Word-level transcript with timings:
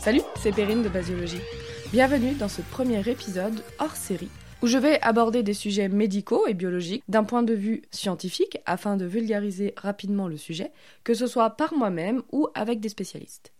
Salut, 0.00 0.22
c'est 0.36 0.54
Perrine 0.54 0.84
de 0.84 0.88
Basiologie. 0.88 1.40
Bienvenue 1.90 2.34
dans 2.34 2.48
ce 2.48 2.62
premier 2.62 3.00
épisode 3.08 3.60
hors 3.80 3.96
série 3.96 4.30
où 4.62 4.66
je 4.66 4.78
vais 4.78 5.00
aborder 5.02 5.42
des 5.42 5.54
sujets 5.54 5.88
médicaux 5.88 6.46
et 6.46 6.54
biologiques 6.54 7.02
d'un 7.08 7.24
point 7.24 7.42
de 7.42 7.54
vue 7.54 7.82
scientifique 7.90 8.58
afin 8.66 8.96
de 8.96 9.04
vulgariser 9.04 9.74
rapidement 9.76 10.28
le 10.28 10.36
sujet, 10.36 10.72
que 11.04 11.14
ce 11.14 11.26
soit 11.26 11.50
par 11.50 11.74
moi-même 11.74 12.22
ou 12.32 12.48
avec 12.54 12.80
des 12.80 12.88
spécialistes. 12.88 13.52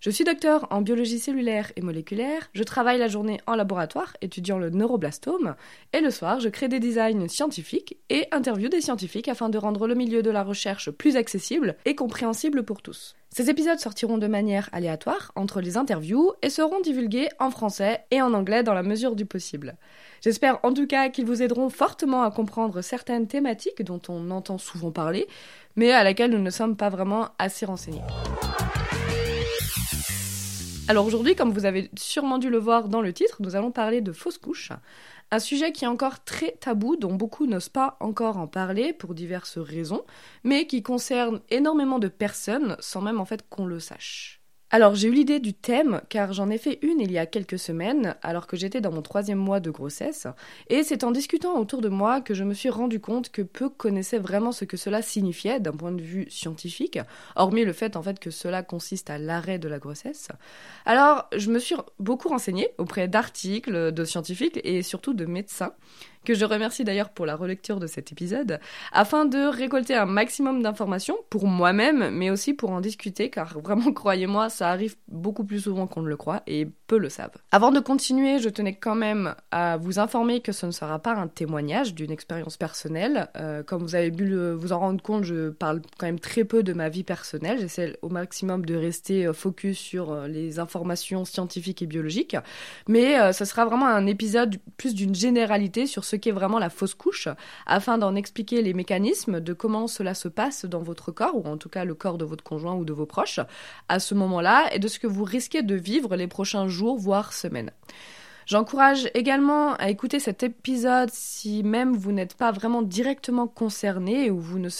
Je 0.00 0.10
suis 0.10 0.22
docteur 0.22 0.68
en 0.70 0.80
biologie 0.80 1.18
cellulaire 1.18 1.72
et 1.74 1.82
moléculaire, 1.82 2.50
je 2.52 2.62
travaille 2.62 3.00
la 3.00 3.08
journée 3.08 3.40
en 3.48 3.56
laboratoire 3.56 4.16
étudiant 4.20 4.56
le 4.56 4.70
neuroblastome, 4.70 5.56
et 5.92 6.00
le 6.00 6.12
soir 6.12 6.38
je 6.38 6.48
crée 6.48 6.68
des 6.68 6.78
designs 6.78 7.26
scientifiques 7.26 7.96
et 8.08 8.28
interview 8.30 8.68
des 8.68 8.80
scientifiques 8.80 9.26
afin 9.26 9.48
de 9.48 9.58
rendre 9.58 9.88
le 9.88 9.96
milieu 9.96 10.22
de 10.22 10.30
la 10.30 10.44
recherche 10.44 10.92
plus 10.92 11.16
accessible 11.16 11.74
et 11.84 11.96
compréhensible 11.96 12.62
pour 12.62 12.80
tous. 12.80 13.16
Ces 13.30 13.50
épisodes 13.50 13.80
sortiront 13.80 14.18
de 14.18 14.28
manière 14.28 14.68
aléatoire 14.72 15.32
entre 15.34 15.60
les 15.60 15.76
interviews 15.76 16.32
et 16.42 16.48
seront 16.48 16.80
divulgués 16.80 17.28
en 17.40 17.50
français 17.50 18.04
et 18.12 18.22
en 18.22 18.34
anglais 18.34 18.62
dans 18.62 18.74
la 18.74 18.84
mesure 18.84 19.16
du 19.16 19.26
possible. 19.26 19.76
J'espère 20.22 20.60
en 20.62 20.72
tout 20.72 20.86
cas 20.86 21.08
qu'ils 21.08 21.26
vous 21.26 21.42
aideront 21.42 21.70
fortement 21.70 22.22
à 22.22 22.30
comprendre 22.30 22.82
certaines 22.82 23.26
thématiques 23.26 23.82
dont 23.82 24.00
on 24.08 24.30
entend 24.30 24.58
souvent 24.58 24.92
parler, 24.92 25.26
mais 25.74 25.90
à 25.90 26.04
laquelle 26.04 26.30
nous 26.30 26.38
ne 26.38 26.50
sommes 26.50 26.76
pas 26.76 26.88
vraiment 26.88 27.30
assez 27.38 27.66
renseignés. 27.66 28.02
Alors 30.88 31.04
aujourd'hui, 31.04 31.36
comme 31.36 31.52
vous 31.52 31.66
avez 31.66 31.90
sûrement 31.98 32.38
dû 32.38 32.48
le 32.48 32.56
voir 32.56 32.88
dans 32.88 33.02
le 33.02 33.12
titre, 33.12 33.36
nous 33.40 33.56
allons 33.56 33.70
parler 33.70 34.00
de 34.00 34.10
fausses 34.10 34.38
couches. 34.38 34.72
Un 35.30 35.38
sujet 35.38 35.70
qui 35.70 35.84
est 35.84 35.88
encore 35.88 36.24
très 36.24 36.52
tabou, 36.52 36.96
dont 36.96 37.14
beaucoup 37.14 37.46
n'osent 37.46 37.68
pas 37.68 37.98
encore 38.00 38.38
en 38.38 38.46
parler 38.46 38.94
pour 38.94 39.12
diverses 39.12 39.58
raisons, 39.58 40.06
mais 40.44 40.66
qui 40.66 40.82
concerne 40.82 41.42
énormément 41.50 41.98
de 41.98 42.08
personnes 42.08 42.74
sans 42.80 43.02
même 43.02 43.20
en 43.20 43.26
fait 43.26 43.46
qu'on 43.50 43.66
le 43.66 43.80
sache. 43.80 44.37
Alors 44.70 44.94
j'ai 44.94 45.08
eu 45.08 45.12
l'idée 45.12 45.40
du 45.40 45.54
thème 45.54 46.02
car 46.10 46.34
j'en 46.34 46.50
ai 46.50 46.58
fait 46.58 46.78
une 46.82 47.00
il 47.00 47.10
y 47.10 47.16
a 47.16 47.24
quelques 47.24 47.58
semaines 47.58 48.16
alors 48.20 48.46
que 48.46 48.54
j'étais 48.54 48.82
dans 48.82 48.92
mon 48.92 49.00
troisième 49.00 49.38
mois 49.38 49.60
de 49.60 49.70
grossesse 49.70 50.26
et 50.68 50.82
c'est 50.82 51.04
en 51.04 51.10
discutant 51.10 51.58
autour 51.58 51.80
de 51.80 51.88
moi 51.88 52.20
que 52.20 52.34
je 52.34 52.44
me 52.44 52.52
suis 52.52 52.68
rendu 52.68 53.00
compte 53.00 53.30
que 53.30 53.40
peu 53.40 53.70
connaissaient 53.70 54.18
vraiment 54.18 54.52
ce 54.52 54.66
que 54.66 54.76
cela 54.76 55.00
signifiait 55.00 55.58
d'un 55.58 55.72
point 55.72 55.92
de 55.92 56.02
vue 56.02 56.26
scientifique, 56.28 56.98
hormis 57.34 57.64
le 57.64 57.72
fait 57.72 57.96
en 57.96 58.02
fait 58.02 58.18
que 58.18 58.30
cela 58.30 58.62
consiste 58.62 59.08
à 59.08 59.16
l'arrêt 59.16 59.58
de 59.58 59.68
la 59.68 59.78
grossesse. 59.78 60.28
Alors 60.84 61.30
je 61.34 61.50
me 61.50 61.58
suis 61.58 61.76
beaucoup 61.98 62.28
renseignée 62.28 62.68
auprès 62.76 63.08
d'articles, 63.08 63.90
de 63.90 64.04
scientifiques 64.04 64.60
et 64.64 64.82
surtout 64.82 65.14
de 65.14 65.24
médecins 65.24 65.72
que 66.28 66.34
je 66.34 66.44
remercie 66.44 66.84
d'ailleurs 66.84 67.08
pour 67.08 67.24
la 67.24 67.36
relecture 67.36 67.80
de 67.80 67.86
cet 67.86 68.12
épisode, 68.12 68.60
afin 68.92 69.24
de 69.24 69.48
récolter 69.48 69.94
un 69.94 70.04
maximum 70.04 70.60
d'informations 70.62 71.16
pour 71.30 71.46
moi-même, 71.46 72.10
mais 72.10 72.28
aussi 72.28 72.52
pour 72.52 72.70
en 72.70 72.82
discuter, 72.82 73.30
car 73.30 73.58
vraiment, 73.58 73.92
croyez-moi, 73.94 74.50
ça 74.50 74.68
arrive 74.68 74.96
beaucoup 75.08 75.42
plus 75.42 75.60
souvent 75.60 75.86
qu'on 75.86 76.02
ne 76.02 76.08
le 76.08 76.18
croit, 76.18 76.42
et 76.46 76.68
peu 76.86 76.98
le 76.98 77.08
savent. 77.08 77.36
Avant 77.50 77.70
de 77.70 77.80
continuer, 77.80 78.40
je 78.40 78.50
tenais 78.50 78.74
quand 78.74 78.94
même 78.94 79.34
à 79.50 79.78
vous 79.78 79.98
informer 79.98 80.40
que 80.40 80.52
ce 80.52 80.66
ne 80.66 80.70
sera 80.70 80.98
pas 80.98 81.14
un 81.14 81.28
témoignage 81.28 81.94
d'une 81.94 82.10
expérience 82.10 82.58
personnelle. 82.58 83.28
Euh, 83.36 83.62
comme 83.62 83.82
vous 83.82 83.94
avez 83.94 84.10
pu 84.10 84.34
vous 84.34 84.72
en 84.72 84.78
rendre 84.78 85.02
compte, 85.02 85.24
je 85.24 85.48
parle 85.48 85.80
quand 85.98 86.06
même 86.06 86.20
très 86.20 86.44
peu 86.44 86.62
de 86.62 86.74
ma 86.74 86.90
vie 86.90 87.04
personnelle. 87.04 87.58
J'essaie 87.58 87.96
au 88.02 88.10
maximum 88.10 88.66
de 88.66 88.74
rester 88.74 89.26
euh, 89.26 89.32
focus 89.32 89.78
sur 89.78 90.12
euh, 90.12 90.28
les 90.28 90.58
informations 90.58 91.24
scientifiques 91.24 91.80
et 91.80 91.86
biologiques. 91.86 92.36
Mais 92.86 93.32
ce 93.32 93.44
sera 93.44 93.64
vraiment 93.64 93.86
un 93.86 94.06
épisode 94.06 94.56
plus 94.76 94.94
d'une 94.94 95.14
généralité 95.14 95.86
sur 95.86 96.04
ce 96.04 96.16
qu'est 96.18 96.32
vraiment 96.32 96.58
la 96.58 96.70
fausse 96.70 96.94
couche, 96.94 97.28
afin 97.66 97.98
d'en 97.98 98.14
expliquer 98.14 98.62
les 98.62 98.74
mécanismes 98.74 99.40
de 99.40 99.52
comment 99.52 99.86
cela 99.86 100.14
se 100.14 100.28
passe 100.28 100.64
dans 100.64 100.82
votre 100.82 101.12
corps, 101.12 101.36
ou 101.36 101.44
en 101.48 101.56
tout 101.56 101.68
cas 101.68 101.84
le 101.84 101.94
corps 101.94 102.18
de 102.18 102.24
votre 102.24 102.44
conjoint 102.44 102.74
ou 102.74 102.84
de 102.84 102.92
vos 102.92 103.06
proches, 103.06 103.40
à 103.88 104.00
ce 104.00 104.14
moment-là, 104.14 104.68
et 104.72 104.78
de 104.78 104.88
ce 104.88 104.98
que 104.98 105.06
vous 105.06 105.24
risquez 105.24 105.62
de 105.62 105.74
vivre 105.74 106.16
les 106.16 106.26
prochains 106.26 106.68
jours 106.68 106.98
voire 106.98 107.32
semaines. 107.32 107.70
J'encourage 108.48 109.10
également 109.12 109.74
à 109.74 109.90
écouter 109.90 110.20
cet 110.20 110.42
épisode 110.42 111.10
si 111.12 111.62
même 111.62 111.94
vous 111.94 112.12
n'êtes 112.12 112.32
pas 112.32 112.50
vraiment 112.50 112.80
directement 112.80 113.46
concerné 113.46 114.30
ou 114.30 114.40
vous 114.40 114.58
ne, 114.58 114.70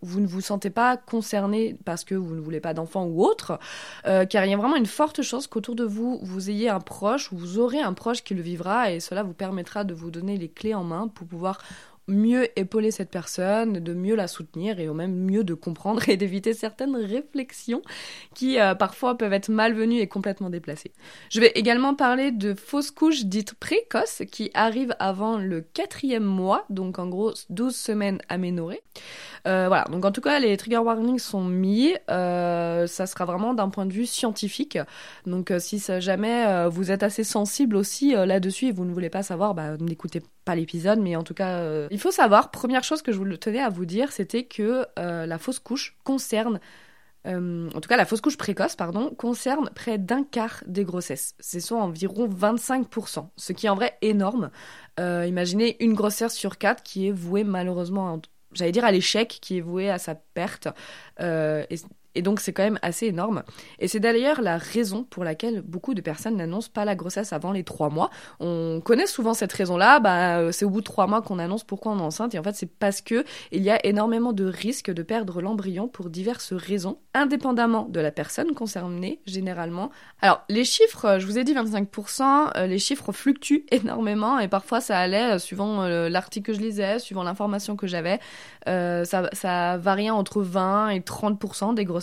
vous 0.00 0.40
sentez 0.40 0.70
pas 0.70 0.96
concerné 0.96 1.76
parce 1.84 2.04
que 2.04 2.14
vous 2.14 2.36
ne 2.36 2.40
voulez 2.40 2.60
pas 2.60 2.72
d'enfant 2.72 3.06
ou 3.06 3.24
autre, 3.24 3.58
euh, 4.06 4.26
car 4.26 4.44
il 4.44 4.52
y 4.52 4.54
a 4.54 4.56
vraiment 4.56 4.76
une 4.76 4.86
forte 4.86 5.22
chance 5.22 5.48
qu'autour 5.48 5.74
de 5.74 5.82
vous, 5.82 6.20
vous 6.22 6.50
ayez 6.50 6.68
un 6.68 6.78
proche 6.78 7.32
ou 7.32 7.36
vous 7.36 7.58
aurez 7.58 7.80
un 7.80 7.94
proche 7.94 8.22
qui 8.22 8.34
le 8.34 8.42
vivra 8.42 8.92
et 8.92 9.00
cela 9.00 9.24
vous 9.24 9.34
permettra 9.34 9.82
de 9.82 9.92
vous 9.92 10.12
donner 10.12 10.36
les 10.36 10.48
clés 10.48 10.74
en 10.74 10.84
main 10.84 11.08
pour 11.08 11.26
pouvoir 11.26 11.58
mieux 12.08 12.48
épauler 12.58 12.90
cette 12.90 13.10
personne, 13.10 13.74
de 13.74 13.94
mieux 13.94 14.16
la 14.16 14.28
soutenir 14.28 14.80
et 14.80 14.88
au 14.88 14.94
même 14.94 15.14
mieux 15.14 15.44
de 15.44 15.54
comprendre 15.54 16.08
et 16.08 16.16
d'éviter 16.16 16.54
certaines 16.54 16.96
réflexions 16.96 17.82
qui 18.34 18.58
euh, 18.58 18.74
parfois 18.74 19.16
peuvent 19.16 19.32
être 19.32 19.48
malvenues 19.48 20.00
et 20.00 20.06
complètement 20.06 20.50
déplacées. 20.50 20.92
Je 21.30 21.40
vais 21.40 21.52
également 21.54 21.94
parler 21.94 22.32
de 22.32 22.54
fausses 22.54 22.90
couches 22.90 23.24
dites 23.24 23.54
précoces 23.54 24.22
qui 24.30 24.50
arrivent 24.54 24.94
avant 24.98 25.38
le 25.38 25.60
quatrième 25.60 26.24
mois, 26.24 26.64
donc 26.70 26.98
en 26.98 27.06
gros 27.06 27.32
12 27.50 27.74
semaines 27.74 28.18
aménorées. 28.28 28.82
Euh, 29.46 29.68
voilà, 29.68 29.84
donc 29.84 30.04
en 30.04 30.12
tout 30.12 30.20
cas 30.20 30.38
les 30.38 30.56
trigger 30.56 30.78
warnings 30.78 31.18
sont 31.18 31.44
mis, 31.44 31.94
euh, 32.10 32.86
ça 32.86 33.06
sera 33.06 33.24
vraiment 33.24 33.54
d'un 33.54 33.70
point 33.70 33.86
de 33.86 33.92
vue 33.92 34.06
scientifique. 34.06 34.78
Donc 35.26 35.52
si 35.58 35.82
jamais 35.98 36.68
vous 36.68 36.90
êtes 36.90 37.02
assez 37.02 37.24
sensible 37.24 37.76
aussi 37.76 38.12
là-dessus 38.12 38.66
et 38.66 38.72
vous 38.72 38.84
ne 38.84 38.92
voulez 38.92 39.10
pas 39.10 39.22
savoir, 39.22 39.54
bah, 39.54 39.76
n'écoutez 39.78 40.20
pas 40.20 40.39
l'épisode, 40.54 41.00
mais 41.00 41.16
en 41.16 41.22
tout 41.22 41.34
cas, 41.34 41.86
il 41.90 41.98
faut 41.98 42.10
savoir, 42.10 42.50
première 42.50 42.84
chose 42.84 43.02
que 43.02 43.12
je 43.12 43.22
tenais 43.36 43.60
à 43.60 43.68
vous 43.68 43.84
dire, 43.84 44.12
c'était 44.12 44.44
que 44.44 44.86
euh, 44.98 45.26
la 45.26 45.38
fausse 45.38 45.58
couche 45.58 45.96
concerne, 46.04 46.60
euh, 47.26 47.68
en 47.74 47.80
tout 47.80 47.88
cas 47.88 47.96
la 47.96 48.06
fausse 48.06 48.20
couche 48.20 48.36
précoce, 48.36 48.76
pardon, 48.76 49.10
concerne 49.10 49.70
près 49.74 49.98
d'un 49.98 50.24
quart 50.24 50.62
des 50.66 50.84
grossesses. 50.84 51.34
C'est 51.38 51.60
soit 51.60 51.80
environ 51.80 52.28
25%, 52.28 53.28
ce 53.36 53.52
qui 53.52 53.66
est 53.66 53.70
en 53.70 53.74
vrai 53.74 53.96
énorme. 54.02 54.50
Euh, 54.98 55.26
imaginez 55.26 55.82
une 55.82 55.94
grossesse 55.94 56.34
sur 56.34 56.58
quatre 56.58 56.82
qui 56.82 57.08
est 57.08 57.12
vouée 57.12 57.44
malheureusement 57.44 58.20
j'allais 58.52 58.72
dire 58.72 58.84
à 58.84 58.90
l'échec, 58.90 59.38
qui 59.40 59.58
est 59.58 59.60
vouée 59.60 59.90
à 59.90 59.98
sa 59.98 60.16
perte. 60.16 60.68
Et 62.14 62.22
donc 62.22 62.40
c'est 62.40 62.52
quand 62.52 62.62
même 62.62 62.78
assez 62.82 63.06
énorme. 63.06 63.42
Et 63.78 63.88
c'est 63.88 64.00
d'ailleurs 64.00 64.40
la 64.40 64.58
raison 64.58 65.04
pour 65.04 65.24
laquelle 65.24 65.62
beaucoup 65.62 65.94
de 65.94 66.00
personnes 66.00 66.36
n'annoncent 66.36 66.70
pas 66.72 66.84
la 66.84 66.96
grossesse 66.96 67.32
avant 67.32 67.52
les 67.52 67.64
trois 67.64 67.88
mois. 67.88 68.10
On 68.40 68.80
connaît 68.84 69.06
souvent 69.06 69.34
cette 69.34 69.52
raison-là, 69.52 70.00
bah, 70.00 70.38
euh, 70.38 70.52
c'est 70.52 70.64
au 70.64 70.70
bout 70.70 70.80
de 70.80 70.84
trois 70.84 71.06
mois 71.06 71.22
qu'on 71.22 71.38
annonce 71.38 71.64
pourquoi 71.64 71.92
on 71.92 71.98
est 71.98 72.02
enceinte. 72.02 72.34
Et 72.34 72.38
en 72.38 72.42
fait 72.42 72.54
c'est 72.54 72.70
parce 72.70 73.00
que 73.00 73.24
il 73.52 73.62
y 73.62 73.70
a 73.70 73.84
énormément 73.86 74.32
de 74.32 74.44
risques 74.44 74.90
de 74.90 75.02
perdre 75.02 75.40
l'embryon 75.40 75.88
pour 75.88 76.10
diverses 76.10 76.52
raisons, 76.52 76.98
indépendamment 77.14 77.86
de 77.88 78.00
la 78.00 78.10
personne 78.10 78.54
concernée 78.54 79.20
généralement. 79.26 79.90
Alors 80.20 80.42
les 80.48 80.64
chiffres, 80.64 81.04
euh, 81.04 81.18
je 81.18 81.26
vous 81.26 81.38
ai 81.38 81.44
dit 81.44 81.54
25%, 81.54 82.50
euh, 82.56 82.66
les 82.66 82.78
chiffres 82.78 83.12
fluctuent 83.12 83.66
énormément 83.70 84.38
et 84.38 84.48
parfois 84.48 84.80
ça 84.80 84.98
allait, 84.98 85.38
suivant 85.38 85.86
l'article 85.86 86.40
que 86.40 86.52
je 86.52 86.60
lisais, 86.60 86.98
suivant 86.98 87.22
l'information 87.22 87.76
que 87.76 87.86
j'avais, 87.86 88.18
ça, 88.66 89.28
ça 89.32 89.76
variait 89.76 90.10
entre 90.10 90.42
20 90.42 90.90
et 90.90 91.00
30% 91.00 91.74
des 91.74 91.84
grossesses 91.84 91.99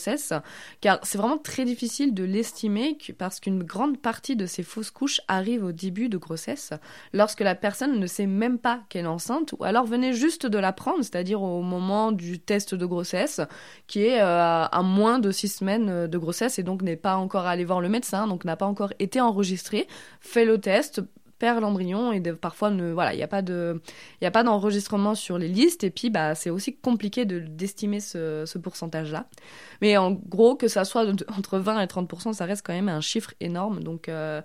car 0.82 1.00
c'est 1.04 1.18
vraiment 1.18 1.38
très 1.38 1.66
difficile 1.66 2.14
de 2.14 2.24
l'estimer 2.24 2.98
parce 3.18 3.40
qu'une 3.40 3.64
grande 3.64 3.98
partie 3.98 4.36
de 4.36 4.46
ces 4.46 4.64
fausses 4.64 4.92
couches 4.92 5.22
arrivent 5.28 5.66
au 5.66 5.72
début 5.72 6.10
de 6.10 6.18
grossesse, 6.18 6.72
lorsque 7.14 7.42
la 7.42 7.56
personne 7.56 8.00
ne 8.00 8.08
sait 8.08 8.26
même 8.26 8.58
pas 8.58 8.82
qu'elle 8.90 9.06
est 9.06 9.08
enceinte, 9.08 9.54
ou 9.58 9.64
alors 9.64 9.86
venait 9.86 10.14
juste 10.14 10.46
de 10.46 10.58
l'apprendre, 10.58 11.00
c'est-à-dire 11.04 11.42
au 11.42 11.62
moment 11.62 12.12
du 12.12 12.40
test 12.40 12.76
de 12.76 12.86
grossesse, 12.86 13.42
qui 13.88 14.04
est 14.04 14.22
euh, 14.22 14.66
à 14.66 14.82
moins 14.84 15.20
de 15.20 15.32
six 15.32 15.50
semaines 15.50 16.08
de 16.08 16.18
grossesse 16.18 16.60
et 16.60 16.64
donc 16.64 16.82
n'est 16.82 16.96
pas 16.96 17.18
encore 17.18 17.46
allé 17.46 17.66
voir 17.66 17.82
le 17.82 17.90
médecin, 17.90 18.28
donc 18.28 18.46
n'a 18.46 18.56
pas 18.56 18.66
encore 18.66 18.94
été 19.00 19.22
enregistré, 19.22 19.88
fait 20.22 20.46
le 20.46 20.60
test, 20.60 21.02
perd 21.40 21.62
l'embryon 21.62 22.12
et 22.12 22.22
parfois 22.22 22.70
ne 22.70 22.92
voilà 22.92 23.14
il 23.14 23.18
n'y 23.18 23.24
a 23.24 23.28
pas 23.28 23.42
de 23.42 23.82
il 24.22 24.28
a 24.28 24.32
pas 24.32 24.44
d'enregistrement 24.44 25.16
sur 25.16 25.38
les 25.38 25.48
listes 25.48 25.84
et 25.84 25.90
puis 25.90 26.10
bah 26.10 26.36
c'est 26.36 26.50
aussi 26.50 26.76
compliqué 26.76 27.26
de 27.26 27.40
d'estimer 27.40 28.00
ce, 28.00 28.44
ce 28.46 28.58
pourcentage 28.58 29.12
là 29.12 29.28
mais 29.82 29.98
en 29.98 30.12
gros 30.12 30.56
que 30.56 30.68
ça 30.68 30.86
soit 30.86 31.06
entre 31.38 31.60
20 31.60 31.82
et 31.82 31.88
30 31.88 32.34
ça 32.34 32.46
reste 32.46 32.66
quand 32.66 32.74
même 32.74 32.90
un 32.90 33.02
chiffre 33.02 33.34
énorme 33.40 33.84
donc 33.84 34.10
euh, 34.10 34.42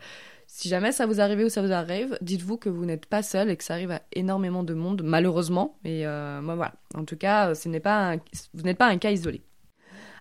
si 0.55 0.69
jamais 0.69 0.93
ça 0.93 1.07
vous 1.07 1.19
arrive 1.19 1.47
ou 1.47 1.49
ça 1.49 1.63
vous 1.63 1.73
arrive, 1.73 2.19
dites-vous 2.21 2.59
que 2.59 2.69
vous 2.69 2.85
n'êtes 2.85 3.07
pas 3.07 3.23
seul 3.23 3.49
et 3.49 3.57
que 3.57 3.65
ça 3.65 3.73
arrive 3.73 3.91
à 3.91 4.03
énormément 4.13 4.63
de 4.63 4.75
monde, 4.75 5.01
malheureusement. 5.03 5.79
Mais 5.83 6.05
euh, 6.05 6.43
moi, 6.43 6.57
voilà. 6.57 6.75
En 6.95 7.07
tout 7.07 7.17
cas, 7.17 7.55
ce 7.55 7.71
n'est 7.71 7.81
pas 7.81 8.17
vous 8.53 8.63
n'êtes 8.63 8.77
pas 8.77 8.89
un 8.89 8.99
cas 8.99 9.11
isolé. 9.11 9.41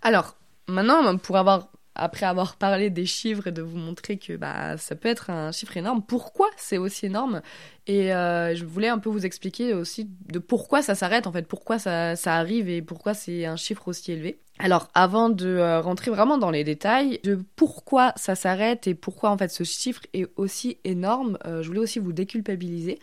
Alors, 0.01 0.37
maintenant, 0.69 1.17
pour 1.17 1.35
avoir 1.35 1.67
après 1.95 2.25
avoir 2.25 2.55
parlé 2.55 2.89
des 2.89 3.05
chiffres 3.05 3.47
et 3.47 3.51
de 3.51 3.61
vous 3.61 3.77
montrer 3.77 4.17
que 4.17 4.37
bah, 4.37 4.77
ça 4.77 4.95
peut 4.95 5.09
être 5.09 5.29
un 5.29 5.51
chiffre 5.51 5.75
énorme, 5.75 6.01
pourquoi 6.01 6.49
c'est 6.57 6.77
aussi 6.77 7.07
énorme? 7.07 7.41
Et 7.87 8.13
euh, 8.13 8.55
je 8.55 8.63
voulais 8.63 8.87
un 8.87 8.99
peu 8.99 9.09
vous 9.09 9.25
expliquer 9.25 9.73
aussi 9.73 10.09
de 10.29 10.39
pourquoi 10.39 10.81
ça 10.81 10.95
s'arrête, 10.95 11.27
en 11.27 11.31
fait, 11.31 11.47
pourquoi 11.47 11.79
ça, 11.79 12.15
ça 12.15 12.35
arrive 12.35 12.69
et 12.69 12.81
pourquoi 12.81 13.13
c'est 13.13 13.45
un 13.45 13.55
chiffre 13.57 13.87
aussi 13.87 14.11
élevé. 14.13 14.39
Alors, 14.59 14.89
avant 14.93 15.29
de 15.29 15.47
euh, 15.47 15.81
rentrer 15.81 16.11
vraiment 16.11 16.37
dans 16.37 16.51
les 16.51 16.63
détails 16.63 17.19
de 17.23 17.39
pourquoi 17.55 18.13
ça 18.15 18.35
s'arrête 18.35 18.87
et 18.87 18.93
pourquoi 18.93 19.31
en 19.31 19.37
fait 19.37 19.49
ce 19.49 19.63
chiffre 19.63 20.01
est 20.13 20.27
aussi 20.35 20.77
énorme, 20.83 21.37
euh, 21.45 21.63
je 21.63 21.67
voulais 21.67 21.79
aussi 21.79 21.99
vous 21.99 22.13
déculpabiliser. 22.13 22.99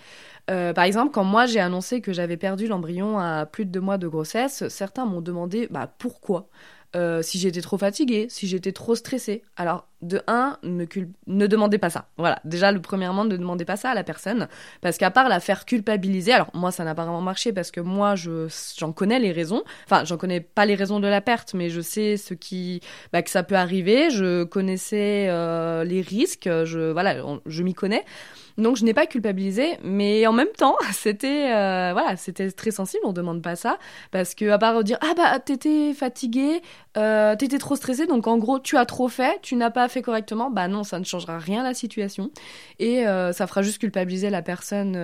par 0.47 0.85
exemple, 0.85 1.11
quand 1.13 1.25
moi 1.25 1.45
j'ai 1.45 1.61
annoncé 1.61 2.01
que 2.01 2.13
j'avais 2.13 2.39
perdu 2.39 2.69
l'embryon 2.69 3.19
à 3.19 3.45
plus 3.45 3.67
de 3.67 3.71
deux 3.71 3.81
mois 3.81 3.99
de 3.99 4.09
grossesse, 4.09 4.67
certains 4.69 5.05
m'ont 5.05 5.21
demandé 5.21 5.69
bah, 5.71 5.93
pourquoi? 5.99 6.49
Euh, 6.97 7.21
si 7.21 7.39
j'étais 7.39 7.61
trop 7.61 7.77
fatiguée, 7.77 8.29
si 8.31 8.47
j'étais 8.47 8.73
trop 8.73 8.95
stressée. 8.95 9.43
Alors, 9.57 9.87
de 10.01 10.23
un, 10.27 10.57
ne, 10.63 10.87
ne 11.27 11.47
demandez 11.47 11.77
pas 11.77 11.91
ça. 11.91 12.09
Voilà, 12.17 12.41
déjà, 12.47 12.73
le 12.73 12.81
premièrement, 12.81 13.27
ne 13.27 13.37
demandez 13.37 13.67
pas 13.67 13.77
ça 13.77 13.91
à 13.91 13.95
la 13.95 14.05
personne, 14.05 14.49
parce 14.81 14.97
qu'à 14.97 15.11
part 15.11 15.29
la 15.29 15.39
faire 15.39 15.67
culpabiliser, 15.67 16.33
alors 16.33 16.49
moi, 16.55 16.71
ça 16.71 16.85
n'a 16.85 16.95
pas 16.95 17.03
vraiment 17.03 17.21
marché, 17.21 17.53
parce 17.53 17.71
que 17.71 17.83
moi, 17.83 18.15
je 18.15 18.49
j'en 18.79 18.93
connais 18.93 19.19
les 19.19 19.33
raisons. 19.33 19.65
Enfin, 19.85 20.07
j'en 20.07 20.17
connais 20.17 20.41
pas 20.41 20.65
les 20.65 20.77
raisons 20.77 20.99
de 20.99 21.09
la 21.09 21.21
perte, 21.21 21.53
mais 21.53 21.69
je 21.69 21.83
sais 21.83 22.17
ce 22.17 22.33
qui, 22.33 22.81
bah, 23.13 23.21
que 23.21 23.31
ça 23.31 23.43
peut 23.43 23.57
arriver. 23.57 24.09
Je 24.09 24.45
connaissais 24.45 25.27
euh, 25.29 25.85
les 25.85 26.01
risques. 26.01 26.49
Je 26.65 26.91
voilà, 26.91 27.17
je 27.45 27.63
m'y 27.63 27.75
connais. 27.75 28.05
Donc 28.59 28.77
je 28.77 28.85
n'ai 28.85 28.93
pas 28.93 29.07
culpabilisé, 29.07 29.79
mais 29.85 30.27
en 30.27 30.33
même 30.33 30.49
temps, 30.57 30.77
c'était 30.93 31.53
euh, 31.53 31.93
voilà, 31.93 32.17
c'était 32.17 32.51
très 32.51 32.73
sensible. 32.73 33.03
On 33.05 33.13
demande 33.13 33.41
pas 33.41 33.55
ça 33.57 33.79
parce 34.11 34.35
que 34.35 34.51
à 34.51 34.59
part 34.59 34.83
dire 34.83 34.99
ah 35.01 35.15
bah 35.17 35.39
t'étais 35.39 35.95
fatigué, 35.95 36.61
euh, 36.97 37.37
t'étais 37.37 37.59
trop 37.59 37.77
stressé, 37.77 38.07
donc 38.07 38.27
en 38.27 38.37
gros 38.37 38.59
tu 38.59 38.77
as 38.77 38.85
trop 38.85 39.09
fait, 39.09 39.39
tu 39.43 39.55
n'as 39.55 39.71
pas 39.71 39.89
fait 39.89 40.03
correctement, 40.03 40.51
bah 40.51 40.67
non, 40.67 40.83
ça 40.83 40.99
ne 40.99 41.05
changera 41.05 41.39
rien 41.39 41.63
la 41.63 41.73
situation 41.73 42.31
et 42.81 43.07
euh, 43.07 43.33
ça 43.33 43.47
fera 43.47 43.63
juste 43.63 43.79
culpabiliser 43.79 44.29
la 44.29 44.43
personne 44.43 44.99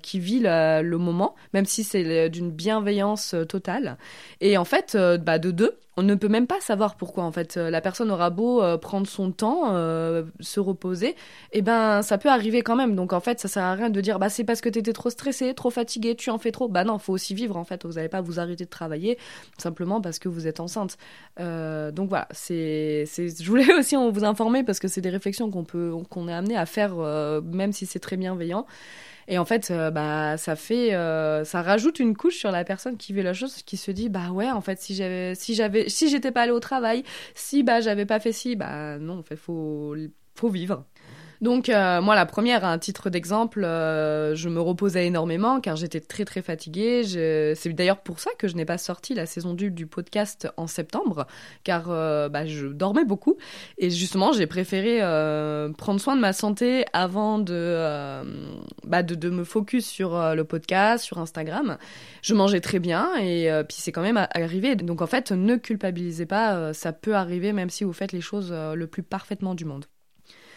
qui 0.00 0.20
vit 0.20 0.40
le, 0.40 0.96
moment, 0.96 1.34
même 1.52 1.66
si 1.66 1.82
c'est 1.82 2.30
d'une 2.30 2.52
bienveillance 2.52 3.34
totale. 3.48 3.98
Et 4.40 4.56
en 4.56 4.64
fait, 4.64 4.96
bah 5.20 5.40
de 5.40 5.50
deux, 5.50 5.76
on 5.96 6.02
ne 6.02 6.14
peut 6.14 6.28
même 6.28 6.46
pas 6.46 6.60
savoir 6.60 6.96
pourquoi 6.96 7.24
en 7.24 7.32
fait. 7.32 7.56
La 7.56 7.80
personne 7.80 8.10
aura 8.10 8.30
beau 8.30 8.62
prendre 8.78 9.06
son 9.06 9.30
temps 9.30 9.70
se 10.40 10.60
reposer 10.60 11.10
et 11.10 11.14
eh 11.52 11.62
ben 11.62 12.02
ça 12.02 12.18
peut 12.18 12.28
arriver 12.28 12.62
quand 12.62 12.76
même. 12.76 12.94
Donc 12.94 13.12
en 13.12 13.20
fait 13.20 13.40
ça 13.40 13.48
sert 13.48 13.62
à 13.62 13.74
rien 13.74 13.90
de 13.90 14.00
dire 14.00 14.18
bah 14.18 14.28
c'est 14.28 14.44
parce 14.44 14.60
que 14.60 14.68
t'étais 14.68 14.92
trop 14.92 15.10
stressé 15.10 15.54
trop 15.54 15.70
fatigué 15.70 16.14
tu 16.16 16.30
en 16.30 16.38
fais 16.38 16.52
trop. 16.52 16.68
Bah 16.68 16.84
non 16.84 16.98
faut 16.98 17.12
aussi 17.12 17.34
vivre 17.34 17.56
en 17.56 17.64
fait. 17.64 17.84
Vous 17.86 17.92
n'allez 17.92 18.08
pas 18.08 18.20
vous 18.20 18.40
arrêter 18.40 18.64
de 18.64 18.70
travailler 18.70 19.18
simplement 19.58 20.00
parce 20.00 20.18
que 20.18 20.28
vous 20.28 20.46
êtes 20.46 20.60
enceinte. 20.60 20.96
Euh, 21.40 21.90
donc 21.90 22.08
voilà, 22.08 22.28
c'est, 22.30 23.04
je 23.06 23.48
voulais 23.48 23.72
aussi 23.78 23.96
vous 23.96 24.24
informer 24.24 24.64
parce 24.64 24.78
que 24.78 24.88
c'est 24.88 25.00
des 25.00 25.10
réflexions 25.10 25.50
qu'on 25.50 25.64
peut, 25.64 25.92
qu'on 26.10 26.28
est 26.28 26.32
amené 26.32 26.56
à 26.56 26.66
faire, 26.66 26.94
euh, 26.98 27.40
même 27.40 27.72
si 27.72 27.86
c'est 27.86 27.98
très 27.98 28.16
bienveillant. 28.16 28.66
Et 29.28 29.38
en 29.38 29.44
fait, 29.44 29.70
euh, 29.70 29.90
bah, 29.90 30.36
ça 30.36 30.56
fait, 30.56 30.90
ça 31.44 31.62
rajoute 31.62 31.98
une 32.00 32.16
couche 32.16 32.36
sur 32.36 32.50
la 32.50 32.64
personne 32.64 32.96
qui 32.96 33.12
vit 33.12 33.22
la 33.22 33.32
chose, 33.34 33.62
qui 33.62 33.76
se 33.76 33.90
dit, 33.90 34.08
bah 34.08 34.30
ouais, 34.30 34.50
en 34.50 34.60
fait, 34.60 34.80
si 34.80 34.94
j'avais, 34.94 35.34
si 35.34 35.54
j'avais, 35.54 35.88
si 35.88 36.08
j'étais 36.08 36.30
pas 36.32 36.42
allé 36.42 36.52
au 36.52 36.60
travail, 36.60 37.04
si 37.34 37.62
bah 37.62 37.80
j'avais 37.80 38.06
pas 38.06 38.20
fait 38.20 38.32
ci, 38.32 38.56
bah 38.56 38.98
non, 38.98 39.18
en 39.18 39.22
fait, 39.22 39.36
faut, 39.36 39.94
faut 40.34 40.48
vivre. 40.48 40.84
Donc 41.44 41.68
euh, 41.68 42.00
moi 42.00 42.14
la 42.14 42.24
première, 42.24 42.64
à 42.64 42.72
un 42.72 42.78
titre 42.78 43.10
d'exemple, 43.10 43.64
euh, 43.64 44.34
je 44.34 44.48
me 44.48 44.62
reposais 44.62 45.04
énormément 45.04 45.60
car 45.60 45.76
j'étais 45.76 46.00
très 46.00 46.24
très 46.24 46.40
fatiguée. 46.40 47.02
C'est 47.04 47.68
d'ailleurs 47.74 48.00
pour 48.00 48.18
ça 48.18 48.30
que 48.38 48.48
je 48.48 48.56
n'ai 48.56 48.64
pas 48.64 48.78
sorti 48.78 49.12
la 49.12 49.26
saison 49.26 49.52
2 49.52 49.68
du 49.68 49.86
podcast 49.86 50.48
en 50.56 50.66
septembre 50.66 51.26
car 51.62 51.90
euh, 51.90 52.30
bah, 52.30 52.46
je 52.46 52.68
dormais 52.68 53.04
beaucoup 53.04 53.36
et 53.76 53.90
justement 53.90 54.32
j'ai 54.32 54.46
préféré 54.46 55.00
prendre 55.76 56.00
soin 56.00 56.16
de 56.16 56.20
ma 56.22 56.32
santé 56.32 56.86
avant 56.94 57.38
de, 57.38 58.22
bah, 58.86 59.02
de, 59.02 59.14
de, 59.14 59.28
me 59.28 59.44
focus 59.44 59.86
sur 59.86 60.34
le 60.34 60.44
podcast, 60.44 61.04
sur 61.04 61.18
Instagram. 61.18 61.76
Je 62.22 62.32
mangeais 62.32 62.62
très 62.62 62.78
bien 62.78 63.14
et 63.18 63.50
puis 63.68 63.76
c'est 63.78 63.92
quand 63.92 64.00
même 64.00 64.26
arrivé. 64.30 64.76
Donc 64.76 65.02
en 65.02 65.06
fait 65.06 65.30
ne 65.30 65.56
culpabilisez 65.56 66.24
pas, 66.24 66.72
ça 66.72 66.94
peut 66.94 67.14
arriver 67.14 67.52
même 67.52 67.68
si 67.68 67.84
vous 67.84 67.92
faites 67.92 68.12
les 68.12 68.22
choses 68.22 68.50
le 68.50 68.86
plus 68.86 69.02
parfaitement 69.02 69.54
du 69.54 69.66
monde. 69.66 69.84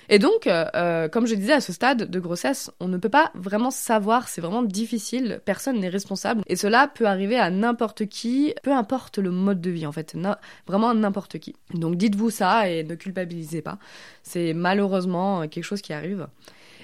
Et 0.09 0.19
donc, 0.19 0.48
euh, 0.48 0.65
euh, 0.75 1.09
comme 1.09 1.27
je 1.27 1.36
disais, 1.36 1.54
à 1.54 1.62
ce 1.62 1.74
stade 1.74 2.09
de 2.09 2.19
grossesse, 2.19 2.71
on 2.80 2.88
ne 2.88 2.98
peut 2.98 3.09
pas 3.09 3.31
vraiment 3.36 3.71
savoir, 3.71 4.30
c'est 4.30 4.42
vraiment 4.42 4.63
difficile, 4.63 5.42
personne 5.44 5.80
n'est 5.80 5.89
responsable. 5.89 6.44
Et 6.48 6.56
cela 6.56 6.88
peut 6.88 7.06
arriver 7.06 7.38
à 7.38 7.50
n'importe 7.50 8.06
qui, 8.06 8.54
peu 8.63 8.71
importe 8.71 9.18
le 9.18 9.31
mode 9.31 9.62
de 9.62 9.69
vie 9.69 9.86
en 9.86 9.92
fait, 9.92 10.15
vraiment 10.65 10.94
n'importe 10.94 11.39
qui. 11.39 11.56
Donc 11.74 11.95
dites-vous 11.95 12.30
ça 12.30 12.69
et 12.69 12.83
ne 12.83 12.95
culpabilisez 12.95 13.62
pas. 13.62 13.77
C'est 14.24 14.54
malheureusement 14.54 15.48
quelque 15.48 15.63
chose 15.63 15.81
qui 15.81 15.94
arrive. 15.94 16.27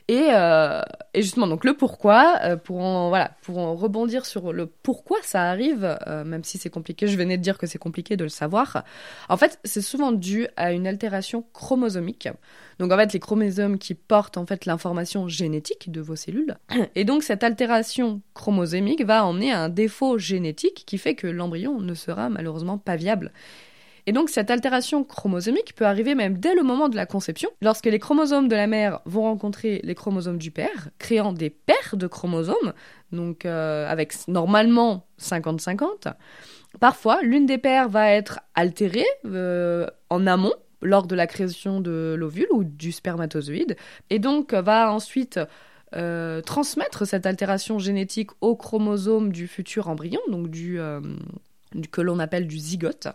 Et, 0.10 0.28
euh, 0.32 0.82
et, 1.14 1.22
justement, 1.22 1.48
donc 1.48 1.64
le 1.64 1.76
pourquoi, 1.76 2.38
euh, 2.44 2.58
pour 2.58 2.82
en, 2.82 3.08
voilà, 3.08 3.32
pour 3.42 3.58
en 3.58 3.74
rebondir 3.74 4.26
sur 4.26 4.52
le 4.52 4.66
pourquoi 4.66 5.18
ça 5.24 5.44
arrive, 5.44 5.98
euh, 6.08 6.26
même 6.26 6.44
si 6.44 6.58
c'est 6.58 6.70
compliqué, 6.70 7.08
je 7.08 7.18
venais 7.18 7.38
de 7.38 7.42
dire 7.42 7.58
que 7.58 7.68
c'est 7.68 7.78
compliqué 7.78 8.18
de 8.18 8.24
le 8.24 8.30
savoir. 8.30 8.84
En 9.30 9.38
fait, 9.38 9.60
c'est 9.64 9.82
souvent 9.82 10.12
dû 10.12 10.48
à 10.58 10.74
une 10.74 10.88
altération 10.88 11.46
chromosomique. 11.54 12.28
Donc 12.80 12.92
en 12.92 12.98
fait, 12.98 13.14
les 13.14 13.20
chromosomes 13.20 13.78
qui 13.78 13.94
portent 13.94 14.36
en 14.38 14.46
fait 14.46 14.66
l'information 14.66 15.30
génétique 15.30 15.90
de 15.90 16.02
vos 16.02 16.18
cellules. 16.18 16.58
Et 16.96 17.06
donc 17.06 17.24
cette 17.24 17.44
altération 17.44 18.22
chromosomique 18.34 19.06
va 19.06 19.26
emmener 19.26 19.54
à 19.54 19.62
un 19.62 19.70
défaut 19.70 20.18
génétique 20.18 20.84
qui 20.86 20.98
fait 20.98 21.16
que 21.16 21.28
l'embryon 21.28 21.80
ne 21.80 21.94
sera 21.94 22.28
malheureusement 22.30 22.78
pas 22.78 22.98
viable. 22.98 23.32
Et 24.06 24.12
donc 24.12 24.30
cette 24.30 24.52
altération 24.52 25.04
chromosomique 25.04 25.76
peut 25.76 25.86
arriver 25.86 26.14
même 26.14 26.38
dès 26.38 26.56
le 26.56 26.64
moment 26.64 26.90
de 26.90 26.96
la 26.96 27.06
conception, 27.06 27.50
lorsque 27.62 27.86
les 27.86 28.00
chromosomes 28.00 28.48
de 28.48 28.56
la 28.56 28.68
mère 28.68 29.00
vont 29.06 29.24
rencontrer 29.24 29.80
les 29.84 29.96
chromosomes 29.96 30.38
du 30.38 30.52
père, 30.52 30.90
créant 31.00 31.32
des 31.32 31.50
paires 31.50 31.96
de 31.96 32.08
chromosomes, 32.08 32.74
donc 33.12 33.46
euh, 33.46 33.90
avec 33.90 34.14
normalement 34.28 35.08
50-50. 35.22 36.14
Parfois, 36.80 37.22
l'une 37.22 37.46
des 37.46 37.58
paires 37.58 37.88
va 37.88 38.10
être 38.10 38.40
altérée 38.56 39.06
euh, 39.26 39.88
en 40.10 40.28
amont, 40.28 40.54
lors 40.82 41.08
de 41.08 41.16
la 41.16 41.28
création 41.28 41.80
de 41.80 42.14
l'ovule 42.18 42.48
ou 42.52 42.66
du 42.66 42.92
spermatozoïde, 42.92 43.78
et 44.10 44.20
donc 44.20 44.54
va 44.54 44.92
ensuite 44.92 45.40
euh, 45.96 46.42
transmettre 46.42 47.08
cette 47.08 47.26
altération 47.26 47.80
génétique 47.80 48.32
au 48.42 48.58
chromosome 48.58 49.32
du 49.32 49.48
futur 49.48 49.88
embryon, 49.88 50.20
donc 50.28 50.50
du, 50.50 50.78
que 51.92 52.02
l'on 52.02 52.20
appelle 52.20 52.48
du 52.48 52.58
zygote. 52.58 53.08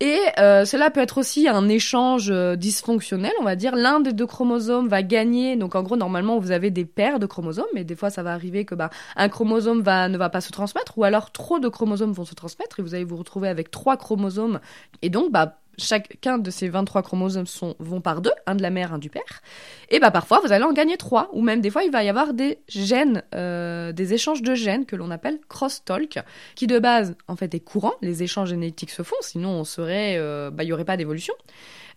Et 0.00 0.20
euh, 0.38 0.64
cela 0.64 0.90
peut 0.90 1.00
être 1.00 1.18
aussi 1.18 1.48
un 1.48 1.68
échange 1.68 2.30
euh, 2.30 2.54
dysfonctionnel, 2.54 3.32
on 3.40 3.44
va 3.44 3.56
dire. 3.56 3.74
L'un 3.74 3.98
des 3.98 4.12
deux 4.12 4.26
chromosomes 4.26 4.88
va 4.88 5.02
gagner. 5.02 5.56
Donc 5.56 5.74
en 5.74 5.82
gros, 5.82 5.96
normalement, 5.96 6.38
vous 6.38 6.52
avez 6.52 6.70
des 6.70 6.84
paires 6.84 7.18
de 7.18 7.26
chromosomes, 7.26 7.66
mais 7.74 7.82
des 7.82 7.96
fois, 7.96 8.08
ça 8.08 8.22
va 8.22 8.32
arriver 8.32 8.64
que 8.64 8.76
bah, 8.76 8.90
un 9.16 9.28
chromosome 9.28 9.80
va, 9.80 10.08
ne 10.08 10.16
va 10.16 10.28
pas 10.30 10.40
se 10.40 10.52
transmettre, 10.52 10.96
ou 10.98 11.04
alors 11.04 11.32
trop 11.32 11.58
de 11.58 11.68
chromosomes 11.68 12.12
vont 12.12 12.24
se 12.24 12.34
transmettre, 12.34 12.78
et 12.78 12.82
vous 12.82 12.94
allez 12.94 13.04
vous 13.04 13.16
retrouver 13.16 13.48
avec 13.48 13.72
trois 13.72 13.96
chromosomes. 13.96 14.60
Et 15.02 15.10
donc, 15.10 15.32
bah, 15.32 15.58
chacun 15.78 16.38
de 16.38 16.50
ces 16.50 16.68
23 16.68 17.02
chromosomes 17.02 17.46
sont, 17.46 17.74
vont 17.78 18.00
par 18.00 18.20
deux, 18.20 18.32
un 18.46 18.54
de 18.54 18.62
la 18.62 18.70
mère, 18.70 18.92
un 18.92 18.98
du 18.98 19.10
père. 19.10 19.42
Et 19.90 20.00
bah 20.00 20.10
parfois 20.10 20.40
vous 20.44 20.52
allez 20.52 20.64
en 20.64 20.72
gagner 20.72 20.96
trois, 20.96 21.30
ou 21.32 21.42
même 21.42 21.60
des 21.60 21.70
fois 21.70 21.84
il 21.84 21.90
va 21.90 22.04
y 22.04 22.08
avoir 22.08 22.34
des 22.34 22.58
gènes, 22.68 23.22
euh, 23.34 23.92
des 23.92 24.14
échanges 24.14 24.42
de 24.42 24.54
gènes 24.54 24.86
que 24.86 24.96
l'on 24.96 25.10
appelle 25.10 25.38
crosstalk, 25.48 26.18
qui 26.54 26.66
de 26.66 26.78
base 26.78 27.14
en 27.28 27.36
fait 27.36 27.54
est 27.54 27.60
courant, 27.60 27.94
les 28.02 28.22
échanges 28.22 28.50
génétiques 28.50 28.90
se 28.90 29.02
font, 29.02 29.16
sinon 29.20 29.50
on 29.50 29.64
serait, 29.64 30.16
euh, 30.18 30.50
bah 30.50 30.64
il 30.64 30.68
y 30.68 30.72
aurait 30.72 30.84
pas 30.84 30.96
d'évolution. 30.96 31.34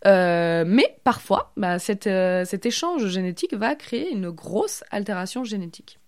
Euh, 0.07 0.63
mais 0.65 0.97
parfois, 1.03 1.51
bah, 1.57 1.77
cet 1.77 2.07
échange 2.07 3.07
génétique 3.07 3.53
va 3.53 3.75
créer 3.75 4.11
une 4.11 4.31
grosse 4.31 4.83
altération 4.89 5.43
génétique. 5.43 6.00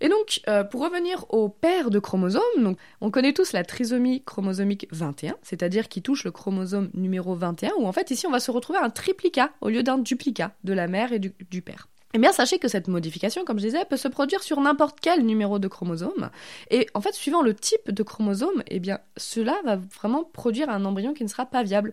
Et 0.00 0.08
donc, 0.08 0.40
euh, 0.48 0.64
pour 0.64 0.82
revenir 0.82 1.24
aux 1.30 1.48
paires 1.48 1.90
de 1.90 1.98
chromosomes, 1.98 2.76
on 3.00 3.10
connaît 3.10 3.32
tous 3.32 3.52
la 3.52 3.64
trisomie 3.64 4.22
chromosomique 4.24 4.86
21, 4.90 5.36
c'est-à-dire 5.42 5.88
qui 5.88 6.02
touche 6.02 6.24
le 6.24 6.30
chromosome 6.30 6.90
numéro 6.94 7.34
21, 7.34 7.72
où 7.78 7.86
en 7.86 7.92
fait 7.92 8.10
ici 8.10 8.26
on 8.26 8.30
va 8.30 8.40
se 8.40 8.50
retrouver 8.50 8.78
un 8.78 8.90
triplicat 8.90 9.50
au 9.60 9.68
lieu 9.68 9.82
d'un 9.82 9.98
duplicat 9.98 10.52
de 10.64 10.72
la 10.72 10.88
mère 10.88 11.12
et 11.12 11.18
du 11.18 11.62
père. 11.62 11.88
Eh 12.16 12.18
bien, 12.18 12.32
sachez 12.32 12.58
que 12.58 12.66
cette 12.66 12.88
modification, 12.88 13.44
comme 13.44 13.58
je 13.58 13.66
disais, 13.66 13.84
peut 13.84 13.98
se 13.98 14.08
produire 14.08 14.42
sur 14.42 14.58
n'importe 14.58 15.00
quel 15.02 15.26
numéro 15.26 15.58
de 15.58 15.68
chromosome. 15.68 16.30
Et 16.70 16.86
en 16.94 17.02
fait, 17.02 17.12
suivant 17.12 17.42
le 17.42 17.52
type 17.52 17.90
de 17.90 18.02
chromosome, 18.02 18.62
eh 18.68 18.80
bien, 18.80 19.00
cela 19.18 19.54
va 19.66 19.76
vraiment 19.76 20.24
produire 20.24 20.70
un 20.70 20.86
embryon 20.86 21.12
qui 21.12 21.24
ne 21.24 21.28
sera 21.28 21.44
pas 21.44 21.62
viable. 21.62 21.92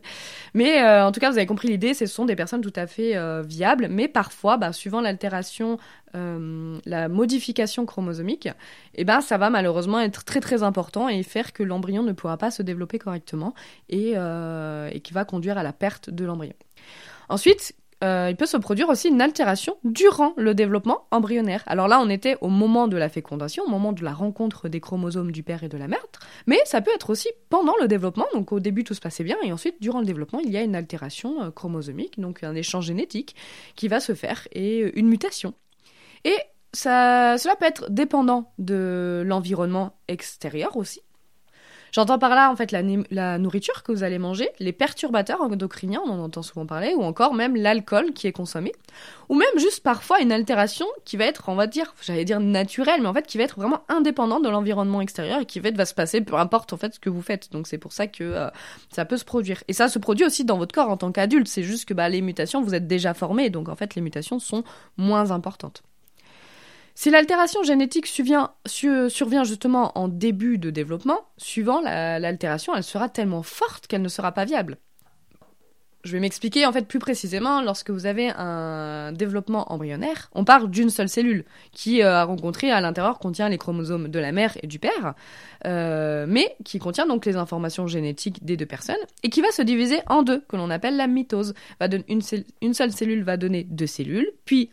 Mais 0.54 0.82
euh, 0.82 1.06
en 1.06 1.12
tout 1.12 1.20
cas, 1.20 1.30
vous 1.30 1.36
avez 1.36 1.46
compris 1.46 1.68
l'idée, 1.68 1.94
ce 1.94 2.06
sont 2.06 2.24
des 2.24 2.38
personnes 2.38 2.62
tout 2.62 2.72
à 2.78 2.88
fait 2.88 3.18
euh, 3.18 3.42
viables, 3.46 3.90
mais 3.90 4.08
parfois, 4.08 4.56
bah, 4.56 4.72
suivant 4.72 5.02
l'altération, 5.02 5.78
euh, 6.16 6.80
la 6.86 7.10
modification 7.10 7.86
chromosomique, 7.86 8.48
eh 8.96 9.04
ben, 9.04 9.20
ça 9.20 9.38
va 9.38 9.50
malheureusement 9.50 10.00
être 10.00 10.24
très 10.24 10.40
très 10.40 10.64
important 10.64 11.10
et 11.10 11.22
faire 11.24 11.52
que 11.52 11.64
l'embryon 11.64 12.02
ne 12.02 12.14
pourra 12.14 12.38
pas 12.38 12.50
se 12.50 12.64
développer 12.64 12.98
correctement 12.98 13.54
et, 13.90 14.12
et 14.12 15.00
qui 15.02 15.14
va 15.14 15.26
conduire 15.26 15.58
à 15.58 15.64
la 15.64 15.74
perte 15.74 16.10
de 16.10 16.24
l'embryon. 16.24 16.54
Ensuite, 17.28 17.76
euh, 18.04 18.28
il 18.30 18.36
peut 18.36 18.46
se 18.46 18.58
produire 18.58 18.90
aussi 18.90 19.08
une 19.08 19.22
altération 19.22 19.78
durant 19.84 20.34
le 20.36 20.54
développement 20.54 21.08
embryonnaire. 21.12 21.64
Alors 21.68 21.88
là, 21.88 22.00
on 22.02 22.10
était 22.10 22.38
au 22.42 22.50
moment 22.50 22.88
de 22.88 22.98
la 22.98 23.10
fécondation, 23.10 23.64
au 23.64 23.70
moment 23.70 23.94
de 23.94 24.04
la 24.04 24.14
rencontre 24.14 24.68
des 24.68 24.82
chromosomes 24.82 25.32
du 25.32 25.44
père 25.44 25.64
et 25.64 25.70
de 25.70 25.78
la 25.78 25.88
mère, 25.88 26.04
mais 26.46 26.60
ça 26.66 26.82
peut 26.82 26.92
être 26.94 27.10
aussi 27.10 27.30
pendant 27.50 27.74
le 27.82 27.88
développement. 27.88 28.26
Donc 28.34 28.52
au 28.52 28.60
début, 28.60 28.84
tout 28.84 28.94
se 28.94 29.02
passait 29.02 29.24
bien, 29.24 29.38
et 29.44 29.54
ensuite, 29.54 29.76
durant 29.82 30.00
le 30.00 30.06
développement, 30.06 30.40
il 30.40 30.52
y 30.52 30.58
a 30.58 30.62
une 30.62 30.76
altération 30.76 31.42
euh, 31.44 31.52
chromosomique, 31.52 32.20
donc 32.20 32.44
un 32.44 32.56
échange 32.56 32.86
génétique 32.86 33.36
qui 33.76 33.88
va 33.88 34.00
se 34.00 34.14
faire 34.14 34.48
et 34.52 34.92
une 35.00 35.08
mutation. 35.08 35.54
Et 36.26 36.36
cela 36.74 37.56
peut 37.60 37.66
être 37.66 37.90
dépendant 37.92 38.52
de 38.58 39.24
l'environnement 39.26 39.96
extérieur 40.08 40.76
aussi. 40.76 41.02
J'entends 41.94 42.18
par 42.18 42.32
là 42.32 42.52
en 42.52 42.56
fait 42.56 42.72
la, 42.72 43.38
nourriture 43.38 43.84
que 43.84 43.92
vous 43.92 44.02
allez 44.02 44.18
manger, 44.18 44.50
les 44.60 44.74
perturbateurs 44.74 45.42
endocriniens, 45.42 46.02
on 46.04 46.10
en 46.10 46.20
entend 46.24 46.42
souvent 46.42 46.66
parler, 46.66 46.96
ou 46.96 47.04
encore 47.04 47.36
même 47.36 47.56
l'alcool 47.56 48.14
qui 48.14 48.26
est 48.26 48.32
consommé, 48.32 48.72
ou 49.30 49.36
même 49.36 49.60
juste 49.60 49.82
parfois 49.82 50.20
une 50.20 50.32
altération 50.32 50.88
qui 51.06 51.18
va 51.18 51.26
être, 51.26 51.50
on 51.50 51.56
va 51.56 51.68
dire, 51.68 51.94
j'allais 52.02 52.26
dire 52.26 52.40
naturelle, 52.40 53.00
mais 53.04 53.08
en 53.08 53.14
fait 53.14 53.28
qui 53.28 53.38
va 53.38 53.44
être 53.44 53.60
vraiment 53.60 53.82
indépendante 53.90 54.44
de 54.44 54.50
l'environnement 54.50 55.02
extérieur 55.02 55.42
et 55.42 55.46
qui 55.46 55.60
va, 55.60 55.86
se 55.86 55.94
passer 55.94 56.22
peu 56.22 56.36
importe 56.36 56.74
en 56.74 56.78
fait 56.78 56.96
ce 56.96 57.00
que 57.00 57.12
vous 57.12 57.22
faites. 57.22 57.52
Donc 57.52 57.68
c'est 57.68 57.78
pour 57.78 57.94
ça 57.94 58.08
que 58.08 58.24
euh, 58.24 58.50
ça 58.90 59.06
peut 59.06 59.18
se 59.18 59.26
produire. 59.26 59.64
Et 59.68 59.74
ça 59.74 59.88
se 59.88 60.00
produit 60.00 60.26
aussi 60.26 60.46
dans 60.46 60.58
votre 60.58 60.74
corps 60.74 60.90
en 60.90 60.98
tant 60.98 61.12
qu'adulte. 61.12 61.48
C'est 61.48 61.62
juste 61.62 61.86
que 61.86 61.94
bah, 61.94 62.10
les 62.10 62.22
mutations, 62.22 62.64
vous 62.64 62.74
êtes 62.74 62.88
déjà 62.88 63.14
formé, 63.14 63.52
donc 63.52 63.70
en 63.70 63.76
fait 63.76 63.94
les 63.94 64.02
mutations 64.02 64.40
sont 64.40 64.64
moins 64.98 65.30
importantes. 65.30 65.84
Si 66.96 67.10
l'altération 67.10 67.64
génétique 67.64 68.06
survient, 68.06 68.54
justement 69.44 69.98
en 69.98 70.08
début 70.08 70.58
de 70.58 70.70
développement, 70.70 71.22
suivant 71.38 71.82
l'altération, 71.82 72.76
elle 72.76 72.84
sera 72.84 73.10
tellement 73.10 73.44
forte 73.44 73.88
qu'elle 73.88 74.04
ne 74.04 74.10
sera 74.10 74.32
pas 74.32 74.46
viable. 74.46 74.78
Je 76.04 76.12
vais 76.12 76.20
m'expliquer 76.20 76.66
en 76.66 76.74
fait 76.74 76.86
plus 76.86 77.00
précisément. 77.00 77.62
Lorsque 77.62 77.90
vous 77.90 78.06
avez 78.06 78.30
un 78.36 79.14
développement 79.14 79.72
embryonnaire, 79.72 80.30
on 80.34 80.44
part 80.44 80.68
d'une 80.68 80.90
seule 80.90 81.08
cellule 81.08 81.46
qui 81.72 82.02
euh, 82.02 82.18
a 82.18 82.24
rencontré 82.26 82.72
à 82.72 82.82
l'intérieur 82.82 83.20
contient 83.20 83.48
les 83.48 83.58
chromosomes 83.58 84.10
de 84.10 84.20
la 84.20 84.34
mère 84.34 84.58
et 84.62 84.68
du 84.68 84.80
père, 84.80 85.14
euh, 85.66 86.26
mais 86.28 86.58
qui 86.66 86.78
contient 86.78 87.08
donc 87.08 87.26
les 87.26 87.38
informations 87.38 87.88
génétiques 87.88 88.44
des 88.44 88.58
deux 88.58 88.66
personnes 88.66 88.98
et 89.24 89.30
qui 89.30 89.40
va 89.40 89.52
se 89.52 89.62
diviser 89.62 90.02
en 90.08 90.24
deux, 90.24 90.42
que 90.50 90.58
l'on 90.58 90.70
appelle 90.70 90.98
la 90.98 91.08
mitose. 91.08 91.54
une, 91.80 92.22
une 92.62 92.74
seule 92.74 92.92
cellule 92.92 93.24
va 93.24 93.38
donner 93.38 93.64
deux 93.64 93.88
cellules, 93.88 94.30
puis 94.44 94.72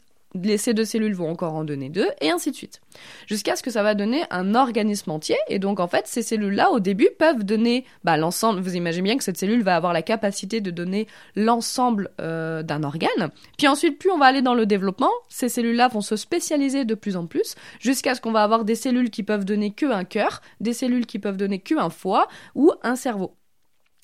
ces 0.56 0.74
deux 0.74 0.84
cellules 0.84 1.14
vont 1.14 1.30
encore 1.30 1.54
en 1.54 1.64
donner 1.64 1.88
deux, 1.88 2.08
et 2.20 2.30
ainsi 2.30 2.50
de 2.50 2.56
suite. 2.56 2.80
Jusqu'à 3.26 3.56
ce 3.56 3.62
que 3.62 3.70
ça 3.70 3.82
va 3.82 3.94
donner 3.94 4.22
un 4.30 4.54
organisme 4.54 5.10
entier, 5.10 5.36
et 5.48 5.58
donc 5.58 5.80
en 5.80 5.88
fait, 5.88 6.06
ces 6.06 6.22
cellules-là, 6.22 6.70
au 6.70 6.80
début, 6.80 7.08
peuvent 7.18 7.44
donner 7.44 7.84
bah, 8.04 8.16
l'ensemble, 8.16 8.60
vous 8.60 8.76
imaginez 8.76 9.02
bien 9.02 9.16
que 9.16 9.24
cette 9.24 9.36
cellule 9.36 9.62
va 9.62 9.76
avoir 9.76 9.92
la 9.92 10.02
capacité 10.02 10.60
de 10.60 10.70
donner 10.70 11.06
l'ensemble 11.36 12.10
euh, 12.20 12.62
d'un 12.62 12.82
organe, 12.82 13.30
puis 13.58 13.68
ensuite, 13.68 13.98
plus 13.98 14.10
on 14.10 14.18
va 14.18 14.26
aller 14.26 14.42
dans 14.42 14.54
le 14.54 14.66
développement, 14.66 15.10
ces 15.28 15.48
cellules-là 15.48 15.88
vont 15.88 16.00
se 16.00 16.16
spécialiser 16.16 16.84
de 16.84 16.94
plus 16.94 17.16
en 17.16 17.26
plus, 17.26 17.54
jusqu'à 17.78 18.14
ce 18.14 18.20
qu'on 18.20 18.32
va 18.32 18.42
avoir 18.42 18.64
des 18.64 18.74
cellules 18.74 19.10
qui 19.10 19.22
peuvent 19.22 19.44
donner 19.44 19.72
que 19.72 19.86
un 19.86 20.04
cœur, 20.04 20.42
des 20.60 20.72
cellules 20.72 21.06
qui 21.06 21.18
peuvent 21.18 21.36
donner 21.36 21.58
que 21.58 21.78
un 21.78 21.90
foie, 21.90 22.28
ou 22.54 22.72
un 22.82 22.96
cerveau. 22.96 23.34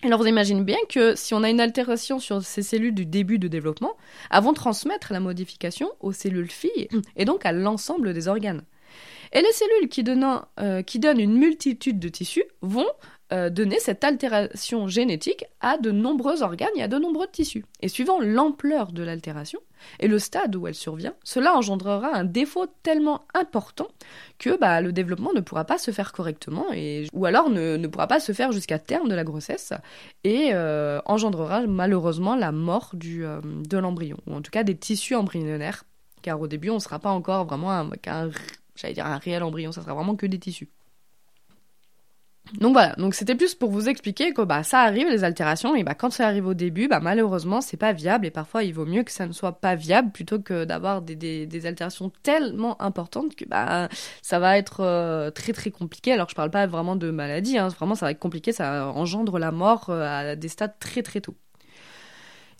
Alors 0.03 0.21
vous 0.21 0.27
imaginez 0.27 0.63
bien 0.63 0.77
que 0.91 1.15
si 1.15 1.33
on 1.33 1.43
a 1.43 1.49
une 1.49 1.61
altération 1.61 2.19
sur 2.19 2.43
ces 2.43 2.63
cellules 2.63 2.95
du 2.95 3.07
début 3.07 3.39
de 3.39 3.49
développement, 3.49 3.97
elles 4.31 4.43
vont 4.43 4.53
transmettre 4.53 5.13
la 5.13 5.21
modification 5.21 5.91
aux 6.01 6.13
cellules 6.13 6.51
filles 6.51 6.89
et 7.17 7.25
donc 7.25 7.47
à 7.47 7.53
l'ensemble 7.53 8.13
des 8.13 8.29
organes. 8.29 8.63
Et 9.33 9.41
les 9.41 9.53
cellules 9.53 9.89
qui 9.89 10.03
donnent, 10.03 10.43
euh, 10.61 10.83
qui 10.83 10.99
donnent 10.99 11.21
une 11.21 11.37
multitude 11.37 11.99
de 11.99 12.09
tissus 12.09 12.45
vont 12.61 12.87
euh, 13.33 13.51
donner 13.51 13.81
cette 13.81 14.05
altération 14.05 14.87
génétique 14.87 15.45
à 15.61 15.79
de 15.79 15.91
nombreux 15.91 16.45
organes 16.45 16.69
et 16.77 16.83
à 16.85 16.89
de 16.89 16.97
nombreux 16.97 17.27
tissus. 17.27 17.65
Et 17.81 17.89
suivant 17.89 18.21
l'ampleur 18.21 18.93
de 18.93 19.03
l'altération 19.03 19.59
et 19.99 20.07
le 20.07 20.21
stade 20.21 20.55
où 20.55 20.69
elle 20.69 20.77
survient, 20.77 21.15
cela 21.25 21.57
engendrera 21.57 22.15
un 22.15 22.25
défaut 22.25 22.67
tellement 22.85 23.27
important 23.35 23.89
que 24.39 24.57
bah, 24.57 24.81
le 24.81 24.93
développement 24.93 25.33
ne 25.33 25.41
pourra 25.41 25.65
pas 25.65 25.77
se 25.77 25.91
faire 25.91 26.13
correctement 26.13 26.67
et, 26.73 27.09
ou 27.13 27.27
alors 27.27 27.51
ne, 27.51 27.85
pourra 27.89 28.07
pas 28.07 28.21
se 28.21 28.31
faire 28.31 28.53
jusqu'à 28.53 28.79
terme 28.79 29.09
de 29.09 29.15
la 29.17 29.25
grossesse 29.25 29.73
et 30.23 30.51
euh, 30.53 31.01
engendrera 31.05 31.67
malheureusement 31.67 32.37
la 32.37 32.53
mort 32.53 32.91
du, 32.95 33.27
euh, 33.27 33.41
de 33.43 33.77
l'embryon, 33.77 34.19
ou 34.29 34.35
en 34.35 34.41
tout 34.41 34.53
cas 34.53 34.63
des 34.63 34.77
tissus 34.77 35.17
embryonnaires, 35.17 35.83
car 36.23 36.41
au 36.41 36.47
début 36.47 36.71
on 36.71 36.75
ne 36.75 36.81
sera 36.81 37.01
pas 37.01 37.11
encore 37.11 37.47
vraiment 37.47 37.73
un, 37.73 37.91
dire 38.93 39.07
un 39.07 39.19
réel 39.19 39.43
embryon, 39.43 39.73
ça 39.73 39.83
sera 39.83 39.95
vraiment 39.95 40.15
que 40.15 40.27
des 40.27 40.39
tissus. 40.39 40.69
Donc 42.55 42.73
voilà, 42.73 42.95
c'était 43.13 43.35
plus 43.35 43.55
pour 43.55 43.71
vous 43.71 43.89
expliquer 43.89 44.33
que 44.33 44.43
bah 44.43 44.63
ça 44.63 44.81
arrive 44.81 45.09
les 45.09 45.25
altérations 45.25 45.75
et 45.75 45.83
bah 45.83 45.95
quand 45.95 46.11
ça 46.11 46.27
arrive 46.27 46.47
au 46.47 46.55
début, 46.55 46.89
bah 46.89 47.01
malheureusement 47.01 47.61
c'est 47.61 47.77
pas 47.77 47.93
viable 47.93 48.25
et 48.27 48.31
parfois 48.31 48.63
il 48.63 48.73
vaut 48.73 48.87
mieux 48.87 49.03
que 49.03 49.11
ça 49.11 49.27
ne 49.27 49.33
soit 49.33 49.61
pas 49.61 49.75
viable 49.75 50.13
plutôt 50.13 50.41
que 50.41 50.65
d'avoir 50.65 51.03
des, 51.03 51.67
altérations 51.67 52.11
tellement 52.23 52.81
importantes 52.81 53.35
que 53.35 53.45
bah 53.45 53.89
ça 54.23 54.39
va 54.39 54.59
être 54.59 54.81
euh, 54.81 55.31
très 55.31 55.53
très 55.53 55.71
compliqué. 55.71 56.13
Alors 56.13 56.29
je 56.29 56.35
parle 56.35 56.51
pas 56.51 56.67
vraiment 56.67 56.97
de 56.97 57.11
maladie, 57.11 57.59
hein, 57.59 57.69
vraiment 57.69 57.95
ça 57.95 58.07
va 58.07 58.13
être 58.13 58.19
compliqué, 58.19 58.53
ça 58.53 58.89
engendre 58.89 59.39
la 59.39 59.51
mort 59.51 59.87
euh, 59.91 60.33
à 60.33 60.37
des 60.37 60.49
stades 60.49 60.79
très 60.79 61.03
très 61.03 61.21
tôt. 61.21 61.37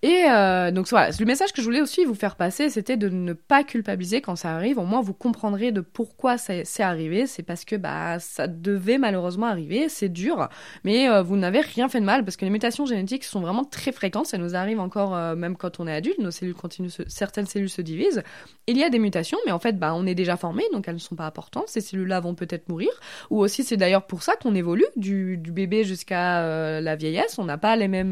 Et 0.03 0.25
euh, 0.29 0.71
donc 0.71 0.89
voilà, 0.89 1.11
le 1.19 1.25
message 1.25 1.53
que 1.53 1.63
je 1.63 1.67
voulais 1.67 1.81
aussi 1.81 2.05
vous 2.05 2.15
faire 2.15 2.37
passer, 2.37 2.69
c'était 2.69 2.99
de 2.99 3.09
ne 3.09 3.33
pas 3.33 3.65
culpabiliser 3.65 4.21
quand 4.21 4.37
ça 4.37 4.55
arrive. 4.55 4.79
Au 4.79 4.85
moins, 4.85 5.01
vous 5.01 5.15
comprendrez 5.15 5.73
de 5.73 5.81
pourquoi 5.81 6.37
c'est 6.37 6.83
arrivé. 6.83 7.27
C'est 7.27 7.43
parce 7.43 7.65
que 7.65 7.77
bah 7.77 8.19
ça 8.19 8.47
devait 8.47 8.99
malheureusement 8.99 9.47
arriver. 9.47 9.89
C'est 9.89 10.11
dur, 10.11 10.49
mais 10.85 11.09
euh, 11.09 11.23
vous 11.23 11.37
n'avez 11.37 11.61
rien 11.61 11.89
fait 11.89 12.01
de 12.01 12.05
mal 12.05 12.25
parce 12.25 12.37
que 12.37 12.45
les 12.45 12.51
mutations 12.51 12.85
génétiques 12.85 13.25
sont 13.25 13.41
vraiment 13.41 13.65
très 13.65 13.91
fréquentes. 13.91 14.27
Ça 14.27 14.37
nous 14.37 14.55
arrive 14.55 14.81
encore 14.81 15.15
euh, 15.15 15.35
même 15.35 15.57
quand 15.57 15.81
on 15.81 15.87
est 15.87 15.95
adulte. 15.95 16.19
Nos 16.19 16.31
cellules 16.31 16.55
continuent, 16.55 16.91
certaines 17.07 17.47
cellules 17.47 17.71
se 17.71 17.81
divisent. 17.81 18.23
Il 18.67 18.77
y 18.77 18.85
a 18.85 18.91
des 18.91 18.99
mutations, 18.99 19.39
mais 19.47 19.53
en 19.53 19.59
fait, 19.59 19.79
bah 19.79 19.95
on 19.95 20.07
est 20.07 20.15
déjà 20.15 20.37
formé, 20.37 20.65
donc 20.73 20.89
elles 20.89 20.95
ne 20.95 21.01
sont 21.01 21.17
pas 21.17 21.27
importantes. 21.27 21.69
Ces 21.69 21.81
cellules-là 21.81 22.21
vont 22.21 22.35
peut-être 22.35 22.69
mourir. 22.69 22.91
Ou 23.31 23.41
aussi, 23.41 23.65
c'est 23.65 23.79
d'ailleurs 23.79 24.07
pour 24.07 24.23
ça 24.23 24.37
qu'on 24.37 24.55
évolue 24.55 24.87
du, 24.97 25.39
bébé 25.39 25.85
jusqu'à 25.85 26.81
la 26.81 26.97
vieillesse. 26.97 27.39
On 27.39 27.45
n'a 27.45 27.57
pas 27.57 27.77
les 27.77 27.89
mêmes, 27.89 28.11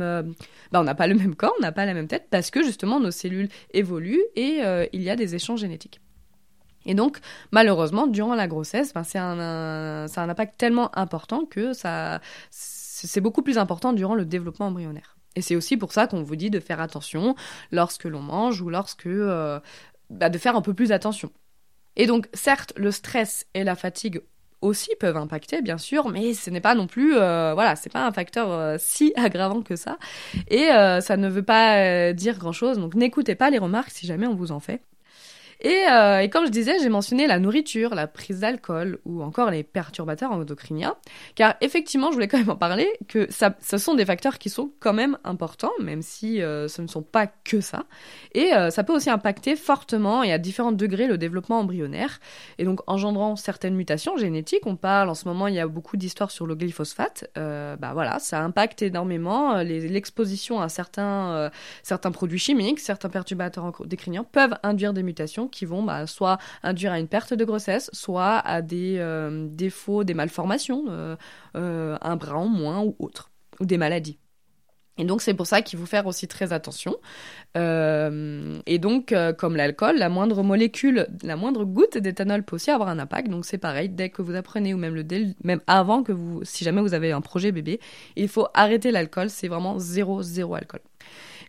bah 0.73 0.81
on 0.81 0.85
n'a 0.85 0.95
pas 0.95 1.07
le 1.07 1.15
même 1.15 1.35
corps, 1.35 1.55
pas 1.75 1.85
la 1.85 1.95
même 1.95 2.09
tête 2.09 2.29
parce 2.31 2.51
que 2.51 2.63
justement 2.63 3.01
nos 3.01 3.11
cellules 3.11 3.49
évoluent 3.73 4.25
et 4.37 4.61
euh, 4.63 4.87
il 4.93 5.03
y 5.03 5.11
a 5.11 5.17
des 5.17 5.35
échanges 5.35 5.61
génétiques. 5.61 6.01
Et 6.87 6.95
donc, 6.95 7.19
malheureusement, 7.51 8.07
durant 8.07 8.35
la 8.35 8.47
grossesse, 8.47 8.93
ben, 8.93 9.05
c'est 9.05 9.19
un, 9.19 10.07
impact 10.17 10.59
tellement 10.59 10.97
important 10.99 11.47
que 11.47 11.73
ça, 11.73 12.21
c'est 12.51 13.21
beaucoup 13.21 13.43
plus 13.43 13.59
important 13.59 13.93
durant 13.93 14.15
le 14.15 14.25
développement 14.25 14.67
embryonnaire. 14.67 15.17
Et 15.37 15.43
c'est 15.43 15.57
aussi 15.57 15.77
pour 15.77 15.93
ça 15.93 16.07
qu'on 16.07 16.23
vous 16.23 16.37
dit 16.37 16.51
de 16.51 16.61
faire 16.61 16.81
attention 16.81 17.35
lorsque 17.73 18.05
l'on 18.05 18.21
mange 18.21 18.61
ou 18.61 18.71
lorsque, 18.71 19.07
euh, 19.07 19.59
bah, 20.11 20.29
de 20.29 20.39
faire 20.39 20.57
un 20.57 20.63
peu 20.63 20.75
plus 20.75 20.93
attention. 20.93 21.31
Et 21.97 22.07
donc, 22.07 22.29
certes, 22.35 22.73
le 22.77 22.91
stress 22.91 23.47
et 23.55 23.65
la 23.65 23.77
fatigue 23.77 24.21
aussi 24.65 24.91
peuvent 24.99 25.17
impacter, 25.17 25.63
bien 25.63 25.79
sûr, 25.79 26.09
mais 26.09 26.35
ce 26.35 26.51
n'est 26.51 26.61
pas 26.61 26.75
non 26.75 26.87
plus, 26.87 27.17
euh, 27.17 27.53
voilà, 27.55 27.77
c'est 27.77 27.93
pas 27.93 28.07
un 28.07 28.13
facteur 28.13 28.51
euh, 28.51 28.77
si 28.79 29.13
aggravant 29.17 29.63
que 29.63 29.77
ça. 29.77 29.99
Et 30.49 30.71
euh, 30.71 31.01
ça 31.01 31.17
ne 31.17 31.29
veut 31.29 31.43
pas 31.43 32.13
dire 32.13 32.39
grand 32.39 32.53
chose. 32.53 32.79
Donc 32.79 32.95
n'écoutez 32.95 33.35
pas 33.35 33.51
les 33.51 33.59
remarques 33.59 33.91
si 33.91 34.07
jamais 34.07 34.27
on 34.27 34.35
vous 34.35 34.53
en 34.53 34.61
fait. 34.61 34.81
Euh, 35.65 36.19
et, 36.19 36.29
comme 36.29 36.47
je 36.47 36.51
disais, 36.51 36.79
j'ai 36.81 36.89
mentionné 36.89 37.27
la 37.27 37.39
nourriture, 37.39 37.95
la 37.95 38.07
prise 38.07 38.41
d'alcool 38.41 38.99
ou 39.05 39.23
encore 39.23 39.51
les 39.51 39.63
perturbateurs 39.63 40.33
endocriniens, 40.33 40.97
car 41.35 41.55
effectivement, 41.61 42.09
je 42.09 42.15
voulais 42.15 42.29
quand 42.29 42.39
même 42.39 42.51
en 42.51 42.57
parler, 42.57 42.89
que 43.09 43.31
ça, 43.31 43.55
ce 43.61 43.79
sont 43.79 43.95
des 43.95 44.05
facteurs 44.05 44.39
qui 44.39 44.51
sont 44.51 44.71
quand 44.81 44.93
même 44.93 45.19
importants, 45.25 45.73
même 45.81 46.03
si 46.03 46.43
euh, 46.43 46.69
ce 46.69 46.83
ne 46.83 46.87
sont 46.87 47.03
pas 47.03 47.27
que 47.27 47.61
ça. 47.61 47.85
Et 48.33 48.55
euh, 48.55 48.71
ça 48.71 48.85
peut 48.85 48.95
aussi 48.95 49.11
impacter 49.11 49.57
fortement 49.57 50.23
et 50.23 50.33
à 50.33 50.39
différents 50.39 50.73
degrés 50.73 51.07
le 51.07 51.19
développement 51.19 51.61
embryonnaire, 51.61 52.21
et 52.59 52.65
donc 52.65 52.81
engendrant 52.87 53.37
certaines 53.37 53.75
mutations 53.75 54.17
génétiques. 54.17 54.67
On 54.67 54.77
parle 54.77 55.09
en 55.09 55.15
ce 55.15 55.29
moment, 55.29 55.47
il 55.47 55.55
y 55.55 55.61
a 55.61 55.67
beaucoup 55.67 55.97
d'histoires 55.97 56.31
sur 56.31 56.47
le 56.47 56.55
glyphosate. 56.55 57.31
bah 57.35 57.93
voilà, 57.93 58.19
ça 58.19 58.43
impacte 58.43 58.83
énormément 58.83 59.63
l'exposition 59.63 60.61
à 60.61 60.69
certains, 60.69 61.51
certains 61.83 62.11
produits 62.11 62.39
chimiques, 62.39 62.81
certains 62.81 63.09
perturbateurs 63.09 63.65
endocriniens 63.65 64.25
peuvent 64.25 64.57
induire 64.63 64.93
des 64.93 65.03
mutations 65.03 65.44
qui 65.49 65.65
vont 65.65 65.83
bah, 65.83 66.07
soit 66.07 66.39
induire 66.63 66.93
à 66.93 66.99
une 66.99 67.09
perte 67.09 67.35
de 67.35 67.45
grossesse, 67.45 67.91
soit 67.93 68.39
à 68.39 68.63
des 68.63 68.97
euh, 68.99 69.47
défauts, 69.51 70.05
des 70.05 70.15
malformations, 70.15 70.85
euh, 70.89 71.17
euh, 71.57 71.97
un 72.01 72.17
bras 72.17 72.39
en 72.39 72.49
moins 72.49 72.83
ou 72.83 72.97
autre, 72.99 73.31
ou 73.61 73.67
des 73.67 73.79
maladies. 73.79 74.19
Et 74.97 75.05
donc 75.05 75.23
c'est 75.23 75.35
pour 75.35 75.49
ça 75.49 75.61
qu'il 75.61 75.77
faut 75.77 75.87
faire 75.87 76.07
aussi 76.07 76.29
très 76.29 76.53
attention. 76.53 76.95
et 77.57 78.79
donc 78.79 79.13
comme 79.39 79.57
l'alcool, 79.57 79.97
la 79.97 80.09
moindre 80.09 80.45
molécule, 80.45 81.09
la 81.25 81.35
moindre 81.35 81.65
goutte 81.65 81.99
d'éthanol 81.99 82.45
peut 82.45 82.55
aussi 82.55 82.71
avoir 82.71 82.89
un 82.89 83.01
impact. 83.01 83.29
Donc 83.29 83.45
c'est 83.45 83.59
pareil, 83.59 83.89
dès 83.89 84.11
que 84.11 84.23
vous 84.23 84.37
apprenez 84.37 84.73
ou 84.73 84.79
même 84.79 84.95
le 84.95 85.05
même 85.43 85.61
avant 85.67 86.05
que 86.05 86.13
vous, 86.13 86.45
si 86.45 86.63
jamais 86.63 86.81
vous 86.81 86.95
avez 86.95 87.11
un 87.11 87.21
projet 87.21 87.51
bébé, 87.51 87.81
il 88.15 88.29
faut 88.29 88.47
arrêter 88.55 88.93
l'alcool. 88.93 89.31
C'est 89.31 89.49
vraiment 89.49 89.81
zéro 89.81 90.23
zéro 90.23 90.55
alcool. 90.55 90.81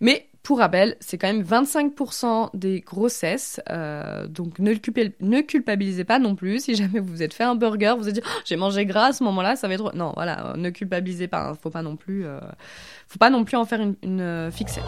Mais 0.01 0.27
pour 0.45 0.59
rappel, 0.59 0.95
c'est 0.99 1.17
quand 1.17 1.27
même 1.27 1.41
25% 1.41 2.51
des 2.53 2.81
grossesses, 2.81 3.59
euh, 3.71 4.27
donc 4.27 4.59
ne, 4.59 4.73
ne, 5.19 5.41
culpabilisez 5.41 6.03
pas 6.03 6.19
non 6.19 6.35
plus. 6.35 6.63
Si 6.63 6.75
jamais 6.75 6.99
vous 6.99 7.07
vous 7.07 7.23
êtes 7.23 7.33
fait 7.33 7.43
un 7.43 7.55
burger, 7.55 7.95
vous 7.97 8.07
êtes 8.07 8.13
dit 8.13 8.21
oh, 8.23 8.41
j'ai 8.45 8.55
mangé 8.55 8.85
gras 8.85 9.07
à 9.07 9.13
ce 9.13 9.23
moment-là, 9.23 9.55
ça 9.55 9.67
va 9.67 9.73
être 9.73 9.95
non, 9.95 10.11
voilà, 10.13 10.51
euh, 10.51 10.55
ne 10.55 10.69
culpabilisez 10.69 11.27
pas. 11.27 11.49
Hein, 11.49 11.57
faut 11.59 11.71
pas 11.71 11.81
non 11.81 11.95
plus, 11.95 12.27
euh, 12.27 12.39
faut 13.07 13.17
pas 13.17 13.31
non 13.31 13.43
plus 13.43 13.57
en 13.57 13.65
faire 13.65 13.81
une, 13.81 13.95
une 14.03 14.51
fixette. 14.51 14.83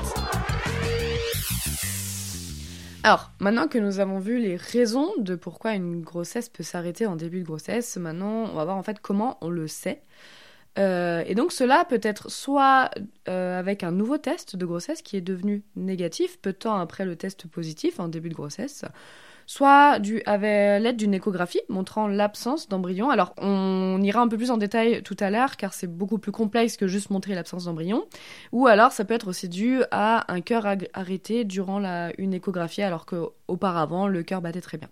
Alors, 3.01 3.31
maintenant 3.39 3.67
que 3.67 3.79
nous 3.79 3.99
avons 3.99 4.19
vu 4.19 4.37
les 4.37 4.57
raisons 4.57 5.09
de 5.17 5.33
pourquoi 5.33 5.73
une 5.73 6.01
grossesse 6.01 6.49
peut 6.49 6.63
s'arrêter 6.63 7.07
en 7.07 7.15
début 7.15 7.39
de 7.39 7.45
grossesse, 7.45 7.97
maintenant 7.97 8.43
on 8.51 8.53
va 8.53 8.63
voir 8.63 8.77
en 8.77 8.83
fait 8.83 8.99
comment 8.99 9.39
on 9.41 9.49
le 9.49 9.67
sait. 9.67 10.03
Euh, 10.77 11.23
et 11.25 11.35
donc 11.35 11.51
cela 11.51 11.85
peut 11.85 11.99
être 12.03 12.29
soit 12.29 12.91
euh, 13.27 13.59
avec 13.59 13.83
un 13.83 13.91
nouveau 13.91 14.17
test 14.17 14.55
de 14.55 14.65
grossesse 14.65 15.01
qui 15.01 15.17
est 15.17 15.21
devenu 15.21 15.63
négatif 15.75 16.39
peu 16.39 16.51
de 16.51 16.57
temps 16.57 16.75
après 16.75 17.05
le 17.05 17.15
test 17.15 17.47
positif 17.47 17.99
en 17.99 18.07
début 18.07 18.29
de 18.29 18.35
grossesse, 18.35 18.85
soit 19.47 19.99
avec 20.25 20.83
l'aide 20.83 20.97
d'une 20.97 21.13
échographie 21.13 21.61
montrant 21.69 22.07
l'absence 22.07 22.69
d'embryon. 22.69 23.09
Alors 23.09 23.33
on 23.37 23.99
ira 24.03 24.21
un 24.21 24.27
peu 24.27 24.37
plus 24.37 24.51
en 24.51 24.57
détail 24.57 25.01
tout 25.01 25.17
à 25.19 25.31
l'heure 25.31 25.57
car 25.57 25.73
c'est 25.73 25.87
beaucoup 25.87 26.19
plus 26.19 26.31
complexe 26.31 26.77
que 26.77 26.87
juste 26.87 27.09
montrer 27.09 27.33
l'absence 27.33 27.65
d'embryon. 27.65 28.05
Ou 28.51 28.67
alors 28.67 28.91
ça 28.91 29.03
peut 29.03 29.15
être 29.15 29.29
aussi 29.29 29.49
dû 29.49 29.81
à 29.89 30.31
un 30.31 30.41
cœur 30.41 30.67
arrêté 30.93 31.43
durant 31.43 31.81
une 32.17 32.33
échographie 32.33 32.83
alors 32.83 33.05
qu'auparavant 33.05 34.07
le 34.07 34.21
cœur 34.21 34.41
battait 34.41 34.61
très 34.61 34.77
bien. 34.77 34.89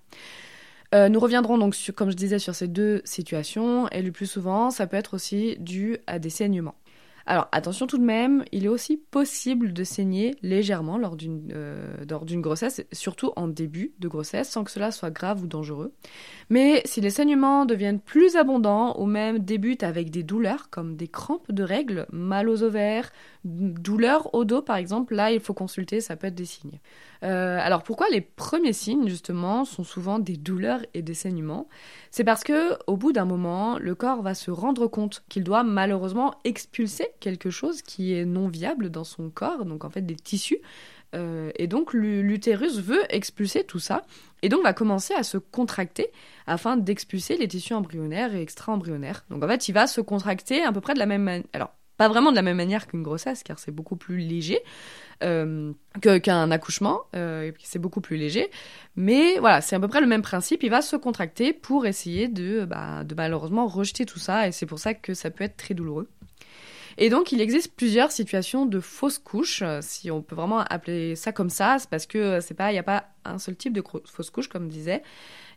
Euh, 0.96 1.10
nous 1.10 1.20
reviendrons 1.20 1.58
donc, 1.58 1.76
comme 1.96 2.10
je 2.10 2.16
disais, 2.16 2.40
sur 2.40 2.56
ces 2.56 2.70
deux 2.70 3.02
situations, 3.04 3.90
et 3.90 4.02
le 4.02 4.14
plus 4.14 4.28
souvent, 4.28 4.72
ça 4.72 4.88
peut 4.88 4.96
être 4.96 5.14
aussi 5.16 5.58
dû 5.60 5.98
à 6.08 6.20
des 6.20 6.30
saignements. 6.30 6.76
Alors 7.28 7.48
attention 7.52 7.88
tout 7.88 7.98
de 7.98 8.04
même, 8.04 8.46
il 8.52 8.66
est 8.66 8.70
aussi 8.70 8.98
possible 8.98 9.74
de 9.74 9.84
saigner 9.84 10.36
légèrement 10.44 11.00
lors 11.00 11.16
d'une 11.16 11.52
euh, 11.56 12.06
grossesse, 12.40 12.86
surtout 12.92 13.32
en 13.36 13.48
début 13.48 13.94
de 13.98 14.08
grossesse, 14.08 14.50
sans 14.50 14.64
que 14.64 14.70
cela 14.70 14.92
soit 14.92 15.10
grave 15.10 15.42
ou 15.42 15.48
dangereux. 15.48 15.92
Mais 16.52 16.84
si 16.86 17.02
les 17.02 17.10
saignements 17.10 17.66
deviennent 17.66 18.00
plus 18.00 18.36
abondants 18.36 18.96
ou 19.00 19.08
même 19.08 19.40
débutent 19.40 19.82
avec 19.82 20.12
des 20.12 20.22
douleurs 20.22 20.70
comme 20.70 20.96
des 20.96 21.08
crampes 21.08 21.52
de 21.52 21.64
règles, 21.64 22.06
mal 22.12 22.48
aux 22.48 22.62
ovaires, 22.62 23.12
douleurs 23.44 24.32
au 24.36 24.46
dos 24.46 24.62
par 24.62 24.76
exemple, 24.76 25.16
là 25.16 25.32
il 25.32 25.40
faut 25.40 25.56
consulter, 25.56 26.02
ça 26.02 26.16
peut 26.16 26.28
être 26.28 26.36
des 26.36 26.46
signes. 26.46 26.80
Euh, 27.24 27.60
alors 27.62 27.84
pourquoi 27.84 28.08
les 28.10 28.22
premiers 28.22 28.74
signes 28.74 29.08
justement 29.08 29.66
sont 29.66 29.84
souvent 29.84 30.20
des 30.20 30.38
douleurs 30.38 30.82
et 30.94 31.02
des 31.02 31.14
saignements? 31.14 31.68
C'est 32.12 32.24
parce 32.24 32.44
que 32.44 32.78
au 32.88 32.98
bout 32.98 33.12
d'un 33.12 33.26
moment, 33.26 33.78
le 33.80 33.96
corps 33.96 34.22
va 34.22 34.34
se 34.34 34.52
rendre 34.52 34.88
compte 34.88 35.24
qu'il 35.30 35.44
doit 35.44 35.64
malheureusement 35.64 36.34
expulser 36.44 37.08
quelque 37.20 37.50
chose 37.50 37.82
qui 37.82 38.14
est 38.14 38.26
non 38.26 38.48
viable 38.48 38.90
dans 38.90 39.04
son 39.04 39.30
corps, 39.30 39.66
donc 39.66 39.86
en 39.86 39.90
fait 39.90 40.02
des 40.02 40.16
tissus. 40.16 40.60
Euh, 41.14 41.52
et 41.56 41.68
donc 41.68 41.94
l'utérus 41.94 42.80
veut 42.80 43.04
expulser 43.10 43.64
tout 43.64 43.80
ça, 43.80 44.04
et 44.42 44.50
donc 44.50 44.64
va 44.64 44.74
commencer 44.74 45.14
à 45.14 45.24
se 45.24 45.38
contracter 45.38 46.12
afin 46.46 46.78
d'expulser 46.78 47.38
les 47.38 47.48
tissus 47.48 47.74
embryonnaires 47.74 48.36
et 48.36 48.42
extra-embryonnaires. 48.42 49.26
Donc 49.30 49.44
en 49.44 49.48
fait, 49.48 49.68
il 49.68 49.72
va 49.74 49.88
se 49.88 50.02
contracter 50.02 50.64
à 50.64 50.72
peu 50.72 50.82
près 50.82 50.94
de 50.94 51.00
la 51.00 51.06
même 51.06 51.24
manière. 51.24 51.70
Pas 51.98 52.08
vraiment 52.08 52.32
de 52.32 52.36
la 52.36 52.42
même 52.42 52.58
manière 52.58 52.88
qu'une 52.88 53.04
grossesse, 53.04 53.44
car 53.44 53.60
c'est 53.60 53.72
beaucoup 53.72 53.96
plus 53.96 54.18
léger 54.18 54.60
euh, 55.24 55.74
qu'un 56.02 56.52
accouchement, 56.52 57.04
euh, 57.16 57.52
c'est 57.64 57.80
beaucoup 57.80 58.02
plus 58.02 58.18
léger. 58.18 58.50
Mais 58.96 59.40
voilà, 59.40 59.62
c'est 59.62 59.76
à 59.76 59.80
peu 59.80 59.88
près 59.88 60.02
le 60.02 60.08
même 60.08 60.22
principe. 60.22 60.64
Il 60.64 60.70
va 60.70 60.82
se 60.82 60.96
contracter 60.96 61.54
pour 61.54 61.86
essayer 61.86 62.28
de, 62.28 62.66
bah, 62.66 63.04
de 63.04 63.16
malheureusement 63.16 63.68
rejeter 63.68 64.06
tout 64.06 64.20
ça, 64.20 64.48
et 64.48 64.52
c'est 64.52 64.66
pour 64.66 64.80
ça 64.80 64.94
que 64.94 65.14
ça 65.14 65.32
peut 65.32 65.44
être 65.44 65.58
très 65.58 65.74
douloureux. 65.74 66.10
Et 66.98 67.10
donc, 67.10 67.34
il 67.34 67.42
existe 67.42 67.76
plusieurs 67.76 68.12
situations 68.12 68.66
de 68.66 68.80
fausses 68.80 69.20
couches, 69.20 69.62
euh, 69.62 69.80
si 69.82 70.12
on 70.12 70.22
peut 70.22 70.36
vraiment 70.36 70.60
appeler 70.60 71.16
ça 71.16 71.32
comme 71.32 71.50
ça, 71.50 71.78
c'est 71.80 71.90
parce 71.90 72.06
que 72.06 72.40
c'est 72.40 72.54
pas, 72.54 72.72
il 72.72 72.74
n'y 72.74 72.80
a 72.80 72.84
pas 72.84 73.10
un 73.26 73.38
seul 73.38 73.56
type 73.56 73.74
de 73.74 73.84
fausse 74.06 74.30
couche, 74.30 74.48
comme 74.48 74.70
disait. 74.70 75.04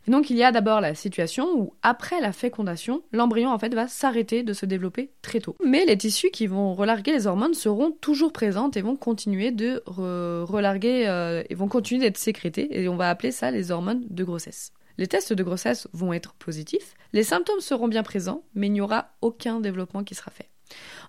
Et 0.09 0.11
donc, 0.11 0.31
il 0.31 0.37
y 0.37 0.43
a 0.43 0.51
d'abord 0.51 0.81
la 0.81 0.95
situation 0.95 1.55
où, 1.55 1.75
après 1.83 2.19
la 2.19 2.31
fécondation, 2.31 3.03
l'embryon, 3.11 3.51
en 3.51 3.59
fait, 3.59 3.75
va 3.75 3.87
s'arrêter 3.87 4.41
de 4.41 4.53
se 4.53 4.65
développer 4.65 5.11
très 5.21 5.39
tôt. 5.39 5.55
Mais 5.63 5.85
les 5.85 5.99
tissus 5.99 6.31
qui 6.31 6.47
vont 6.47 6.73
relarguer 6.73 7.11
les 7.11 7.27
hormones 7.27 7.53
seront 7.53 7.91
toujours 7.91 8.33
présentes 8.33 8.75
et 8.75 8.81
vont 8.81 8.95
continuer 8.95 9.51
de 9.51 9.83
relarguer, 9.85 11.07
euh, 11.07 11.43
et 11.47 11.53
vont 11.53 11.67
continuer 11.67 12.01
d'être 12.01 12.17
sécrétés, 12.17 12.81
et 12.81 12.89
on 12.89 12.95
va 12.95 13.11
appeler 13.11 13.31
ça 13.31 13.51
les 13.51 13.69
hormones 13.69 14.01
de 14.09 14.23
grossesse. 14.23 14.71
Les 14.97 15.05
tests 15.05 15.33
de 15.33 15.43
grossesse 15.43 15.87
vont 15.93 16.11
être 16.11 16.33
positifs, 16.33 16.95
les 17.13 17.21
symptômes 17.21 17.59
seront 17.59 17.87
bien 17.87 18.01
présents, 18.01 18.41
mais 18.55 18.65
il 18.65 18.73
n'y 18.73 18.81
aura 18.81 19.11
aucun 19.21 19.59
développement 19.59 20.03
qui 20.03 20.15
sera 20.15 20.31
fait. 20.31 20.49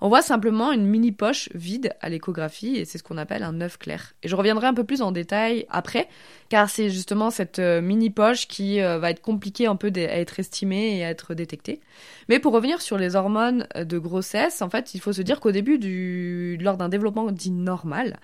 On 0.01 0.09
voit 0.09 0.23
simplement 0.23 0.73
une 0.73 0.87
mini 0.87 1.13
poche 1.13 1.49
vide 1.55 1.95
à 2.01 2.09
l'échographie 2.09 2.77
et 2.77 2.85
c'est 2.85 2.99
ce 2.99 3.03
qu'on 3.03 3.19
appelle 3.19 3.43
un 3.43 3.61
œuf 3.61 3.79
clair. 3.79 4.15
Et 4.23 4.29
je 4.29 4.37
reviendrai 4.37 4.67
un 4.67 4.75
peu 4.75 4.85
plus 4.85 5.03
en 5.03 5.13
détail 5.13 5.67
après, 5.69 6.09
car 6.49 6.71
c'est 6.71 6.91
justement 6.91 7.31
cette 7.31 7.59
euh, 7.59 7.81
mini 7.81 8.11
poche 8.11 8.49
qui 8.49 8.81
euh, 8.81 8.99
va 8.99 9.11
être 9.11 9.21
compliquée 9.21 9.67
un 9.67 9.77
peu 9.77 9.93
à 9.95 10.19
être 10.19 10.41
estimée 10.41 10.99
et 10.99 11.05
à 11.05 11.11
être 11.11 11.35
détectée. 11.35 11.81
Mais 12.29 12.39
pour 12.39 12.53
revenir 12.53 12.81
sur 12.81 12.97
les 12.97 13.17
hormones 13.17 13.67
de 13.77 13.99
grossesse, 13.99 14.63
en 14.63 14.71
fait, 14.71 14.95
il 14.95 15.01
faut 15.01 15.13
se 15.13 15.23
dire 15.23 15.41
qu'au 15.41 15.53
début 15.53 16.57
lors 16.59 16.77
d'un 16.77 16.89
développement 16.89 17.31
dit 17.31 17.51
normal, 17.51 18.19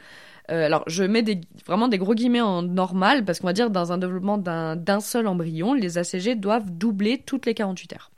euh, 0.51 0.65
alors, 0.67 0.85
je 0.87 1.03
mets 1.03 1.25
vraiment 1.67 1.89
des 1.89 1.99
gros 1.99 2.15
guillemets 2.15 2.41
en 2.41 2.63
normal, 2.63 3.25
parce 3.25 3.41
qu'on 3.41 3.47
va 3.47 3.53
dire 3.53 3.71
dans 3.71 3.93
un 3.93 3.99
développement 3.99 4.39
d'un 4.39 5.01
seul 5.01 5.27
embryon, 5.27 5.75
les 5.75 5.99
ACG 5.99 6.37
doivent 6.37 6.71
doubler 6.71 7.19
toutes 7.19 7.47
les 7.47 7.55
48 7.55 7.93
heures. 7.95 8.11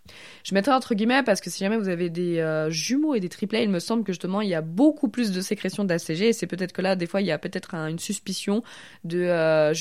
Je 0.44 0.54
mettrai 0.54 0.72
entre 0.72 0.94
guillemets 0.94 1.22
parce 1.22 1.40
que 1.40 1.50
si 1.50 1.60
jamais 1.60 1.76
vous 1.76 1.88
avez 1.88 2.10
des 2.10 2.38
euh, 2.38 2.70
jumeaux 2.70 3.14
et 3.14 3.20
des 3.20 3.28
triplets, 3.28 3.62
il 3.62 3.70
me 3.70 3.78
semble 3.78 4.04
que 4.04 4.12
justement 4.12 4.40
il 4.40 4.48
y 4.48 4.54
a 4.54 4.61
beaucoup 4.61 5.09
plus 5.09 5.33
de 5.33 5.40
sécrétion 5.40 5.85
d'ACG 5.85 6.22
et 6.22 6.33
c'est 6.33 6.46
peut-être 6.46 6.72
que 6.72 6.83
là, 6.83 6.96
des 6.96 7.06
fois, 7.06 7.20
il 7.20 7.26
y 7.26 7.33
a 7.33 7.38
peut-être 7.38 7.74
une 7.74 7.98
suspicion 7.98 8.62
de 9.04 9.18
euh. 9.20 9.72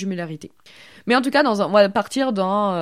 Mais 1.06 1.16
en 1.16 1.22
tout 1.22 1.32
cas, 1.32 1.44
dans 1.44 1.62
on 1.62 1.72
va 1.72 1.88
partir 1.90 2.34
dans 2.34 2.74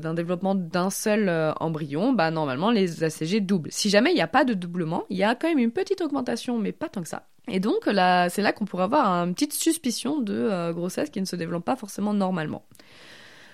d'un 0.00 0.14
développement 0.14 0.54
d'un 0.54 0.90
seul 0.90 1.30
embryon. 1.60 2.12
Bah 2.12 2.30
normalement, 2.30 2.70
les 2.70 3.02
ACG 3.04 3.40
doublent. 3.40 3.70
Si 3.72 3.88
jamais 3.90 4.10
il 4.10 4.14
n'y 4.14 4.20
a 4.20 4.26
pas 4.26 4.44
de 4.44 4.54
doublement, 4.54 5.04
il 5.10 5.16
y 5.16 5.24
a 5.24 5.34
quand 5.34 5.48
même 5.48 5.58
une 5.58 5.70
petite 5.70 6.00
augmentation, 6.00 6.58
mais 6.58 6.72
pas 6.72 6.88
tant 6.88 7.02
que 7.02 7.08
ça. 7.08 7.26
Et 7.48 7.58
donc 7.58 7.86
là, 7.86 8.28
c'est 8.28 8.42
là 8.42 8.52
qu'on 8.52 8.64
pourrait 8.64 8.84
avoir 8.84 9.06
une 9.24 9.34
petite 9.34 9.52
suspicion 9.52 10.20
de 10.20 10.32
euh, 10.32 10.72
grossesse 10.72 11.10
qui 11.10 11.20
ne 11.20 11.26
se 11.26 11.34
développe 11.34 11.64
pas 11.64 11.76
forcément 11.76 12.14
normalement. 12.14 12.64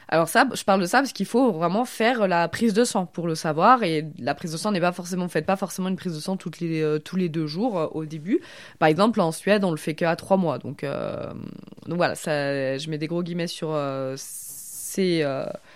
Alors 0.08 0.28
ça, 0.28 0.48
je 0.54 0.64
parle 0.64 0.80
de 0.80 0.86
ça 0.86 0.98
parce 0.98 1.12
qu'il 1.12 1.26
faut 1.26 1.52
vraiment 1.52 1.84
faire 1.84 2.26
la 2.26 2.48
prise 2.48 2.72
de 2.72 2.84
sang 2.84 3.04
pour 3.06 3.26
le 3.26 3.34
savoir 3.34 3.82
et 3.82 4.06
la 4.18 4.34
prise 4.34 4.52
de 4.52 4.56
sang 4.56 4.72
n'est 4.72 4.80
pas 4.80 4.92
forcément 4.92 5.28
faite 5.28 5.44
pas 5.44 5.56
forcément 5.56 5.88
une 5.88 5.96
prise 5.96 6.14
de 6.14 6.20
sang 6.20 6.38
les 6.60 6.80
euh, 6.82 6.98
tous 6.98 7.16
les 7.16 7.28
deux 7.28 7.46
jours 7.46 7.78
euh, 7.78 7.86
au 7.92 8.06
début. 8.06 8.40
Par 8.78 8.88
exemple 8.88 9.20
en 9.20 9.32
Suède 9.32 9.64
on 9.64 9.70
le 9.70 9.76
fait 9.76 9.94
qu'à 9.94 10.16
trois 10.16 10.36
mois 10.36 10.58
donc 10.58 10.84
donc 10.84 11.96
voilà 11.96 12.14
ça 12.14 12.78
je 12.78 12.90
mets 12.90 12.98
des 12.98 13.06
gros 13.06 13.22
guillemets 13.22 13.46
sur 13.46 13.78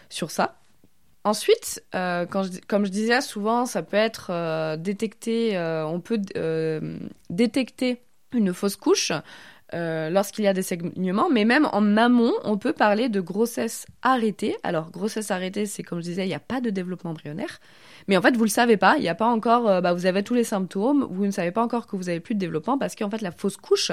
sur 0.08 0.30
ça. 0.30 0.56
Ensuite, 1.24 1.84
euh, 1.94 2.26
comme 2.26 2.84
je 2.84 2.90
disais 2.90 3.20
souvent, 3.20 3.64
ça 3.64 3.82
peut 3.82 3.96
être 3.96 4.30
euh, 4.30 4.76
détecté, 4.76 5.56
euh, 5.56 5.86
on 5.86 6.00
peut 6.00 6.20
détecter 7.30 8.02
une 8.32 8.52
fausse 8.52 8.76
couche 8.76 9.12
lorsqu'il 9.72 10.44
y 10.44 10.48
a 10.48 10.52
des 10.52 10.62
saignements, 10.62 11.30
mais 11.30 11.44
même 11.44 11.68
en 11.72 11.96
amont, 11.96 12.32
on 12.44 12.58
peut 12.58 12.72
parler 12.72 13.08
de 13.08 13.20
grossesse 13.20 13.86
arrêtée. 14.02 14.56
Alors, 14.62 14.90
grossesse 14.90 15.30
arrêtée, 15.30 15.66
c'est 15.66 15.82
comme 15.82 15.98
je 15.98 16.04
disais, 16.04 16.24
il 16.24 16.28
n'y 16.28 16.34
a 16.34 16.40
pas 16.40 16.60
de 16.60 16.70
développement 16.70 17.10
embryonnaire. 17.10 17.60
Mais 18.08 18.16
en 18.16 18.22
fait, 18.22 18.36
vous 18.36 18.44
le 18.44 18.50
savez 18.50 18.76
pas. 18.76 18.96
Il 18.96 19.02
n'y 19.02 19.08
a 19.08 19.14
pas 19.14 19.26
encore. 19.26 19.68
Euh, 19.68 19.80
bah, 19.80 19.92
vous 19.92 20.06
avez 20.06 20.22
tous 20.22 20.34
les 20.34 20.44
symptômes. 20.44 21.06
Vous 21.10 21.26
ne 21.26 21.30
savez 21.30 21.50
pas 21.50 21.62
encore 21.62 21.86
que 21.86 21.96
vous 21.96 22.08
avez 22.08 22.20
plus 22.20 22.34
de 22.34 22.40
développement 22.40 22.78
parce 22.78 22.94
qu'en 22.94 23.10
fait, 23.10 23.20
la 23.20 23.30
fausse 23.30 23.56
couche 23.56 23.92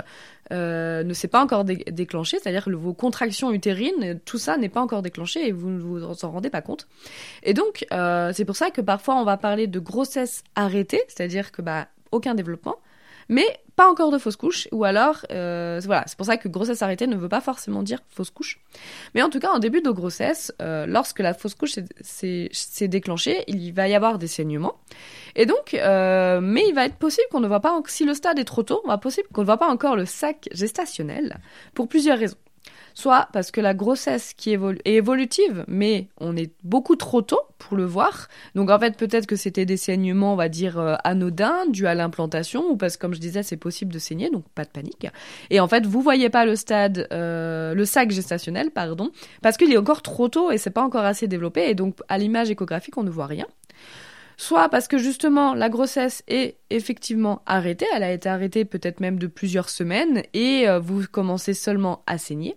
euh, 0.52 1.04
ne 1.04 1.14
s'est 1.14 1.28
pas 1.28 1.44
encore 1.44 1.64
déclenchée. 1.64 2.38
C'est-à-dire 2.42 2.66
que 2.66 2.72
vos 2.72 2.94
contractions 2.94 3.52
utérines, 3.52 4.20
tout 4.26 4.38
ça 4.38 4.58
n'est 4.58 4.70
pas 4.70 4.82
encore 4.82 5.02
déclenché 5.02 5.48
et 5.48 5.52
vous 5.52 5.70
ne 5.70 5.80
vous 5.80 6.26
en 6.26 6.32
rendez 6.32 6.50
pas 6.50 6.62
compte. 6.62 6.88
Et 7.44 7.54
donc, 7.54 7.86
euh, 7.92 8.32
c'est 8.34 8.46
pour 8.46 8.56
ça 8.56 8.72
que 8.72 8.82
parfois 8.82 9.16
on 9.16 9.24
va 9.24 9.38
parler 9.38 9.68
de 9.68 9.80
grossesse 9.80 10.44
arrêtée, 10.56 11.02
c'est-à-dire 11.08 11.52
que 11.52 11.62
bah 11.62 11.88
aucun 12.12 12.34
développement 12.34 12.76
mais 13.30 13.60
pas 13.76 13.90
encore 13.90 14.12
de 14.12 14.18
fausse 14.18 14.36
couche, 14.36 14.68
ou 14.74 14.84
alors, 14.84 15.26
euh, 15.32 15.80
voilà, 15.86 16.04
c'est 16.06 16.18
pour 16.18 16.26
ça 16.26 16.36
que 16.36 16.50
grossesse 16.50 16.82
arrêtée 16.82 17.08
ne 17.08 17.16
veut 17.16 17.30
pas 17.30 17.40
forcément 17.40 17.82
dire 17.82 18.00
fausse 18.10 18.30
couche. 18.30 18.60
Mais 19.16 19.22
en 19.22 19.30
tout 19.30 19.40
cas, 19.40 19.52
en 19.52 19.60
début 19.60 19.82
de 19.82 19.90
grossesse, 19.90 20.52
euh, 20.62 20.86
lorsque 20.86 21.20
la 21.20 21.34
fausse 21.34 21.56
couche 21.56 21.76
s'est 22.02 22.88
déclenchée, 22.90 23.46
il 23.48 23.72
va 23.72 23.88
y 23.88 23.96
avoir 23.96 24.18
des 24.18 24.28
saignements. 24.28 24.76
Et 25.38 25.46
donc, 25.46 25.76
euh, 25.76 26.42
mais 26.42 26.66
il 26.68 26.76
va 26.76 26.86
être 26.86 26.98
possible 26.98 27.28
qu'on 27.32 27.40
ne 27.40 27.48
voit 27.48 27.62
pas, 27.62 27.80
si 27.86 28.04
le 28.04 28.14
stade 28.14 28.38
est 28.38 28.44
trop 28.44 28.64
tôt, 28.64 28.82
on 28.84 28.90
va 28.90 28.98
possible 28.98 29.30
qu'on 29.32 29.42
ne 29.42 29.46
voit 29.46 29.58
pas 29.58 29.70
encore 29.70 29.96
le 29.96 30.06
sac 30.06 30.50
gestationnel, 30.52 31.38
pour 31.74 31.88
plusieurs 31.88 32.20
raisons 32.20 32.36
soit 32.94 33.28
parce 33.34 33.52
que 33.52 33.62
la 33.62 33.74
grossesse 33.74 34.34
qui 34.34 34.54
est 34.54 34.60
évolutive, 34.86 35.66
mais 35.68 36.08
on 36.20 36.36
est 36.36 36.52
beaucoup 36.64 36.96
trop 36.96 37.22
tôt 37.22 37.42
pour 37.58 37.78
le 37.78 37.86
voir. 37.86 38.28
Donc 38.56 38.70
en 38.70 38.80
fait, 38.80 38.98
peut-être 38.98 39.28
que 39.28 39.36
c'était 39.36 39.66
des 39.66 39.78
saignements, 39.78 40.34
on 40.34 40.36
va 40.36 40.50
dire, 40.50 40.80
euh, 40.80 40.96
anodins, 41.04 41.66
dus 41.70 41.88
à 41.88 41.96
l'implantation, 41.96 42.70
ou 42.70 42.78
parce 42.78 42.98
que 42.98 43.02
comme 43.02 43.14
je 43.14 43.20
disais, 43.20 43.44
c'est 43.44 43.58
possible 43.58 43.94
de 43.94 44.00
saigner, 44.00 44.30
donc 44.30 44.44
pas 44.56 44.64
de 44.64 44.70
panique. 44.70 45.08
Et 45.50 45.60
en 45.60 45.68
fait, 45.68 45.86
vous 45.86 46.02
voyez 46.02 46.30
pas 46.30 46.46
le 46.46 46.56
stade, 46.56 47.08
euh, 47.12 47.74
le 47.74 47.86
sac 47.86 48.12
gestationnel, 48.12 48.72
pardon, 48.72 49.12
parce 49.42 49.58
qu'il 49.58 49.72
est 49.72 49.78
encore 49.78 50.02
trop 50.02 50.28
tôt 50.28 50.52
et 50.52 50.58
c'est 50.58 50.70
pas 50.70 50.84
encore 50.84 51.06
assez 51.06 51.28
développé, 51.28 51.70
et 51.70 51.76
donc 51.76 51.96
à 52.08 52.18
l'image 52.18 52.50
échographique, 52.50 52.98
on 52.98 53.04
ne 53.04 53.10
voit 53.10 53.28
rien 53.28 53.46
soit 54.40 54.70
parce 54.70 54.88
que 54.88 54.98
justement 54.98 55.54
la 55.54 55.68
grossesse 55.68 56.24
est 56.30 56.56
effectivement 56.70 57.42
arrêtée, 57.46 57.86
elle 57.94 58.04
a 58.04 58.12
été 58.14 58.30
arrêtée 58.30 58.64
peut-être 58.64 59.02
même 59.02 59.20
de 59.20 59.28
plusieurs 59.28 59.70
semaines 59.70 60.24
et 60.34 60.68
euh, 60.68 60.80
vous 60.80 61.04
commencez 61.12 61.54
seulement 61.54 62.04
à 62.08 62.18
saigner 62.18 62.56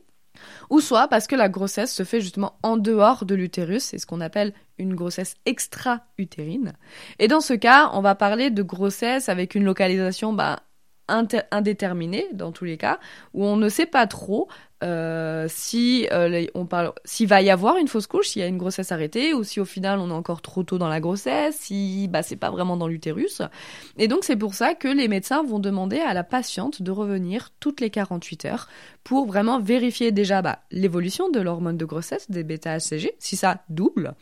ou 0.70 0.80
soit 0.80 1.08
parce 1.08 1.26
que 1.26 1.36
la 1.36 1.48
grossesse 1.48 1.92
se 1.92 2.04
fait 2.04 2.20
justement 2.20 2.58
en 2.62 2.76
dehors 2.76 3.24
de 3.24 3.34
l'utérus, 3.34 3.84
c'est 3.84 3.98
ce 3.98 4.06
qu'on 4.06 4.20
appelle 4.20 4.52
une 4.78 4.94
grossesse 4.94 5.34
extra-utérine. 5.46 6.72
Et 7.18 7.28
dans 7.28 7.40
ce 7.40 7.54
cas, 7.54 7.90
on 7.94 8.00
va 8.00 8.14
parler 8.14 8.50
de 8.50 8.62
grossesse 8.62 9.28
avec 9.28 9.54
une 9.54 9.64
localisation 9.64 10.32
bah, 10.32 10.60
indéterminée 11.08 12.26
dans 12.32 12.52
tous 12.52 12.64
les 12.64 12.76
cas, 12.76 12.98
où 13.34 13.44
on 13.44 13.56
ne 13.56 13.68
sait 13.68 13.86
pas 13.86 14.06
trop 14.06 14.48
euh, 14.82 15.46
si 15.48 16.08
euh, 16.12 16.46
on 16.54 16.66
parle, 16.66 16.92
s'il 17.04 17.28
va 17.28 17.40
y 17.40 17.50
avoir 17.50 17.76
une 17.76 17.88
fausse 17.88 18.06
couche, 18.06 18.28
s'il 18.28 18.42
y 18.42 18.44
a 18.44 18.48
une 18.48 18.58
grossesse 18.58 18.90
arrêtée, 18.92 19.32
ou 19.32 19.44
si 19.44 19.60
au 19.60 19.64
final 19.64 19.98
on 19.98 20.10
est 20.10 20.14
encore 20.14 20.42
trop 20.42 20.62
tôt 20.64 20.78
dans 20.78 20.88
la 20.88 21.00
grossesse, 21.00 21.56
si 21.56 22.08
bah 22.08 22.22
c'est 22.22 22.36
pas 22.36 22.50
vraiment 22.50 22.76
dans 22.76 22.88
l'utérus. 22.88 23.42
Et 23.98 24.08
donc 24.08 24.24
c'est 24.24 24.36
pour 24.36 24.54
ça 24.54 24.74
que 24.74 24.88
les 24.88 25.08
médecins 25.08 25.42
vont 25.44 25.60
demander 25.60 26.00
à 26.00 26.14
la 26.14 26.24
patiente 26.24 26.82
de 26.82 26.90
revenir 26.90 27.50
toutes 27.60 27.80
les 27.80 27.90
48 27.90 28.44
heures 28.46 28.68
pour 29.04 29.26
vraiment 29.26 29.60
vérifier 29.60 30.12
déjà 30.12 30.42
bah, 30.42 30.60
l'évolution 30.70 31.30
de 31.30 31.40
l'hormone 31.40 31.76
de 31.76 31.84
grossesse 31.84 32.30
des 32.30 32.42
bêta-HCG, 32.42 33.14
si 33.18 33.36
ça 33.36 33.62
double. 33.68 34.14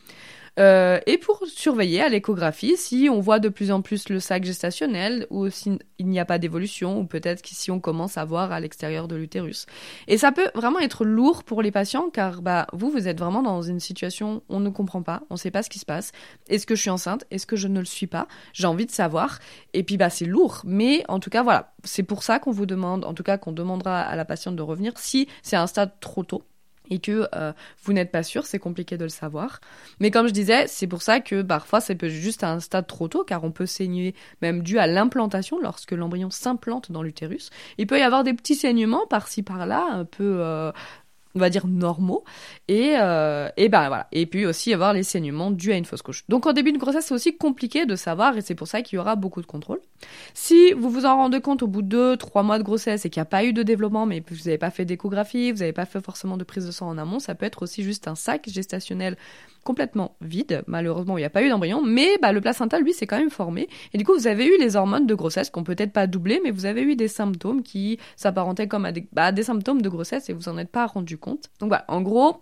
Euh, 0.61 1.01
et 1.07 1.17
pour 1.17 1.43
surveiller 1.47 2.03
à 2.03 2.09
l'échographie 2.11 2.77
si 2.77 3.09
on 3.11 3.21
voit 3.21 3.39
de 3.39 3.49
plus 3.49 3.71
en 3.71 3.81
plus 3.81 4.11
le 4.11 4.21
sac 4.21 4.45
gestationnel 4.45 5.27
ou 5.31 5.49
s'il 5.49 5.79
n'y 5.99 6.21
a 6.21 6.27
pas 6.27 6.39
d'évolution 6.39 7.01
ou 7.01 7.07
peut-être 7.07 7.41
si 7.47 7.71
on 7.71 7.81
commence 7.81 8.19
à 8.19 8.27
voir 8.27 8.53
à 8.53 8.61
l'extérieur 8.61 9.09
de 9.09 9.17
l'utérus. 9.17 9.65
Et 10.07 10.19
ça 10.19 10.33
peut 10.33 10.51
vraiment 10.55 10.79
être 10.81 11.05
lourd 11.07 11.45
pour 11.45 11.63
les 11.63 11.71
patients 11.71 12.11
car 12.11 12.43
bah, 12.43 12.67
vous, 12.75 12.91
vous 12.91 13.09
êtes 13.09 13.19
vraiment 13.19 13.43
dans 13.43 13.63
une 13.63 13.81
situation 13.81 14.43
on 14.51 14.61
ne 14.61 14.69
comprend 14.69 15.03
pas, 15.03 15.23
on 15.31 15.35
ne 15.35 15.39
sait 15.39 15.51
pas 15.51 15.63
ce 15.63 15.71
qui 15.71 15.79
se 15.79 15.87
passe. 15.87 16.13
Est-ce 16.49 16.67
que 16.67 16.75
je 16.75 16.83
suis 16.83 16.91
enceinte? 16.91 17.25
Est-ce 17.31 17.47
que 17.47 17.57
je 17.57 17.69
ne 17.69 17.79
le 17.79 17.87
suis 17.87 18.07
pas? 18.07 18.29
J'ai 18.53 18.67
envie 18.67 18.87
de 18.87 18.91
savoir. 18.91 19.39
Et 19.73 19.83
puis 19.83 19.97
bah, 19.97 20.11
c'est 20.11 20.27
lourd. 20.27 20.61
Mais 20.65 21.05
en 21.09 21.21
tout 21.21 21.31
cas, 21.31 21.43
voilà, 21.43 21.73
c'est 21.85 22.03
pour 22.03 22.23
ça 22.23 22.39
qu'on 22.39 22.51
vous 22.51 22.67
demande, 22.67 23.05
en 23.05 23.15
tout 23.15 23.23
cas 23.23 23.39
qu'on 23.39 23.53
demandera 23.53 24.01
à 24.01 24.15
la 24.15 24.27
patiente 24.27 24.57
de 24.57 24.63
revenir 24.63 24.99
si 24.99 25.27
c'est 25.43 25.57
un 25.57 25.67
stade 25.67 25.93
trop 26.01 26.23
tôt 26.23 26.43
et 26.91 26.99
que 26.99 27.29
euh, 27.35 27.53
vous 27.83 27.93
n'êtes 27.93 28.11
pas 28.11 28.23
sûr, 28.23 28.47
c'est 28.47 28.59
compliqué 28.59 28.99
de 28.99 29.05
le 29.05 29.09
savoir. 29.09 29.61
Mais 30.01 30.11
comme 30.11 30.27
je 30.27 30.33
disais, 30.33 30.67
c'est 30.67 30.87
pour 30.87 31.03
ça 31.03 31.21
que 31.21 31.43
parfois 31.43 31.81
peut 31.95 32.09
juste 32.09 32.45
à 32.45 32.51
un 32.51 32.61
stade 32.61 32.87
trop 32.87 33.09
tôt, 33.09 33.25
car 33.25 33.45
on 33.45 33.51
peut 33.51 33.67
saigner 33.67 34.15
même 34.43 34.63
dû 34.63 34.79
à 34.79 34.87
l'implantation 34.87 35.59
lorsque 35.61 35.93
l'embryon 35.93 36.31
s'implante 36.31 36.93
dans 36.93 37.03
l'utérus. 37.03 37.51
Il 37.79 37.87
peut 37.87 37.99
y 37.99 38.03
avoir 38.03 38.25
des 38.25 38.35
petits 38.35 38.55
saignements 38.55 39.07
par-ci 39.07 39.43
par-là, 39.43 39.87
un 39.91 40.05
peu 40.05 40.39
euh, 40.41 40.73
on 41.35 41.39
va 41.39 41.51
dire 41.51 41.67
normaux. 41.67 42.25
Et 42.69 42.95
euh, 42.97 43.49
et 43.57 43.69
ben 43.69 43.89
voilà. 43.89 44.09
Et 44.13 44.27
puis 44.27 44.47
aussi 44.47 44.73
avoir 44.73 44.93
les 44.93 45.03
saignements 45.03 45.51
dus 45.51 45.73
à 45.73 45.77
une 45.77 45.85
fausse 45.85 46.03
couche. 46.03 46.25
Donc 46.29 46.47
en 46.47 46.53
début 46.53 46.73
de 46.73 46.79
grossesse 46.79 47.07
c'est 47.07 47.15
aussi 47.15 47.37
compliqué 47.37 47.87
de 47.87 47.97
savoir 47.97 48.37
et 48.37 48.41
c'est 48.41 48.55
pour 48.55 48.69
ça 48.69 48.83
qu'il 48.83 48.97
y 48.97 48.99
aura 48.99 49.17
beaucoup 49.17 49.41
de 49.41 49.47
contrôle 49.47 49.81
si 50.35 50.73
vous 50.73 50.91
vous 50.91 51.05
en 51.05 51.17
rendez 51.17 51.41
compte 51.41 51.63
au 51.63 51.67
bout 51.67 51.83
de 51.83 51.89
deux 51.89 52.17
trois 52.17 52.43
mois 52.43 52.59
de 52.59 52.63
grossesse 52.63 53.05
et 53.05 53.11
qu'il 53.11 53.21
n'y 53.21 53.23
a 53.23 53.27
pas 53.27 53.45
eu 53.45 53.53
de 53.53 53.63
développement 53.63 54.07
mais 54.07 54.23
vous 54.29 54.37
n'avez 54.45 54.59
pas 54.59 54.71
fait 54.71 54.85
d'échographie 54.85 55.53
vous 55.53 55.59
n'avez 55.59 55.73
pas 55.73 55.87
fait 55.87 56.01
forcément 56.01 56.37
de 56.37 56.45
prise 56.45 56.67
de 56.67 56.71
sang 56.71 56.89
en 56.89 56.99
amont 56.99 57.19
ça 57.19 57.35
peut 57.35 57.47
être 57.47 57.63
aussi 57.63 57.83
juste 57.83 58.09
un 58.09 58.15
sac 58.15 58.49
gestationnel 58.49 59.17
complètement 59.65 60.17
vide. 60.21 60.63
Malheureusement, 60.67 61.19
il 61.19 61.21
n'y 61.21 61.27
a 61.27 61.31
pas 61.31 61.43
eu 61.43 61.49
d'embryon, 61.49 61.83
mais 61.85 62.19
bah, 62.21 62.33
le 62.33 62.41
placenta, 62.41 62.79
lui, 62.79 62.93
s'est 62.93 63.07
quand 63.07 63.19
même 63.19 63.31
formé. 63.31 63.69
Et 63.93 63.99
du 63.99 64.05
coup, 64.05 64.15
vous 64.15 64.27
avez 64.27 64.47
eu 64.47 64.59
les 64.59 64.77
hormones 64.77 65.07
de 65.07 65.15
grossesse 65.15 65.51
qui 65.51 65.59
n'ont 65.59 65.65
peut-être 65.65 65.93
pas 65.93 66.07
doublé, 66.07 66.41
mais 66.43 66.51
vous 66.51 66.67
avez 66.67 66.83
eu 66.83 66.97
des 66.97 67.09
symptômes 67.09 67.63
qui 67.63 67.99
s'apparentaient 68.17 68.69
comme 68.69 68.85
à 68.85 68.93
des, 68.93 69.07
bah, 69.13 69.33
des 69.33 69.43
symptômes 69.43 69.83
de 69.83 69.89
grossesse 69.89 70.29
et 70.29 70.33
vous 70.33 70.49
en 70.49 70.59
êtes 70.59 70.71
pas 70.71 70.87
rendu 70.87 71.19
compte. 71.19 71.51
Donc 71.61 71.69
voilà, 71.69 71.85
en 71.89 72.01
gros, 72.01 72.41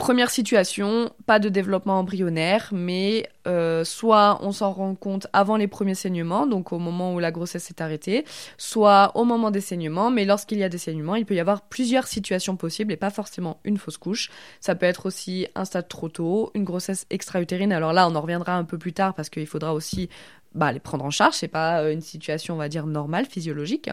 Première 0.00 0.30
situation, 0.30 1.10
pas 1.26 1.38
de 1.38 1.50
développement 1.50 1.98
embryonnaire, 1.98 2.70
mais 2.72 3.28
euh, 3.46 3.84
soit 3.84 4.38
on 4.40 4.50
s'en 4.50 4.72
rend 4.72 4.94
compte 4.94 5.26
avant 5.34 5.58
les 5.58 5.68
premiers 5.68 5.94
saignements, 5.94 6.46
donc 6.46 6.72
au 6.72 6.78
moment 6.78 7.14
où 7.14 7.18
la 7.18 7.30
grossesse 7.30 7.68
est 7.68 7.82
arrêtée, 7.82 8.24
soit 8.56 9.12
au 9.14 9.24
moment 9.24 9.50
des 9.50 9.60
saignements, 9.60 10.10
mais 10.10 10.24
lorsqu'il 10.24 10.56
y 10.56 10.64
a 10.64 10.70
des 10.70 10.78
saignements, 10.78 11.16
il 11.16 11.26
peut 11.26 11.34
y 11.34 11.40
avoir 11.40 11.60
plusieurs 11.60 12.06
situations 12.06 12.56
possibles 12.56 12.94
et 12.94 12.96
pas 12.96 13.10
forcément 13.10 13.60
une 13.62 13.76
fausse 13.76 13.98
couche. 13.98 14.30
Ça 14.58 14.74
peut 14.74 14.86
être 14.86 15.04
aussi 15.04 15.46
un 15.54 15.66
stade 15.66 15.86
trop 15.86 16.08
tôt, 16.08 16.50
une 16.54 16.64
grossesse 16.64 17.04
extra-utérine, 17.10 17.70
alors 17.70 17.92
là 17.92 18.08
on 18.08 18.14
en 18.14 18.22
reviendra 18.22 18.56
un 18.56 18.64
peu 18.64 18.78
plus 18.78 18.94
tard 18.94 19.12
parce 19.12 19.28
qu'il 19.28 19.46
faudra 19.46 19.74
aussi 19.74 20.08
bah, 20.54 20.72
les 20.72 20.80
prendre 20.80 21.04
en 21.04 21.10
charge, 21.10 21.34
c'est 21.34 21.48
pas 21.48 21.82
euh, 21.82 21.92
une 21.92 22.00
situation 22.00 22.54
on 22.54 22.56
va 22.56 22.68
dire 22.68 22.86
normale, 22.86 23.26
physiologique. 23.26 23.90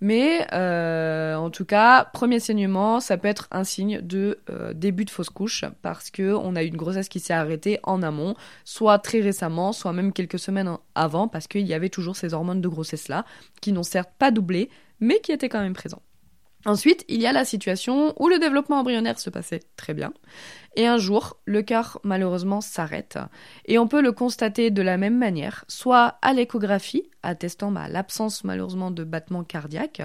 Mais 0.00 0.46
euh, 0.52 1.34
en 1.36 1.50
tout 1.50 1.64
cas, 1.64 2.04
premier 2.04 2.40
saignement, 2.40 2.98
ça 2.98 3.16
peut 3.18 3.28
être 3.28 3.46
un 3.52 3.62
signe 3.62 4.00
de 4.00 4.40
euh, 4.50 4.72
début 4.72 5.04
de 5.04 5.10
fausse 5.10 5.30
couche 5.30 5.64
parce 5.82 6.10
que 6.10 6.34
on 6.34 6.56
a 6.56 6.62
eu 6.62 6.66
une 6.66 6.76
grossesse 6.76 7.08
qui 7.08 7.20
s'est 7.20 7.34
arrêtée 7.34 7.78
en 7.82 8.02
amont, 8.02 8.34
soit 8.64 8.98
très 8.98 9.20
récemment, 9.20 9.72
soit 9.72 9.92
même 9.92 10.12
quelques 10.12 10.38
semaines 10.38 10.76
avant, 10.94 11.28
parce 11.28 11.46
qu'il 11.46 11.66
y 11.66 11.74
avait 11.74 11.88
toujours 11.88 12.16
ces 12.16 12.34
hormones 12.34 12.60
de 12.60 12.68
grossesse 12.68 13.08
là 13.08 13.24
qui 13.60 13.72
n'ont 13.72 13.82
certes 13.82 14.10
pas 14.18 14.30
doublé, 14.30 14.70
mais 14.98 15.20
qui 15.20 15.30
étaient 15.30 15.48
quand 15.48 15.60
même 15.60 15.74
présentes. 15.74 16.02
Ensuite, 16.64 17.04
il 17.08 17.20
y 17.20 17.26
a 17.26 17.32
la 17.32 17.44
situation 17.44 18.14
où 18.22 18.28
le 18.28 18.38
développement 18.38 18.78
embryonnaire 18.78 19.18
se 19.18 19.30
passait 19.30 19.62
très 19.76 19.94
bien, 19.94 20.12
et 20.76 20.86
un 20.86 20.96
jour, 20.96 21.38
le 21.44 21.62
cœur 21.62 21.98
malheureusement 22.04 22.60
s'arrête, 22.60 23.18
et 23.64 23.78
on 23.78 23.88
peut 23.88 24.00
le 24.00 24.12
constater 24.12 24.70
de 24.70 24.80
la 24.80 24.96
même 24.96 25.18
manière, 25.18 25.64
soit 25.66 26.18
à 26.22 26.32
l'échographie, 26.32 27.10
attestant 27.24 27.72
l'absence 27.72 28.44
malheureusement 28.44 28.92
de 28.92 29.02
battement 29.02 29.42
cardiaque, 29.42 30.02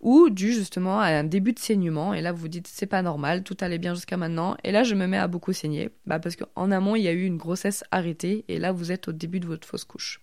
ou 0.00 0.30
dû 0.30 0.52
justement 0.52 0.98
à 0.98 1.06
un 1.08 1.24
début 1.24 1.52
de 1.52 1.60
saignement, 1.60 2.12
et 2.12 2.22
là 2.22 2.32
vous 2.32 2.42
vous 2.42 2.48
dites 2.48 2.66
c'est 2.66 2.86
pas 2.86 3.02
normal, 3.02 3.44
tout 3.44 3.56
allait 3.60 3.78
bien 3.78 3.94
jusqu'à 3.94 4.16
maintenant, 4.16 4.56
et 4.64 4.72
là 4.72 4.82
je 4.82 4.96
me 4.96 5.06
mets 5.06 5.18
à 5.18 5.28
beaucoup 5.28 5.52
saigner, 5.52 5.90
bah, 6.06 6.18
parce 6.18 6.34
qu'en 6.34 6.72
amont 6.72 6.96
il 6.96 7.02
y 7.02 7.08
a 7.08 7.12
eu 7.12 7.24
une 7.24 7.36
grossesse 7.36 7.84
arrêtée, 7.92 8.44
et 8.48 8.58
là 8.58 8.72
vous 8.72 8.90
êtes 8.90 9.06
au 9.06 9.12
début 9.12 9.38
de 9.38 9.46
votre 9.46 9.66
fausse 9.66 9.84
couche. 9.84 10.20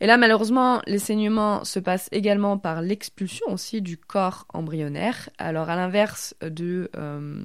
Et 0.00 0.06
là, 0.06 0.16
malheureusement, 0.16 0.82
les 0.86 0.98
saignements 0.98 1.64
se 1.64 1.78
passent 1.78 2.08
également 2.12 2.58
par 2.58 2.82
l'expulsion 2.82 3.46
aussi 3.48 3.80
du 3.80 3.96
corps 3.96 4.46
embryonnaire. 4.52 5.30
Alors, 5.38 5.70
à 5.70 5.76
l'inverse 5.76 6.34
de, 6.42 6.90
euh, 6.96 7.44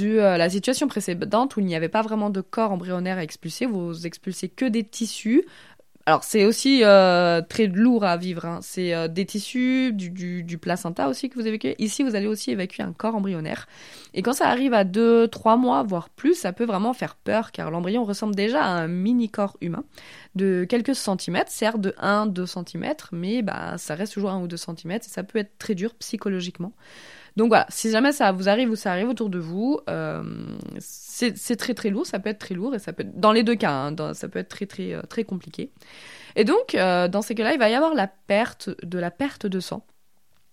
euh, 0.00 0.36
la 0.36 0.50
situation 0.50 0.88
précédente 0.88 1.56
où 1.56 1.60
il 1.60 1.66
n'y 1.66 1.76
avait 1.76 1.88
pas 1.88 2.02
vraiment 2.02 2.30
de 2.30 2.40
corps 2.40 2.72
embryonnaire 2.72 3.18
à 3.18 3.22
expulser, 3.22 3.66
vous 3.66 4.06
expulsez 4.06 4.48
que 4.48 4.64
des 4.64 4.84
tissus 4.84 5.44
alors 6.08 6.24
c'est 6.24 6.46
aussi 6.46 6.80
euh, 6.84 7.42
très 7.42 7.66
lourd 7.66 8.02
à 8.02 8.16
vivre. 8.16 8.46
Hein. 8.46 8.60
C'est 8.62 8.94
euh, 8.94 9.08
des 9.08 9.26
tissus, 9.26 9.92
du, 9.92 10.56
placenta 10.56 11.06
aussi 11.06 11.28
que 11.28 11.34
vous 11.34 11.46
évacuez. 11.46 11.74
Ici, 11.78 12.02
vous 12.02 12.14
allez 12.14 12.26
aussi 12.26 12.50
évacuer 12.50 12.82
un 12.82 12.94
corps 12.94 13.14
embryonnaire. 13.14 13.66
Et 14.14 14.22
quand 14.22 14.32
ça 14.32 14.48
arrive 14.48 14.72
à 14.72 14.84
2, 14.84 15.28
3 15.28 15.58
mois, 15.58 15.82
voire 15.82 16.08
plus, 16.08 16.32
ça 16.32 16.54
peut 16.54 16.64
vraiment 16.64 16.94
faire 16.94 17.14
peur 17.14 17.52
car 17.52 17.70
l'embryon 17.70 18.04
ressemble 18.04 18.34
déjà 18.34 18.64
à 18.64 18.68
un 18.68 18.88
mini 18.88 19.28
corps 19.28 19.58
humain 19.60 19.84
de 20.34 20.64
quelques 20.66 20.94
centimètres, 20.94 21.52
certes 21.52 21.82
de 21.82 21.94
1, 21.98 22.24
2 22.24 22.46
centimètres, 22.46 23.10
mais 23.12 23.42
bah, 23.42 23.76
ça 23.76 23.94
reste 23.94 24.14
toujours 24.14 24.30
1 24.30 24.40
ou 24.40 24.48
2 24.48 24.56
centimètres 24.56 25.04
et 25.06 25.10
ça 25.10 25.24
peut 25.24 25.38
être 25.38 25.58
très 25.58 25.74
dur 25.74 25.94
psychologiquement. 25.96 26.72
Donc 27.38 27.50
voilà, 27.50 27.66
si 27.68 27.92
jamais 27.92 28.10
ça 28.10 28.32
vous 28.32 28.48
arrive 28.48 28.68
ou 28.68 28.74
ça 28.74 28.90
arrive 28.90 29.08
autour 29.08 29.30
de 29.30 29.38
vous, 29.38 29.78
euh, 29.88 30.24
c'est 30.80 31.54
très 31.54 31.72
très 31.72 31.88
lourd, 31.88 32.04
ça 32.04 32.18
peut 32.18 32.30
être 32.30 32.40
très 32.40 32.56
lourd 32.56 32.74
et 32.74 32.80
ça 32.80 32.92
peut 32.92 33.04
être, 33.04 33.20
dans 33.20 33.30
les 33.30 33.44
deux 33.44 33.54
cas, 33.54 33.70
hein, 33.70 34.12
ça 34.12 34.28
peut 34.28 34.40
être 34.40 34.48
très 34.48 34.66
très 34.66 34.92
euh, 34.92 35.02
très 35.02 35.22
compliqué. 35.22 35.70
Et 36.34 36.42
donc 36.42 36.74
euh, 36.74 37.06
dans 37.06 37.22
ces 37.22 37.36
cas-là, 37.36 37.52
il 37.52 37.60
va 37.60 37.70
y 37.70 37.76
avoir 37.76 37.94
la 37.94 38.08
perte 38.08 38.70
de 38.82 38.98
la 38.98 39.12
perte 39.12 39.46
de 39.46 39.60
sang. 39.60 39.86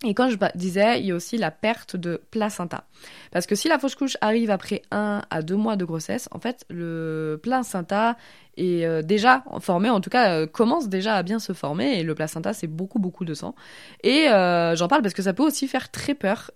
Et 0.06 0.14
quand 0.14 0.30
je 0.30 0.36
disais, 0.54 1.00
il 1.00 1.06
y 1.06 1.12
a 1.12 1.14
aussi 1.14 1.36
la 1.36 1.50
perte 1.50 1.96
de 1.96 2.20
placenta. 2.30 2.84
Parce 3.32 3.46
que 3.46 3.54
si 3.54 3.68
la 3.68 3.78
fausse 3.78 3.94
couche 3.94 4.16
arrive 4.20 4.50
après 4.50 4.82
un 4.90 5.22
à 5.30 5.42
deux 5.42 5.56
mois 5.56 5.76
de 5.76 5.84
grossesse, 5.84 6.28
en 6.32 6.38
fait, 6.38 6.64
le 6.70 7.38
placenta 7.42 8.16
est 8.56 8.86
euh, 8.86 9.02
déjà 9.02 9.44
formé, 9.60 9.90
en 9.90 10.00
tout 10.00 10.10
cas, 10.10 10.30
euh, 10.30 10.46
commence 10.46 10.88
déjà 10.88 11.16
à 11.16 11.22
bien 11.22 11.38
se 11.38 11.52
former. 11.52 11.98
Et 11.98 12.02
le 12.02 12.14
placenta, 12.14 12.52
c'est 12.52 12.66
beaucoup, 12.66 12.98
beaucoup 12.98 13.24
de 13.24 13.34
sang. 13.34 13.54
Et 14.02 14.28
euh, 14.28 14.74
j'en 14.76 14.88
parle 14.88 15.02
parce 15.02 15.14
que 15.14 15.22
ça 15.22 15.34
peut 15.34 15.42
aussi 15.42 15.68
faire 15.68 15.90
très 15.90 16.14
peur. 16.14 16.50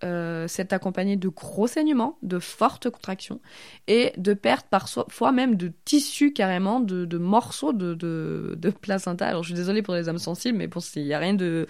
c'est 0.47 0.73
accompagné 0.73 1.17
de 1.17 1.29
gros 1.29 1.67
saignements, 1.67 2.17
de 2.23 2.39
fortes 2.39 2.89
contractions 2.91 3.41
et 3.87 4.13
de 4.17 4.35
perte 4.35 4.67
parfois 4.71 5.33
même 5.33 5.57
de 5.57 5.73
tissus 5.85 6.33
carrément, 6.33 6.81
de, 6.81 7.19
morceaux 7.19 7.73
de, 7.73 7.95
de, 7.95 8.55
de 8.57 8.71
placenta. 8.71 9.27
Alors, 9.27 9.43
je 9.43 9.49
suis 9.49 9.57
désolée 9.57 9.83
pour 9.83 9.95
les 9.95 10.09
âmes 10.09 10.19
sensibles, 10.19 10.57
mais 10.57 10.67
bon, 10.67 10.81
il 10.97 11.05
n'y 11.05 11.15
a 11.15 11.19
rien 11.19 11.35
de 11.35 11.67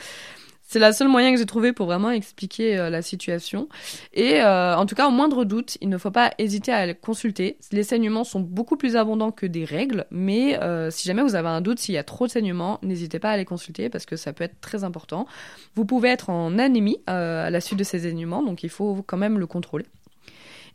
c'est 0.71 0.79
la 0.79 0.93
seule 0.93 1.09
moyen 1.09 1.33
que 1.33 1.37
j'ai 1.37 1.47
trouvé 1.47 1.73
pour 1.73 1.87
vraiment 1.87 2.13
expliquer 2.13 2.79
euh, 2.79 2.91
la 2.91 3.03
situation. 3.03 3.69
Et 4.15 4.41
euh, 4.41 4.77
en 4.77 4.87
tout 4.87 4.95
cas, 4.95 5.09
au 5.09 5.11
moindre 5.11 5.45
doute, 5.45 5.77
il 5.81 5.89
ne 5.89 5.99
faut 5.99 6.13
pas 6.13 6.31
hésiter 6.39 6.73
à 6.73 6.95
consulter. 6.95 7.59
Les 7.73 7.83
saignements 7.83 8.23
sont 8.23 8.39
beaucoup 8.39 8.77
plus 8.77 8.95
abondants 8.95 9.33
que 9.33 9.47
des 9.47 9.65
règles, 9.65 10.07
mais 10.13 10.63
euh, 10.63 10.93
si 10.93 11.09
jamais 11.09 11.23
vous 11.23 11.35
avez 11.35 11.49
un 11.49 11.61
doute, 11.61 11.81
s'il 11.81 11.97
y 11.97 11.99
a 11.99 12.05
trop 12.05 12.29
de 12.29 12.31
saignements, 12.31 12.79
n'hésitez 12.83 13.19
pas 13.19 13.31
à 13.31 13.37
les 13.37 13.45
consulter 13.45 13.89
parce 13.89 14.07
que 14.07 14.15
ça 14.15 14.33
peut 14.33 14.45
être 14.45 14.61
très 14.61 14.85
important. 14.85 15.27
Vous 15.75 15.85
pouvez 15.85 16.11
être 16.11 16.31
en 16.31 16.57
anémie 16.57 16.99
à 17.09 17.51
la 17.51 17.61
suite 17.61 17.81
de 17.81 17.85
ces 17.85 17.99
saignements, 18.01 18.45
donc 18.45 18.63
il 18.63 18.71
faut 18.71 19.03
quand 19.05 19.17
même 19.17 19.41
le 19.41 19.49
contrôler. 19.49 19.87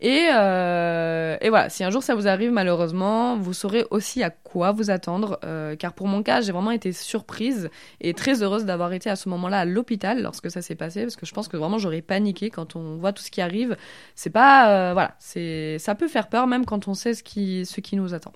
Et, 0.01 0.27
euh, 0.33 1.37
et, 1.41 1.49
voilà, 1.49 1.69
si 1.69 1.83
un 1.83 1.89
jour 1.89 2.03
ça 2.03 2.15
vous 2.15 2.27
arrive, 2.27 2.51
malheureusement, 2.51 3.37
vous 3.37 3.53
saurez 3.53 3.85
aussi 3.91 4.23
à 4.23 4.29
quoi 4.29 4.71
vous 4.71 4.91
attendre. 4.91 5.39
Euh, 5.43 5.75
car 5.75 5.93
pour 5.93 6.07
mon 6.07 6.23
cas, 6.23 6.41
j'ai 6.41 6.51
vraiment 6.51 6.71
été 6.71 6.91
surprise 6.91 7.69
et 8.01 8.13
très 8.13 8.43
heureuse 8.43 8.65
d'avoir 8.65 8.93
été 8.93 9.09
à 9.09 9.15
ce 9.15 9.29
moment-là 9.29 9.59
à 9.59 9.65
l'hôpital 9.65 10.21
lorsque 10.21 10.51
ça 10.51 10.61
s'est 10.61 10.75
passé, 10.75 11.03
parce 11.03 11.15
que 11.15 11.25
je 11.25 11.33
pense 11.33 11.47
que 11.47 11.57
vraiment 11.57 11.77
j'aurais 11.77 12.01
paniqué 12.01 12.49
quand 12.49 12.75
on 12.75 12.97
voit 12.97 13.13
tout 13.13 13.23
ce 13.23 13.31
qui 13.31 13.41
arrive. 13.41 13.77
C'est 14.15 14.29
pas, 14.29 14.69
euh, 14.69 14.93
voilà, 14.93 15.15
c'est, 15.19 15.79
ça 15.79 15.95
peut 15.95 16.07
faire 16.07 16.27
peur 16.27 16.47
même 16.47 16.65
quand 16.65 16.87
on 16.87 16.93
sait 16.93 17.13
ce 17.13 17.23
qui, 17.23 17.65
ce 17.65 17.81
qui 17.81 17.95
nous 17.95 18.13
attend. 18.13 18.33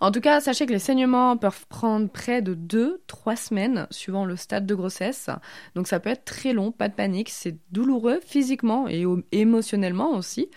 En 0.00 0.10
tout 0.10 0.20
cas, 0.20 0.40
sachez 0.40 0.66
que 0.66 0.72
les 0.72 0.78
saignements 0.78 1.36
peuvent 1.36 1.66
prendre 1.68 2.08
près 2.08 2.42
de 2.42 2.54
2-3 2.54 3.36
semaines 3.36 3.86
suivant 3.90 4.24
le 4.24 4.36
stade 4.36 4.66
de 4.66 4.74
grossesse. 4.74 5.30
Donc 5.74 5.88
ça 5.88 6.00
peut 6.00 6.10
être 6.10 6.24
très 6.24 6.52
long, 6.52 6.72
pas 6.72 6.88
de 6.88 6.94
panique, 6.94 7.30
c'est 7.30 7.56
douloureux 7.70 8.20
physiquement 8.24 8.88
et 8.88 9.04
émotionnellement 9.32 10.10
aussi. 10.16 10.48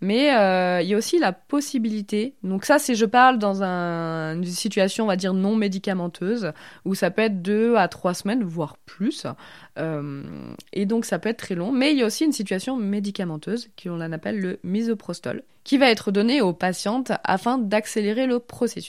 Mais 0.00 0.34
euh, 0.34 0.80
il 0.82 0.88
y 0.88 0.94
a 0.94 0.96
aussi 0.96 1.18
la 1.18 1.32
possibilité, 1.32 2.34
donc 2.44 2.64
ça 2.64 2.78
c'est 2.78 2.94
je 2.94 3.04
parle 3.04 3.38
dans 3.38 3.62
une 3.62 4.44
situation 4.44 5.04
on 5.04 5.08
va 5.08 5.16
dire 5.16 5.34
non 5.34 5.56
médicamenteuse, 5.56 6.52
où 6.84 6.94
ça 6.94 7.10
peut 7.10 7.22
être 7.22 7.42
2 7.42 7.76
à 7.76 7.88
3 7.88 8.14
semaines, 8.14 8.44
voire 8.44 8.76
plus. 8.78 9.26
Euh, 9.78 10.22
et 10.72 10.86
donc 10.86 11.04
ça 11.04 11.18
peut 11.18 11.28
être 11.28 11.38
très 11.38 11.54
long. 11.54 11.72
Mais 11.72 11.92
il 11.92 11.98
y 11.98 12.02
a 12.02 12.06
aussi 12.06 12.24
une 12.24 12.32
situation 12.32 12.76
médicamenteuse, 12.76 13.70
qu'on 13.80 14.00
appelle 14.00 14.40
le 14.40 14.58
misoprostol, 14.62 15.42
qui 15.64 15.78
va 15.78 15.90
être 15.90 16.10
donné 16.10 16.40
aux 16.40 16.52
patientes 16.52 17.12
afin 17.24 17.58
d'accélérer 17.58 18.26
le 18.26 18.38
processus. 18.38 18.87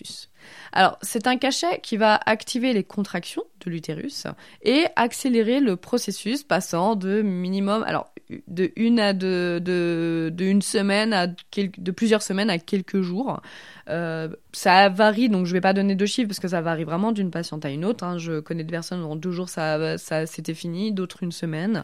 Alors, 0.71 0.97
c'est 1.01 1.27
un 1.27 1.37
cachet 1.37 1.79
qui 1.81 1.97
va 1.97 2.19
activer 2.25 2.73
les 2.73 2.83
contractions 2.83 3.43
de 3.65 3.69
l'utérus 3.69 4.27
et 4.61 4.85
accélérer 4.95 5.59
le 5.59 5.75
processus 5.75 6.43
passant 6.43 6.95
de 6.95 7.21
minimum, 7.21 7.83
alors 7.83 8.13
de 8.47 8.71
une 8.75 8.99
à 8.99 9.13
de, 9.13 9.59
de, 9.63 10.43
une 10.43 10.61
semaine 10.61 11.13
à 11.13 11.27
de 11.27 11.91
plusieurs 11.91 12.21
semaines 12.21 12.49
à 12.49 12.59
quelques 12.59 13.01
jours. 13.01 13.41
Euh, 13.89 14.29
ça 14.53 14.89
varie, 14.89 15.29
donc 15.29 15.45
je 15.45 15.53
vais 15.53 15.61
pas 15.61 15.73
donner 15.73 15.95
de 15.95 16.05
chiffres 16.05 16.27
parce 16.27 16.39
que 16.39 16.47
ça 16.47 16.61
varie 16.61 16.83
vraiment 16.83 17.11
d'une 17.11 17.31
patiente 17.31 17.65
à 17.65 17.69
une 17.69 17.85
autre. 17.85 18.03
Hein. 18.03 18.17
Je 18.17 18.39
connais 18.39 18.63
des 18.63 18.71
personnes 18.71 19.03
en 19.03 19.15
deux 19.15 19.31
jours 19.31 19.49
ça, 19.49 19.97
ça 19.97 20.25
c'était 20.25 20.53
fini, 20.53 20.91
d'autres 20.91 21.23
une 21.23 21.31
semaine. 21.31 21.83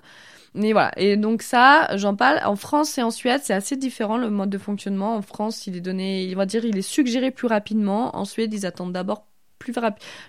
Mais 0.53 0.71
voilà. 0.71 0.91
Et 0.97 1.17
donc 1.17 1.41
ça, 1.41 1.95
j'en 1.97 2.15
parle. 2.15 2.39
En 2.45 2.55
France 2.55 2.97
et 2.97 3.03
en 3.03 3.11
Suède, 3.11 3.41
c'est 3.43 3.53
assez 3.53 3.75
différent 3.75 4.17
le 4.17 4.29
mode 4.29 4.49
de 4.49 4.57
fonctionnement. 4.57 5.15
En 5.15 5.21
France, 5.21 5.67
il 5.67 5.75
est 5.75 5.81
donné, 5.81 6.23
il 6.23 6.35
va 6.35 6.45
dire, 6.45 6.63
il 6.65 6.77
est 6.77 6.81
suggéré 6.81 7.31
plus 7.31 7.47
rapidement. 7.47 8.15
En 8.15 8.23
Suède, 8.25 8.53
ils 8.53 8.65
attendent 8.65 8.93
d'abord 8.93 9.27
plus, 9.59 9.73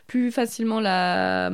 plus 0.07 0.33
facilement 0.33 0.81
la 0.81 1.51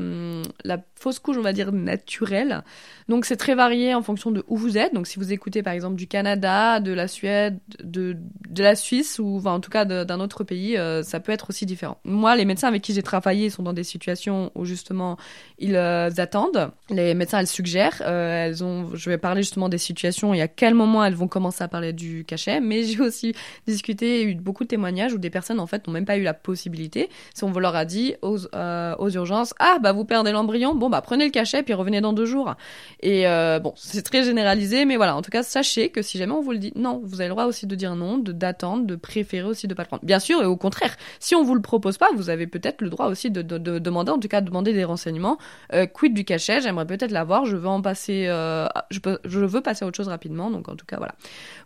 fausse 1.02 1.18
couche, 1.18 1.36
on 1.36 1.42
va 1.42 1.52
dire, 1.52 1.72
naturelle. 1.72 2.62
Donc 3.08 3.24
c'est 3.24 3.36
très 3.36 3.54
varié 3.54 3.94
en 3.94 4.02
fonction 4.02 4.30
de 4.30 4.44
où 4.46 4.56
vous 4.56 4.78
êtes. 4.78 4.94
Donc 4.94 5.06
si 5.06 5.18
vous 5.18 5.32
écoutez 5.32 5.62
par 5.62 5.72
exemple 5.72 5.96
du 5.96 6.06
Canada, 6.06 6.80
de 6.80 6.92
la 6.92 7.08
Suède, 7.08 7.58
de, 7.82 8.16
de 8.48 8.62
la 8.62 8.76
Suisse 8.76 9.18
ou 9.18 9.42
en 9.44 9.60
tout 9.60 9.70
cas 9.70 9.84
d'un 9.84 10.20
autre 10.20 10.44
pays, 10.44 10.76
euh, 10.76 11.02
ça 11.02 11.20
peut 11.20 11.32
être 11.32 11.50
aussi 11.50 11.66
différent. 11.66 11.98
Moi, 12.04 12.36
les 12.36 12.44
médecins 12.44 12.68
avec 12.68 12.82
qui 12.82 12.94
j'ai 12.94 13.02
travaillé 13.02 13.50
sont 13.50 13.62
dans 13.62 13.72
des 13.72 13.84
situations 13.84 14.52
où 14.54 14.64
justement 14.64 15.16
ils 15.58 15.76
euh, 15.76 16.10
attendent. 16.16 16.70
Les 16.88 17.14
médecins, 17.14 17.40
elles 17.40 17.46
suggèrent. 17.46 18.02
Euh, 18.06 18.46
elles 18.46 18.62
ont, 18.62 18.94
je 18.94 19.10
vais 19.10 19.18
parler 19.18 19.42
justement 19.42 19.68
des 19.68 19.78
situations 19.78 20.32
et 20.34 20.40
à 20.40 20.48
quel 20.48 20.74
moment 20.74 21.04
elles 21.04 21.14
vont 21.14 21.28
commencer 21.28 21.64
à 21.64 21.68
parler 21.68 21.92
du 21.92 22.24
cachet. 22.24 22.60
Mais 22.60 22.82
j'ai 22.84 23.00
aussi 23.00 23.34
discuté 23.66 24.22
eu 24.22 24.34
beaucoup 24.36 24.62
de 24.62 24.68
témoignages 24.68 25.12
où 25.12 25.18
des 25.18 25.30
personnes 25.30 25.58
en 25.58 25.66
fait 25.66 25.86
n'ont 25.86 25.92
même 25.92 26.06
pas 26.06 26.16
eu 26.16 26.22
la 26.22 26.34
possibilité. 26.34 27.10
Si 27.34 27.42
on 27.42 27.52
leur 27.52 27.74
a 27.74 27.84
dit 27.84 28.14
aux, 28.22 28.38
aux 28.38 29.10
urgences, 29.10 29.54
ah 29.58 29.78
bah 29.82 29.92
vous 29.92 30.04
perdez 30.04 30.30
l'embryon, 30.30 30.74
bon 30.74 30.91
bah 30.92 31.00
prenez 31.02 31.24
le 31.24 31.30
cachet 31.30 31.62
puis 31.62 31.74
revenez 31.74 32.00
dans 32.00 32.12
deux 32.12 32.26
jours. 32.26 32.54
Et 33.00 33.26
euh, 33.26 33.58
bon, 33.58 33.72
c'est 33.76 34.02
très 34.02 34.22
généralisé, 34.22 34.84
mais 34.84 34.96
voilà, 34.96 35.16
en 35.16 35.22
tout 35.22 35.30
cas, 35.30 35.42
sachez 35.42 35.88
que 35.88 36.02
si 36.02 36.18
jamais 36.18 36.32
on 36.32 36.40
vous 36.40 36.52
le 36.52 36.58
dit, 36.58 36.72
non, 36.76 37.00
vous 37.04 37.20
avez 37.20 37.28
le 37.28 37.34
droit 37.34 37.46
aussi 37.46 37.66
de 37.66 37.74
dire 37.74 37.96
non, 37.96 38.18
de 38.18 38.32
d'attendre, 38.32 38.86
de 38.86 38.94
préférer 38.94 39.46
aussi 39.46 39.66
de 39.66 39.74
pas 39.74 39.82
le 39.82 39.88
prendre. 39.88 40.04
Bien 40.04 40.20
sûr, 40.20 40.42
et 40.42 40.46
au 40.46 40.56
contraire, 40.56 40.96
si 41.18 41.34
on 41.34 41.42
vous 41.42 41.54
le 41.54 41.62
propose 41.62 41.98
pas, 41.98 42.08
vous 42.14 42.30
avez 42.30 42.46
peut-être 42.46 42.82
le 42.82 42.90
droit 42.90 43.06
aussi 43.06 43.30
de, 43.30 43.42
de, 43.42 43.58
de, 43.58 43.78
demander, 43.78 44.12
en 44.12 44.18
tout 44.18 44.28
cas, 44.28 44.40
de 44.40 44.46
demander 44.46 44.72
des 44.72 44.84
renseignements. 44.84 45.38
Euh, 45.72 45.86
quid 45.86 46.14
du 46.14 46.24
cachet? 46.24 46.60
J'aimerais 46.60 46.86
peut-être 46.86 47.10
l'avoir. 47.10 47.46
Je 47.46 47.56
veux 47.56 47.68
en 47.68 47.82
passer, 47.82 48.26
euh, 48.28 48.66
je, 48.90 49.00
veux 49.38 49.60
passer 49.60 49.84
à 49.84 49.88
autre 49.88 49.96
chose 49.96 50.08
rapidement. 50.08 50.50
Donc 50.50 50.68
en 50.68 50.76
tout 50.76 50.86
cas, 50.86 50.98
voilà. 50.98 51.14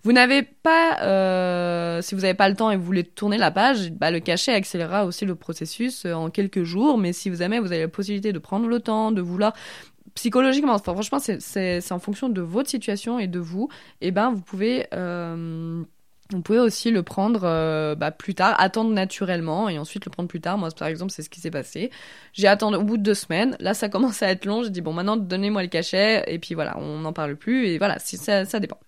Vous 0.04 0.12
n'avez 0.12 0.42
pas, 0.42 2.00
si 2.02 2.14
vous 2.14 2.20
n'avez 2.22 2.34
pas 2.34 2.48
le 2.48 2.54
temps 2.54 2.70
et 2.70 2.76
vous 2.76 2.84
voulez 2.84 3.04
tourner 3.04 3.38
la 3.38 3.50
page, 3.50 3.90
bah, 3.92 4.10
le 4.10 4.20
cachet 4.20 4.52
accélérera 4.52 5.04
aussi 5.04 5.24
le 5.24 5.34
processus 5.34 6.04
en 6.06 6.30
quelques 6.30 6.62
jours. 6.62 6.98
Mais 6.98 7.12
si 7.12 7.30
vous 7.30 7.42
avez, 7.42 7.58
vous 7.58 7.72
avez 7.72 7.82
la 7.82 7.88
possibilité 7.88 8.32
de 8.32 8.38
prendre 8.38 8.68
le 8.68 8.80
temps, 8.80 9.10
de 9.16 9.22
vouloir 9.22 9.52
psychologiquement, 10.14 10.78
franchement, 10.78 11.18
c'est 11.18 11.92
en 11.92 11.98
fonction 11.98 12.28
de 12.28 12.40
votre 12.40 12.70
situation 12.70 13.18
et 13.18 13.26
de 13.26 13.38
vous, 13.38 13.68
et 14.00 14.08
eh 14.08 14.10
ben 14.12 14.30
vous 14.30 14.40
pouvez 14.40 14.86
euh, 14.94 15.82
vous 16.30 16.42
pouvez 16.42 16.58
aussi 16.58 16.90
le 16.90 17.02
prendre 17.02 17.42
euh, 17.44 17.94
bah, 17.94 18.10
plus 18.10 18.34
tard, 18.34 18.56
attendre 18.58 18.90
naturellement 18.90 19.68
et 19.68 19.78
ensuite 19.78 20.04
le 20.04 20.10
prendre 20.10 20.28
plus 20.28 20.40
tard. 20.40 20.58
Moi, 20.58 20.70
par 20.76 20.88
exemple, 20.88 21.12
c'est 21.12 21.22
ce 21.22 21.30
qui 21.30 21.40
s'est 21.40 21.52
passé. 21.52 21.90
J'ai 22.32 22.48
attendu 22.48 22.76
au 22.76 22.82
bout 22.82 22.96
de 22.96 23.02
deux 23.02 23.14
semaines. 23.14 23.56
Là, 23.60 23.74
ça 23.74 23.88
commence 23.90 24.22
à 24.22 24.30
être 24.30 24.44
long. 24.44 24.64
J'ai 24.64 24.70
dit 24.70 24.80
bon, 24.80 24.92
maintenant 24.92 25.16
donnez-moi 25.16 25.62
le 25.62 25.68
cachet 25.68 26.24
et 26.26 26.38
puis 26.38 26.54
voilà, 26.54 26.78
on 26.78 26.98
n'en 26.98 27.12
parle 27.12 27.36
plus 27.36 27.66
et 27.66 27.78
voilà, 27.78 27.98
ça, 27.98 28.44
ça 28.44 28.60
dépend. 28.60 28.78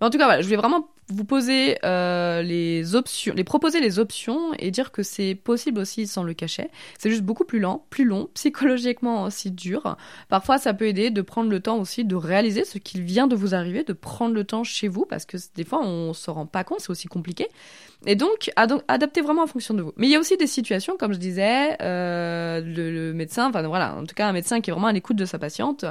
Mais 0.00 0.06
en 0.06 0.10
tout 0.10 0.18
cas, 0.18 0.24
voilà, 0.24 0.40
je 0.40 0.46
voulais 0.46 0.56
vraiment 0.56 0.88
vous 1.10 1.24
poser 1.24 1.78
euh, 1.84 2.42
les 2.42 2.94
options, 2.94 3.32
les 3.34 3.44
proposer 3.44 3.80
les 3.80 3.98
options 3.98 4.52
et 4.58 4.70
dire 4.70 4.92
que 4.92 5.02
c'est 5.02 5.34
possible 5.34 5.80
aussi 5.80 6.06
sans 6.06 6.22
le 6.22 6.34
cachet. 6.34 6.70
C'est 6.98 7.10
juste 7.10 7.22
beaucoup 7.22 7.44
plus 7.44 7.60
lent, 7.60 7.86
plus 7.90 8.04
long, 8.04 8.28
psychologiquement 8.34 9.24
aussi 9.24 9.50
dur. 9.50 9.96
Parfois, 10.28 10.58
ça 10.58 10.74
peut 10.74 10.86
aider 10.86 11.10
de 11.10 11.22
prendre 11.22 11.50
le 11.50 11.60
temps 11.60 11.78
aussi 11.78 12.04
de 12.04 12.14
réaliser 12.14 12.64
ce 12.64 12.78
qui 12.78 13.00
vient 13.00 13.26
de 13.26 13.36
vous 13.36 13.54
arriver, 13.54 13.84
de 13.84 13.92
prendre 13.92 14.34
le 14.34 14.44
temps 14.44 14.64
chez 14.64 14.88
vous 14.88 15.06
parce 15.06 15.24
que 15.24 15.36
des 15.54 15.64
fois 15.64 15.80
on 15.82 16.12
se 16.12 16.30
rend 16.30 16.46
pas 16.46 16.64
compte, 16.64 16.80
c'est 16.80 16.90
aussi 16.90 17.08
compliqué. 17.08 17.48
Et 18.06 18.14
donc, 18.14 18.50
adaptez 18.56 19.20
vraiment 19.22 19.42
en 19.42 19.46
fonction 19.48 19.74
de 19.74 19.82
vous. 19.82 19.92
Mais 19.96 20.06
il 20.06 20.10
y 20.10 20.16
a 20.16 20.20
aussi 20.20 20.36
des 20.36 20.46
situations, 20.46 20.96
comme 20.96 21.12
je 21.12 21.18
disais, 21.18 21.76
euh, 21.82 22.60
le, 22.60 23.12
médecin, 23.12 23.48
enfin 23.48 23.66
voilà, 23.66 23.96
en 23.96 24.04
tout 24.04 24.14
cas 24.14 24.28
un 24.28 24.32
médecin 24.32 24.60
qui 24.60 24.70
est 24.70 24.72
vraiment 24.72 24.86
à 24.86 24.92
l'écoute 24.92 25.16
de 25.16 25.24
sa 25.24 25.38
patiente, 25.38 25.84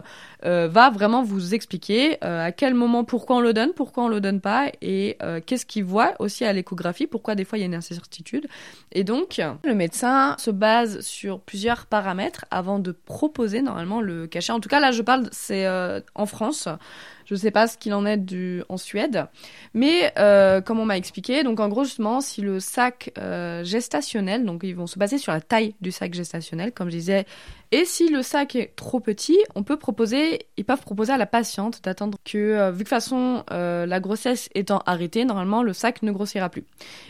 euh, 0.45 0.69
va 0.69 0.89
vraiment 0.89 1.21
vous 1.21 1.53
expliquer 1.53 2.17
euh, 2.23 2.45
à 2.45 2.53
quel 2.53 2.75
moment, 2.75 3.03
pourquoi 3.03 3.35
on 3.35 3.39
le 3.41 3.51
donne, 3.51 3.73
pourquoi 3.73 4.05
on 4.05 4.07
le 4.07 4.21
donne 4.21 4.39
pas, 4.39 4.71
et 4.81 5.17
qu'est-ce 5.45 5.65
qu'il 5.65 5.83
voit 5.83 6.13
aussi 6.19 6.45
à 6.45 6.53
l'échographie, 6.53 7.07
pourquoi 7.07 7.35
des 7.35 7.43
fois 7.43 7.57
il 7.57 7.61
y 7.61 7.63
a 7.65 7.67
une 7.67 7.75
incertitude. 7.75 8.47
Et 8.93 9.03
donc, 9.03 9.41
le 9.63 9.75
médecin 9.75 10.35
se 10.37 10.51
base 10.51 11.01
sur 11.01 11.41
plusieurs 11.41 11.85
paramètres 11.87 12.45
avant 12.51 12.79
de 12.79 12.91
proposer 12.91 13.61
normalement 13.61 13.99
le 13.99 14.27
cachet. 14.27 14.53
En 14.53 14.59
tout 14.59 14.69
cas, 14.69 14.79
là, 14.79 14.91
je 14.91 15.01
parle, 15.01 15.27
c'est 15.31 15.67
en 16.15 16.25
France. 16.25 16.69
Je 17.27 17.33
ne 17.33 17.39
sais 17.39 17.51
pas 17.51 17.67
ce 17.67 17.77
qu'il 17.77 17.93
en 17.93 18.05
est 18.05 18.17
en 18.69 18.77
Suède. 18.77 19.25
Mais 19.73 20.13
euh, 20.17 20.61
comme 20.61 20.79
on 20.79 20.85
m'a 20.85 20.95
expliqué, 20.95 21.43
donc 21.43 21.59
en 21.59 21.67
gros 21.67 21.83
justement, 21.83 22.21
si 22.21 22.41
le 22.41 22.61
sac 22.61 23.11
euh, 23.17 23.65
gestationnel, 23.65 24.45
donc 24.45 24.61
ils 24.63 24.73
vont 24.75 24.87
se 24.87 24.97
baser 24.97 25.17
sur 25.17 25.33
la 25.33 25.41
taille 25.41 25.75
du 25.81 25.91
sac 25.91 26.13
gestationnel, 26.13 26.71
comme 26.71 26.89
je 26.89 26.95
disais, 26.95 27.25
et 27.73 27.83
si 27.83 28.07
le 28.07 28.21
sac 28.21 28.55
est 28.55 28.73
trop 28.77 29.01
petit, 29.01 29.37
on 29.55 29.63
peut 29.63 29.75
proposer, 29.75 30.47
ils 30.55 30.63
peuvent 30.63 30.79
proposer 30.79 31.11
à 31.11 31.17
la 31.17 31.25
patiente 31.25 31.83
d'attendre 31.83 32.17
que, 32.23 32.37
euh, 32.37 32.71
vu 32.71 32.85
que 32.85 32.89
façon 32.89 33.43
la 33.49 33.99
grossesse 33.99 34.47
étant 34.55 34.81
arrêtée, 34.85 35.25
normalement 35.25 35.63
le 35.63 35.73
sac 35.73 36.03
ne 36.03 36.13
grossira 36.13 36.49
plus. 36.49 36.63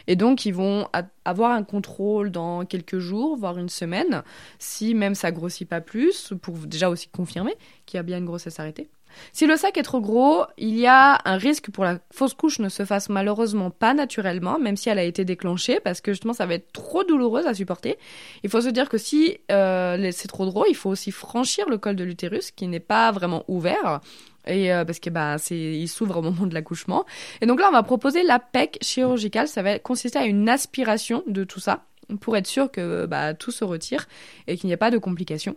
Et 0.07 0.15
donc 0.15 0.47
ils 0.47 0.53
vont 0.53 0.87
avoir 1.25 1.51
un 1.51 1.63
contrôle 1.63 2.31
dans 2.31 2.65
quelques 2.65 2.97
jours, 2.97 3.37
voire 3.37 3.59
une 3.59 3.69
semaine, 3.69 4.23
si 4.57 4.95
même 4.95 5.13
ça 5.13 5.31
grossit 5.31 5.69
pas 5.69 5.81
plus, 5.81 6.33
pour 6.41 6.57
déjà 6.57 6.89
aussi 6.89 7.07
confirmer 7.07 7.53
qu'il 7.85 7.97
y 7.97 7.99
a 7.99 8.03
bien 8.03 8.17
une 8.17 8.25
grossesse 8.25 8.59
arrêtée. 8.59 8.89
Si 9.33 9.45
le 9.45 9.55
sac 9.55 9.77
est 9.77 9.83
trop 9.83 10.01
gros, 10.01 10.45
il 10.57 10.77
y 10.77 10.87
a 10.87 11.19
un 11.25 11.37
risque 11.37 11.69
pour 11.71 11.83
la 11.83 11.99
fausse 12.11 12.33
couche 12.33 12.59
ne 12.59 12.69
se 12.69 12.85
fasse 12.85 13.09
malheureusement 13.09 13.69
pas 13.69 13.93
naturellement, 13.93 14.59
même 14.59 14.75
si 14.75 14.89
elle 14.89 14.99
a 14.99 15.03
été 15.03 15.25
déclenchée, 15.25 15.79
parce 15.79 16.01
que 16.01 16.11
justement 16.11 16.33
ça 16.33 16.45
va 16.45 16.55
être 16.55 16.71
trop 16.71 17.03
douloureux 17.03 17.45
à 17.45 17.53
supporter. 17.53 17.97
Il 18.43 18.49
faut 18.49 18.61
se 18.61 18.69
dire 18.69 18.89
que 18.89 18.97
si 18.97 19.37
euh, 19.51 20.09
c'est 20.11 20.27
trop 20.27 20.45
gros, 20.45 20.65
il 20.67 20.75
faut 20.75 20.89
aussi 20.89 21.11
franchir 21.11 21.69
le 21.69 21.77
col 21.77 21.95
de 21.95 22.03
l'utérus 22.03 22.51
qui 22.51 22.67
n'est 22.67 22.79
pas 22.79 23.11
vraiment 23.11 23.43
ouvert. 23.47 24.01
Et 24.45 24.73
euh, 24.73 24.85
parce 24.85 24.99
que 24.99 25.09
bah 25.09 25.35
il 25.51 25.87
s'ouvre 25.87 26.17
au 26.17 26.21
moment 26.21 26.45
de 26.45 26.53
l'accouchement. 26.53 27.05
Et 27.41 27.45
donc 27.45 27.59
là 27.59 27.67
on 27.69 27.73
va 27.73 27.83
proposer 27.83 28.23
la 28.23 28.39
PEC 28.39 28.77
chirurgicale, 28.81 29.47
ça 29.47 29.61
va 29.61 29.77
consister 29.79 30.19
à 30.19 30.25
une 30.25 30.47
aspiration 30.47 31.23
de 31.27 31.43
tout 31.43 31.59
ça 31.59 31.83
pour 32.21 32.37
être 32.37 32.47
sûr 32.47 32.71
que 32.71 33.05
bah, 33.05 33.33
tout 33.33 33.51
se 33.51 33.63
retire 33.63 34.07
et 34.47 34.57
qu'il 34.57 34.67
n'y 34.67 34.73
ait 34.73 34.77
pas 34.77 34.91
de 34.91 34.97
complications. 34.97 35.55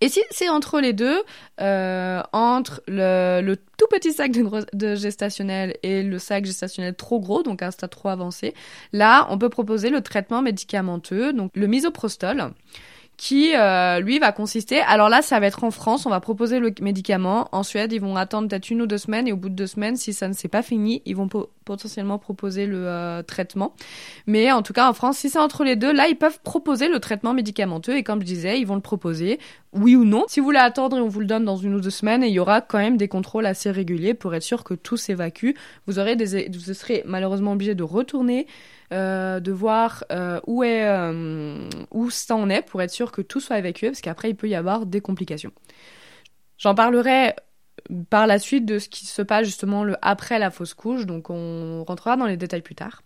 Et 0.00 0.08
si 0.08 0.20
c'est 0.30 0.48
entre 0.48 0.80
les 0.80 0.92
deux, 0.92 1.22
euh, 1.60 2.22
entre 2.32 2.82
le, 2.86 3.54
tout 3.78 3.86
petit 3.90 4.12
sac 4.12 4.30
de, 4.30 4.94
gestationnel 4.94 5.76
et 5.82 6.02
le 6.02 6.18
sac 6.18 6.44
gestationnel 6.44 6.94
trop 6.94 7.18
gros, 7.18 7.42
donc 7.42 7.62
un 7.62 7.70
stade 7.70 7.90
trop 7.90 8.08
avancé, 8.08 8.54
là, 8.92 9.26
on 9.30 9.38
peut 9.38 9.48
proposer 9.48 9.88
le 9.88 10.02
traitement 10.02 10.42
médicamenteux, 10.42 11.32
donc 11.32 11.50
le 11.54 11.66
misoprostol 11.66 12.52
qui 13.16 13.56
euh, 13.56 14.00
lui 14.00 14.18
va 14.18 14.32
consister. 14.32 14.80
Alors 14.80 15.08
là, 15.08 15.22
ça 15.22 15.40
va 15.40 15.46
être 15.46 15.64
en 15.64 15.70
France, 15.70 16.04
on 16.04 16.10
va 16.10 16.20
proposer 16.20 16.58
le 16.58 16.74
médicament. 16.82 17.48
En 17.52 17.62
Suède, 17.62 17.90
ils 17.92 18.00
vont 18.00 18.16
attendre 18.16 18.48
peut-être 18.48 18.68
une 18.68 18.82
ou 18.82 18.86
deux 18.86 18.98
semaines 18.98 19.26
et 19.26 19.32
au 19.32 19.36
bout 19.36 19.48
de 19.48 19.54
deux 19.54 19.66
semaines, 19.66 19.96
si 19.96 20.12
ça 20.12 20.28
ne 20.28 20.34
s'est 20.34 20.48
pas 20.48 20.62
fini, 20.62 21.00
ils 21.06 21.16
vont 21.16 21.28
potentiellement 21.66 22.18
proposer 22.18 22.64
le 22.64 22.86
euh, 22.86 23.22
traitement. 23.22 23.74
Mais 24.26 24.50
en 24.52 24.62
tout 24.62 24.72
cas, 24.72 24.88
en 24.88 24.94
France, 24.94 25.18
si 25.18 25.28
c'est 25.28 25.38
entre 25.38 25.64
les 25.64 25.76
deux, 25.76 25.92
là, 25.92 26.08
ils 26.08 26.16
peuvent 26.16 26.40
proposer 26.42 26.88
le 26.88 26.98
traitement 27.00 27.34
médicamenteux 27.34 27.96
et 27.96 28.02
comme 28.02 28.20
je 28.20 28.24
disais, 28.24 28.58
ils 28.58 28.66
vont 28.66 28.76
le 28.76 28.80
proposer, 28.80 29.38
oui 29.74 29.96
ou 29.96 30.04
non. 30.04 30.24
Si 30.28 30.40
vous 30.40 30.46
voulez 30.46 30.60
attendre, 30.60 30.96
on 30.96 31.08
vous 31.08 31.20
le 31.20 31.26
donne 31.26 31.44
dans 31.44 31.56
une 31.56 31.74
ou 31.74 31.80
deux 31.80 31.90
semaines 31.90 32.22
et 32.22 32.28
il 32.28 32.32
y 32.32 32.38
aura 32.38 32.62
quand 32.62 32.78
même 32.78 32.96
des 32.96 33.08
contrôles 33.08 33.44
assez 33.44 33.70
réguliers 33.70 34.14
pour 34.14 34.34
être 34.34 34.42
sûr 34.42 34.64
que 34.64 34.74
tout 34.74 34.96
s'évacue. 34.96 35.50
Vous 35.86 35.98
aurez 35.98 36.16
vous 36.16 36.72
serez 36.72 37.02
malheureusement 37.04 37.52
obligé 37.52 37.74
de 37.74 37.82
retourner 37.82 38.46
euh, 38.92 39.40
de 39.40 39.50
voir 39.50 40.04
euh, 40.12 40.40
où 40.46 40.62
est 40.62 40.86
où 41.90 42.10
ça 42.10 42.36
en 42.36 42.48
est 42.48 42.62
pour 42.62 42.80
être 42.80 42.92
sûr 42.92 43.10
que 43.10 43.20
tout 43.20 43.40
soit 43.40 43.58
évacué 43.58 43.88
parce 43.88 44.00
qu'après 44.00 44.30
il 44.30 44.36
peut 44.36 44.48
y 44.48 44.54
avoir 44.54 44.86
des 44.86 45.00
complications. 45.00 45.50
J'en 46.58 46.74
parlerai 46.74 47.34
par 48.10 48.26
la 48.26 48.38
suite 48.38 48.66
de 48.66 48.78
ce 48.78 48.88
qui 48.88 49.06
se 49.06 49.22
passe 49.22 49.46
justement 49.46 49.84
le 49.84 49.96
après 50.02 50.38
la 50.38 50.50
fausse 50.50 50.74
couche, 50.74 51.06
donc 51.06 51.30
on 51.30 51.84
rentrera 51.84 52.16
dans 52.16 52.26
les 52.26 52.36
détails 52.36 52.62
plus 52.62 52.74
tard. 52.74 53.02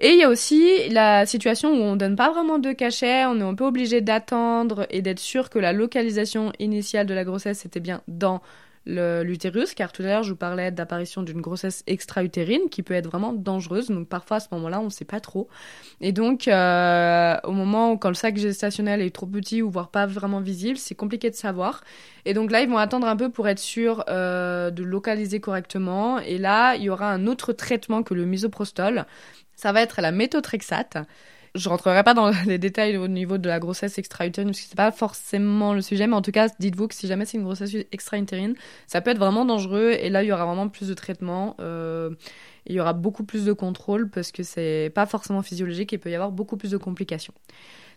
Et 0.00 0.10
il 0.10 0.18
y 0.18 0.24
a 0.24 0.28
aussi 0.28 0.88
la 0.90 1.26
situation 1.26 1.70
où 1.70 1.82
on 1.82 1.96
donne 1.96 2.16
pas 2.16 2.30
vraiment 2.30 2.58
de 2.58 2.72
cachet, 2.72 3.24
on 3.26 3.38
est 3.40 3.42
un 3.42 3.54
peu 3.54 3.64
obligé 3.64 4.00
d'attendre 4.00 4.86
et 4.90 5.02
d'être 5.02 5.18
sûr 5.18 5.50
que 5.50 5.58
la 5.58 5.72
localisation 5.72 6.52
initiale 6.58 7.06
de 7.06 7.14
la 7.14 7.24
grossesse 7.24 7.64
était 7.64 7.80
bien 7.80 8.02
dans 8.08 8.40
l'utérus, 8.86 9.74
car 9.74 9.92
tout 9.92 10.02
à 10.02 10.06
l'heure 10.06 10.22
je 10.22 10.30
vous 10.30 10.36
parlais 10.36 10.70
d'apparition 10.70 11.22
d'une 11.22 11.40
grossesse 11.40 11.82
extra-utérine 11.86 12.68
qui 12.70 12.82
peut 12.82 12.94
être 12.94 13.06
vraiment 13.06 13.32
dangereuse. 13.32 13.88
Donc 13.88 14.08
parfois 14.08 14.38
à 14.38 14.40
ce 14.40 14.48
moment-là, 14.52 14.80
on 14.80 14.84
ne 14.84 14.90
sait 14.90 15.04
pas 15.04 15.20
trop. 15.20 15.48
Et 16.00 16.12
donc 16.12 16.48
euh, 16.48 17.36
au 17.44 17.52
moment 17.52 17.92
où 17.92 17.98
quand 17.98 18.08
le 18.08 18.14
sac 18.14 18.36
gestationnel 18.36 19.00
est 19.02 19.14
trop 19.14 19.26
petit 19.26 19.62
ou 19.62 19.70
voire 19.70 19.90
pas 19.90 20.06
vraiment 20.06 20.40
visible, 20.40 20.78
c'est 20.78 20.94
compliqué 20.94 21.30
de 21.30 21.34
savoir. 21.34 21.82
Et 22.24 22.34
donc 22.34 22.50
là, 22.50 22.60
ils 22.60 22.68
vont 22.68 22.78
attendre 22.78 23.06
un 23.06 23.16
peu 23.16 23.30
pour 23.30 23.48
être 23.48 23.58
sûr 23.58 24.04
euh, 24.08 24.70
de 24.70 24.82
localiser 24.82 25.40
correctement. 25.40 26.18
Et 26.18 26.38
là, 26.38 26.74
il 26.74 26.82
y 26.82 26.90
aura 26.90 27.10
un 27.10 27.26
autre 27.26 27.52
traitement 27.52 28.02
que 28.02 28.14
le 28.14 28.26
misoprostol. 28.26 29.06
Ça 29.54 29.72
va 29.72 29.82
être 29.82 30.00
la 30.00 30.12
méthotrexate. 30.12 30.98
Je 31.58 31.68
rentrerai 31.68 32.02
pas 32.04 32.14
dans 32.14 32.30
les 32.46 32.58
détails 32.58 32.96
au 32.96 33.08
niveau 33.08 33.38
de 33.38 33.48
la 33.48 33.58
grossesse 33.58 33.98
extra-utérine 33.98 34.50
parce 34.50 34.60
que 34.60 34.68
c'est 34.68 34.76
pas 34.76 34.92
forcément 34.92 35.74
le 35.74 35.82
sujet, 35.82 36.06
mais 36.06 36.16
en 36.16 36.22
tout 36.22 36.32
cas, 36.32 36.48
dites-vous 36.58 36.88
que 36.88 36.94
si 36.94 37.06
jamais 37.06 37.24
c'est 37.24 37.38
une 37.38 37.44
grossesse 37.44 37.74
extra-utérine, 37.92 38.54
ça 38.86 39.00
peut 39.00 39.10
être 39.10 39.18
vraiment 39.18 39.44
dangereux 39.44 39.90
et 39.90 40.10
là, 40.10 40.22
il 40.22 40.26
y 40.26 40.32
aura 40.32 40.46
vraiment 40.46 40.68
plus 40.68 40.88
de 40.88 40.94
traitement. 40.94 41.56
Euh, 41.60 42.10
il 42.66 42.74
y 42.74 42.80
aura 42.80 42.92
beaucoup 42.92 43.24
plus 43.24 43.44
de 43.44 43.52
contrôle 43.52 44.10
parce 44.10 44.30
que 44.30 44.42
c'est 44.42 44.92
pas 44.94 45.06
forcément 45.06 45.42
physiologique 45.42 45.92
et 45.92 45.98
peut 45.98 46.10
y 46.10 46.14
avoir 46.14 46.32
beaucoup 46.32 46.56
plus 46.56 46.70
de 46.70 46.76
complications. 46.76 47.34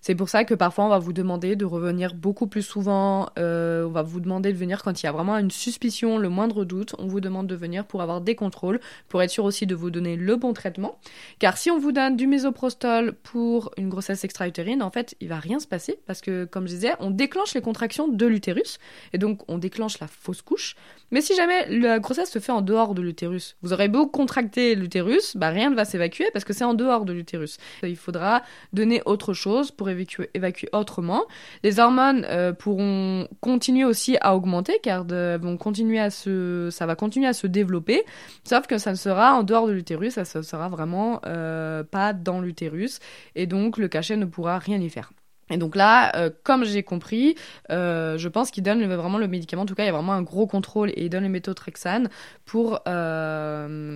C'est 0.02 0.16
pour 0.16 0.30
ça 0.30 0.46
que 0.46 0.56
parfois 0.56 0.86
on 0.86 0.90
va 0.90 0.98
vous 0.98 1.14
demander 1.14 1.56
de 1.56 1.64
revenir 1.64 2.16
beaucoup 2.16 2.48
plus 2.48 2.64
souvent, 2.64 3.30
euh, 3.38 3.86
on 3.86 3.92
va 3.92 4.02
vous 4.02 4.20
demander 4.20 4.52
de 4.52 4.58
venir 4.58 4.82
quand 4.82 5.02
il 5.02 5.06
y 5.06 5.10
a 5.10 5.12
vraiment 5.12 5.38
une 5.38 5.52
suspicion, 5.52 6.18
le 6.18 6.28
moindre 6.28 6.66
doute, 6.66 6.96
on 6.98 7.06
vous 7.06 7.20
demande 7.20 7.46
de 7.46 7.54
venir 7.54 7.86
pour 7.86 8.02
avoir 8.02 8.20
des 8.20 8.34
contrôles, 8.34 8.80
pour 9.10 9.22
être 9.22 9.30
sûr 9.30 9.46
aussi 9.46 9.68
de 9.68 9.76
vous 9.76 9.92
donner 9.92 10.16
le 10.16 10.36
bon 10.38 10.54
traitement. 10.54 10.98
Car 11.38 11.56
si 11.56 11.70
on 11.70 11.78
vous 11.78 11.92
donne 11.92 12.16
du 12.16 12.26
mésoprostol 12.26 13.14
pour 13.14 13.72
une 13.78 13.90
grossesse 13.90 14.24
extra-utérine, 14.24 14.82
en 14.82 14.90
fait, 14.90 15.16
il 15.22 15.28
va 15.28 15.38
rien 15.38 15.60
se 15.60 15.68
passer 15.68 16.00
parce 16.08 16.22
que, 16.22 16.46
comme 16.46 16.68
je 16.68 16.74
disais, 16.74 16.94
on 17.00 17.12
déclenche 17.12 17.54
les 17.54 17.62
contractions 17.62 18.08
de 18.08 18.26
l'utérus 18.26 18.80
et 19.14 19.20
donc 19.20 19.44
on 19.48 19.60
déclenche 19.60 20.00
la 20.00 20.08
fausse 20.08 20.42
couche. 20.42 20.76
Mais 21.12 21.22
si 21.22 21.36
jamais 21.36 21.70
la 21.70 22.00
grossesse 22.00 22.32
se 22.32 22.40
fait 22.40 22.52
en 22.52 22.62
dehors 22.62 22.96
de 22.96 23.04
l'utérus, 23.04 23.56
vous 23.62 23.72
aurez 23.72 23.88
beau 23.88 24.08
contracter 24.08 24.74
l'utérus, 24.74 25.38
bah 25.38 25.50
rien 25.50 25.70
ne 25.70 25.76
va 25.76 25.86
s'évacuer 25.86 26.26
parce 26.34 26.44
que 26.44 26.54
c'est 26.54 26.64
en 26.64 26.74
dehors 26.74 27.06
de 27.06 27.14
l'utérus. 27.14 27.58
Il 27.84 27.98
faudra 27.98 28.42
donner 28.74 29.04
autre 29.06 29.34
chose 29.34 29.70
pour 29.70 29.91
évacuer, 30.34 30.70
autrement. 30.74 31.24
Les 31.64 31.80
hormones 31.80 32.26
euh, 32.30 32.54
pourront 32.54 33.28
continuer 33.40 33.86
aussi 33.86 34.18
à 34.22 34.36
augmenter 34.36 34.80
car 34.82 35.06
vont 35.06 35.58
continuer 35.58 36.00
à 36.00 36.10
se, 36.10 36.70
ça 36.72 36.86
va 36.86 36.96
continuer 36.96 37.28
à 37.28 37.34
se 37.34 37.48
développer, 37.48 38.04
sauf 38.44 38.68
que 38.68 38.78
ça 38.78 38.92
ne 38.92 38.96
sera 38.96 39.34
en 39.34 39.44
dehors 39.44 39.68
de 39.68 39.74
l'utérus, 39.74 40.14
ça 40.14 40.40
ne 40.40 40.44
sera 40.44 40.70
vraiment 40.70 41.22
euh, 41.26 41.84
pas 41.84 42.14
dans 42.14 42.42
l'utérus 42.42 43.00
et 43.36 43.48
donc 43.48 43.78
le 43.78 43.88
cachet 43.88 44.18
ne 44.18 44.26
pourra 44.26 44.60
rien 44.60 44.80
y 44.80 44.90
faire. 44.90 45.12
Et 45.50 45.58
donc 45.58 45.76
là, 45.76 46.16
euh, 46.16 46.30
comme 46.44 46.64
j'ai 46.64 46.82
compris, 46.82 47.36
je 47.70 48.28
pense 48.30 48.52
qu'il 48.52 48.64
donne 48.64 48.82
vraiment 48.86 49.18
le 49.18 49.28
médicament. 49.28 49.64
En 49.64 49.66
tout 49.66 49.76
cas, 49.76 49.84
il 49.84 49.88
y 49.88 49.90
a 49.90 49.94
vraiment 49.94 50.14
un 50.14 50.22
gros 50.22 50.48
contrôle 50.48 50.92
et 50.92 51.04
il 51.04 51.10
donne 51.10 51.24
le 51.24 51.30
méthotrexane 51.30 52.10
pour 52.46 52.80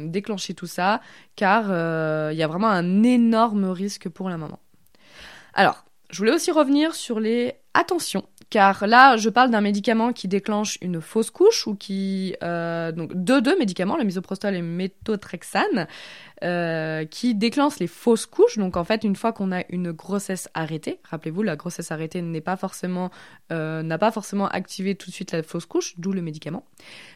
déclencher 0.09 0.53
tout 0.53 0.67
ça, 0.67 0.99
car 1.37 1.65
il 2.31 2.37
y 2.37 2.43
a 2.43 2.47
vraiment 2.47 2.69
un 2.69 3.03
énorme 3.03 3.65
risque 3.65 4.09
pour 4.09 4.29
la 4.29 4.37
maman. 4.37 4.59
Alors, 5.55 5.84
je 6.09 6.17
voulais 6.17 6.33
aussi 6.33 6.51
revenir 6.51 6.95
sur 6.95 7.19
les 7.19 7.53
attentions, 7.73 8.23
car 8.49 8.87
là, 8.87 9.17
je 9.17 9.29
parle 9.29 9.49
d'un 9.51 9.61
médicament 9.61 10.13
qui 10.13 10.27
déclenche 10.27 10.77
une 10.81 11.01
fausse 11.01 11.29
couche 11.29 11.67
ou 11.67 11.75
qui 11.75 12.35
euh, 12.43 12.91
donc 12.91 13.11
deux 13.13 13.41
deux 13.41 13.57
médicaments, 13.57 13.97
le 13.97 14.03
misoprostol 14.03 14.53
et 14.53 14.59
le 14.59 14.65
méthotrexane, 14.65 15.87
euh, 16.43 17.05
qui 17.05 17.33
déclenche 17.33 17.79
les 17.79 17.87
fausses 17.87 18.25
couches. 18.25 18.57
Donc 18.57 18.75
en 18.75 18.83
fait, 18.83 19.05
une 19.05 19.15
fois 19.15 19.31
qu'on 19.31 19.53
a 19.53 19.63
une 19.69 19.93
grossesse 19.93 20.49
arrêtée, 20.53 20.99
rappelez-vous, 21.09 21.43
la 21.43 21.55
grossesse 21.55 21.91
arrêtée 21.91 22.21
n'est 22.21 22.41
pas 22.41 22.57
forcément 22.57 23.09
euh, 23.53 23.83
n'a 23.83 23.97
pas 23.97 24.11
forcément 24.11 24.47
activé 24.49 24.95
tout 24.95 25.09
de 25.09 25.15
suite 25.15 25.31
la 25.31 25.43
fausse 25.43 25.65
couche, 25.65 25.93
d'où 25.97 26.11
le 26.11 26.21
médicament. 26.21 26.65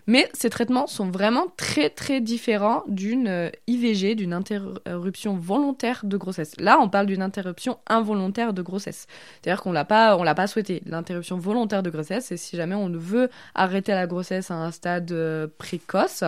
Mais 0.07 0.29
ces 0.33 0.49
traitements 0.49 0.87
sont 0.87 1.11
vraiment 1.11 1.47
très 1.57 1.89
très 1.89 2.21
différents 2.21 2.83
d'une 2.87 3.27
euh, 3.27 3.49
IVG, 3.67 4.15
d'une 4.15 4.31
interruption 4.31 5.35
volontaire 5.35 6.01
de 6.05 6.15
grossesse. 6.15 6.53
Là, 6.57 6.79
on 6.79 6.87
parle 6.87 7.07
d'une 7.07 7.21
interruption 7.21 7.77
involontaire 7.87 8.53
de 8.53 8.61
grossesse. 8.61 9.05
C'est-à-dire 9.41 9.61
qu'on 9.61 9.73
l'a 9.73 9.85
pas 9.85 10.15
on 10.15 10.23
l'a 10.23 10.35
pas 10.35 10.47
souhaité. 10.47 10.81
L'interruption 10.85 11.37
volontaire 11.37 11.83
de 11.83 11.89
grossesse, 11.89 12.27
c'est 12.27 12.37
si 12.37 12.55
jamais 12.55 12.75
on 12.75 12.89
veut 12.89 13.29
arrêter 13.53 13.91
la 13.91 14.07
grossesse 14.07 14.49
à 14.49 14.55
un 14.55 14.71
stade 14.71 15.13
précoce 15.57 16.23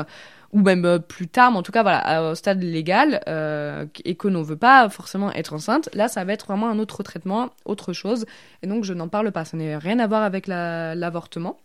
ou 0.54 0.60
même 0.60 0.86
euh, 0.86 1.00
plus 1.00 1.28
tard, 1.28 1.52
mais 1.52 1.58
en 1.58 1.64
tout 1.64 1.72
cas 1.72 1.84
voilà, 1.84 2.32
au 2.32 2.36
stade 2.36 2.62
légal, 2.62 3.22
euh, 3.28 3.86
et 4.06 4.16
que 4.16 4.28
l'on 4.28 4.42
veut 4.42 4.58
pas 4.58 4.90
forcément 4.90 5.32
être 5.34 5.54
enceinte, 5.54 5.90
là 5.94 6.08
ça 6.08 6.24
va 6.24 6.34
être 6.34 6.48
vraiment 6.48 6.70
un 6.70 6.80
autre 6.80 7.04
traitement, 7.04 7.50
autre 7.66 7.94
chose, 7.94 8.26
et 8.62 8.68
donc 8.68 8.84
je 8.84 8.94
n'en 8.94 9.08
parle 9.08 9.32
pas, 9.32 9.46
ça 9.46 9.58
n'a 9.58 9.80
rien 9.80 10.00
à 10.00 10.08
voir 10.08 10.24
avec 10.24 10.48
l'avortement. 10.48 11.58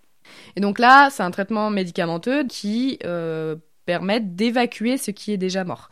et 0.57 0.61
donc 0.61 0.79
là, 0.79 1.09
c'est 1.11 1.23
un 1.23 1.31
traitement 1.31 1.71
médicamenteux 1.71 2.45
qui 2.45 2.99
euh, 3.05 3.57
permet 3.87 4.21
d'évacuer 4.21 4.97
ce 4.99 5.11
qui 5.11 5.33
est 5.33 5.39
déjà 5.39 5.65
mort 5.65 5.91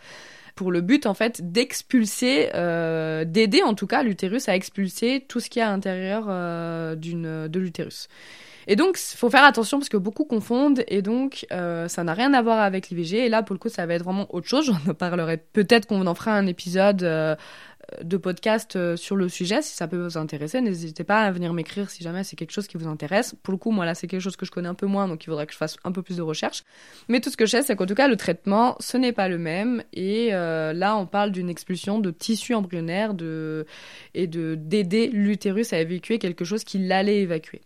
pour 0.55 0.71
le 0.71 0.81
but 0.81 1.07
en 1.07 1.15
fait 1.15 1.53
d'expulser, 1.53 2.51
euh, 2.55 3.25
d'aider 3.25 3.63
en 3.63 3.75
tout 3.75 3.87
cas 3.87 4.03
l'utérus 4.03 4.49
à 4.49 4.55
expulser 4.55 5.25
tout 5.27 5.41
ce 5.41 5.51
qui 5.51 5.59
est 5.59 5.63
à 5.63 5.71
l'intérieur 5.71 6.27
euh, 6.29 6.95
de 6.95 7.59
l'utérus. 7.59 8.09
Et 8.67 8.77
donc, 8.77 8.99
il 8.99 9.17
faut 9.19 9.29
faire 9.29 9.45
attention 9.45 9.79
parce 9.79 9.91
que 9.91 9.99
beaucoup 9.99 10.25
confondent 10.25 10.85
et 10.89 11.03
donc 11.03 11.47
euh, 11.53 11.87
ça 11.87 12.03
n'a 12.03 12.15
rien 12.15 12.33
à 12.33 12.41
voir 12.41 12.61
avec 12.61 12.89
l'IVG. 12.89 13.27
Et 13.27 13.29
là, 13.29 13.43
pour 13.43 13.53
le 13.53 13.59
coup, 13.59 13.69
ça 13.69 13.85
va 13.85 13.93
être 13.93 14.05
vraiment 14.05 14.27
autre 14.35 14.49
chose. 14.49 14.65
J'en 14.87 14.95
parlerai 14.95 15.37
peut-être 15.37 15.87
qu'on 15.87 16.07
en 16.07 16.15
fera 16.15 16.33
un 16.33 16.47
épisode 16.47 17.37
de 18.03 18.17
podcast 18.17 18.77
euh, 18.77 18.97
sur 18.97 19.17
le 19.17 19.29
sujet 19.29 19.63
si 19.63 19.75
ça 19.75 19.89
peut 19.89 19.97
vous 19.97 20.17
intéresser. 20.17 20.61
N'hésitez 20.61 21.05
pas 21.05 21.21
à 21.23 21.31
venir 21.31 21.53
m'écrire 21.53 21.91
si 21.91 22.03
jamais 22.03 22.25
c'est 22.25 22.37
quelque 22.37 22.53
chose 22.53 22.67
qui 22.67 22.77
vous 22.77 22.87
intéresse. 22.87 23.35
Pour 23.43 23.53
le 23.53 23.59
coup, 23.59 23.71
moi 23.71 23.85
là, 23.85 23.95
c'est 23.95 24.07
quelque 24.07 24.21
chose 24.21 24.37
que 24.37 24.47
je 24.47 24.51
connais 24.51 24.69
un 24.69 24.75
peu 24.75 24.87
moins, 24.87 25.09
donc 25.09 25.25
il 25.25 25.27
faudrait 25.27 25.47
que 25.47 25.53
je 25.53 25.59
fasse 25.59 25.77
un 25.85 25.93
peu 25.93 26.03
plus 26.03 26.17
de 26.17 26.23
recherche. 26.23 26.65
Mais 27.09 27.21
tout 27.21 27.31
ce 27.31 27.37
que 27.37 27.47
je 27.47 27.53
sais, 27.53 27.63
c'est 27.63 27.77
qu'en 27.77 27.87
tout 27.87 27.95
cas, 27.95 28.09
le 28.09 28.17
traitement, 28.17 28.77
ce 28.81 28.97
n'est 28.97 29.13
pas 29.13 29.29
le 29.29 29.39
même. 29.39 29.83
Et 29.93 30.31
là, 30.31 30.97
on 30.97 31.07
parle 31.07 31.31
d'une 31.31 31.49
expulsion 31.49 31.99
de 31.99 32.11
tissu 32.11 32.55
embryonnaire 32.55 33.15
de... 33.15 33.67
et 34.15 34.27
de 34.27 34.55
d'aider 34.55 35.09
l'utérus 35.09 35.73
à 35.73 35.81
évacuer 35.81 36.19
quelque 36.19 36.45
chose 36.45 36.65
qui 36.65 36.79
l'allait 36.79 37.21
évacuer. 37.21 37.61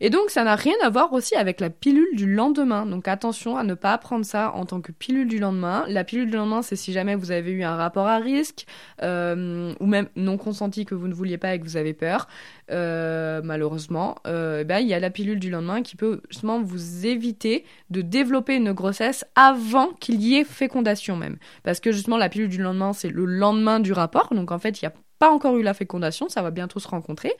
Et 0.00 0.10
donc, 0.10 0.30
ça 0.30 0.44
n'a 0.44 0.54
rien 0.54 0.74
à 0.82 0.90
voir 0.90 1.12
aussi 1.12 1.34
avec 1.34 1.60
la 1.60 1.70
pilule 1.70 2.14
du 2.14 2.32
lendemain. 2.32 2.86
Donc, 2.86 3.08
attention 3.08 3.56
à 3.56 3.64
ne 3.64 3.74
pas 3.74 3.98
prendre 3.98 4.24
ça 4.24 4.52
en 4.54 4.64
tant 4.64 4.80
que 4.80 4.92
pilule 4.92 5.26
du 5.26 5.38
lendemain. 5.38 5.84
La 5.88 6.04
pilule 6.04 6.30
du 6.30 6.36
lendemain, 6.36 6.62
c'est 6.62 6.76
si 6.76 6.92
jamais 6.92 7.16
vous 7.16 7.32
avez 7.32 7.50
eu 7.50 7.64
un 7.64 7.74
rapport 7.74 8.06
à 8.06 8.18
risque 8.18 8.66
euh, 9.02 9.74
ou 9.80 9.86
même 9.86 10.08
non 10.14 10.36
consenti 10.36 10.84
que 10.84 10.94
vous 10.94 11.08
ne 11.08 11.14
vouliez 11.14 11.38
pas 11.38 11.54
et 11.54 11.58
que 11.58 11.64
vous 11.64 11.76
avez 11.76 11.94
peur. 11.94 12.28
Euh, 12.70 13.40
malheureusement, 13.42 14.16
euh, 14.26 14.62
ben, 14.62 14.78
il 14.78 14.86
y 14.86 14.94
a 14.94 15.00
la 15.00 15.10
pilule 15.10 15.40
du 15.40 15.50
lendemain 15.50 15.82
qui 15.82 15.96
peut 15.96 16.20
justement 16.30 16.62
vous 16.62 17.06
éviter 17.06 17.64
de 17.90 18.00
développer 18.02 18.54
une 18.54 18.72
grossesse 18.72 19.24
avant 19.34 19.88
qu'il 19.94 20.22
y 20.22 20.36
ait 20.36 20.44
fécondation 20.44 21.16
même. 21.16 21.38
Parce 21.64 21.80
que 21.80 21.90
justement, 21.90 22.18
la 22.18 22.28
pilule 22.28 22.48
du 22.48 22.62
lendemain, 22.62 22.92
c'est 22.92 23.10
le 23.10 23.24
lendemain 23.24 23.80
du 23.80 23.92
rapport. 23.92 24.32
Donc, 24.32 24.52
en 24.52 24.58
fait, 24.58 24.80
il 24.80 24.84
y 24.84 24.88
a 24.88 24.92
pas 25.18 25.30
encore 25.30 25.56
eu 25.56 25.62
la 25.62 25.74
fécondation, 25.74 26.28
ça 26.28 26.42
va 26.42 26.50
bientôt 26.50 26.78
se 26.80 26.88
rencontrer. 26.88 27.32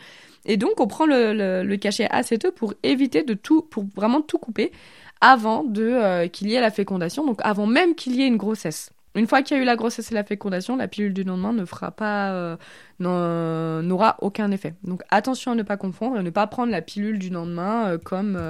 Et 0.45 0.57
donc, 0.57 0.81
on 0.81 0.87
prend 0.87 1.07
le, 1.07 1.63
le, 1.63 1.77
cachet 1.77 2.09
acéteux 2.11 2.51
pour 2.51 2.75
éviter 2.83 3.23
de 3.23 3.35
tout, 3.35 3.63
pour 3.63 3.85
vraiment 3.95 4.21
tout 4.21 4.39
couper 4.39 4.73
avant 5.21 5.65
de 5.65 5.83
euh, 5.83 6.29
qu'il 6.29 6.49
y 6.49 6.55
ait 6.55 6.61
la 6.61 6.71
fécondation, 6.71 7.27
donc 7.27 7.41
avant 7.43 7.67
même 7.67 7.95
qu'il 7.95 8.15
y 8.15 8.23
ait 8.23 8.27
une 8.27 8.37
grossesse. 8.37 8.91
Une 9.15 9.27
fois 9.27 9.43
qu'il 9.43 9.57
y 9.57 9.61
a 9.61 9.63
eu 9.63 9.67
la 9.67 9.75
grossesse 9.75 10.13
et 10.13 10.15
la 10.15 10.23
fécondation, 10.23 10.77
la 10.77 10.87
pilule 10.87 11.13
du 11.13 11.25
lendemain 11.25 11.53
ne 11.53 11.65
fera 11.65 11.91
pas, 11.91 12.31
euh, 12.33 12.57
n'aura 13.01 14.17
aucun 14.21 14.51
effet. 14.53 14.75
Donc 14.85 15.03
attention 15.09 15.53
à 15.53 15.55
ne 15.57 15.63
pas 15.63 15.77
confondre 15.77 16.19
et 16.21 16.23
ne 16.23 16.31
pas 16.31 16.47
prendre 16.47 16.71
la 16.71 16.83
pilule 16.83 17.19
du 17.19 17.31
lendemain 17.31 17.89
euh, 17.89 17.99
comme 17.99 18.41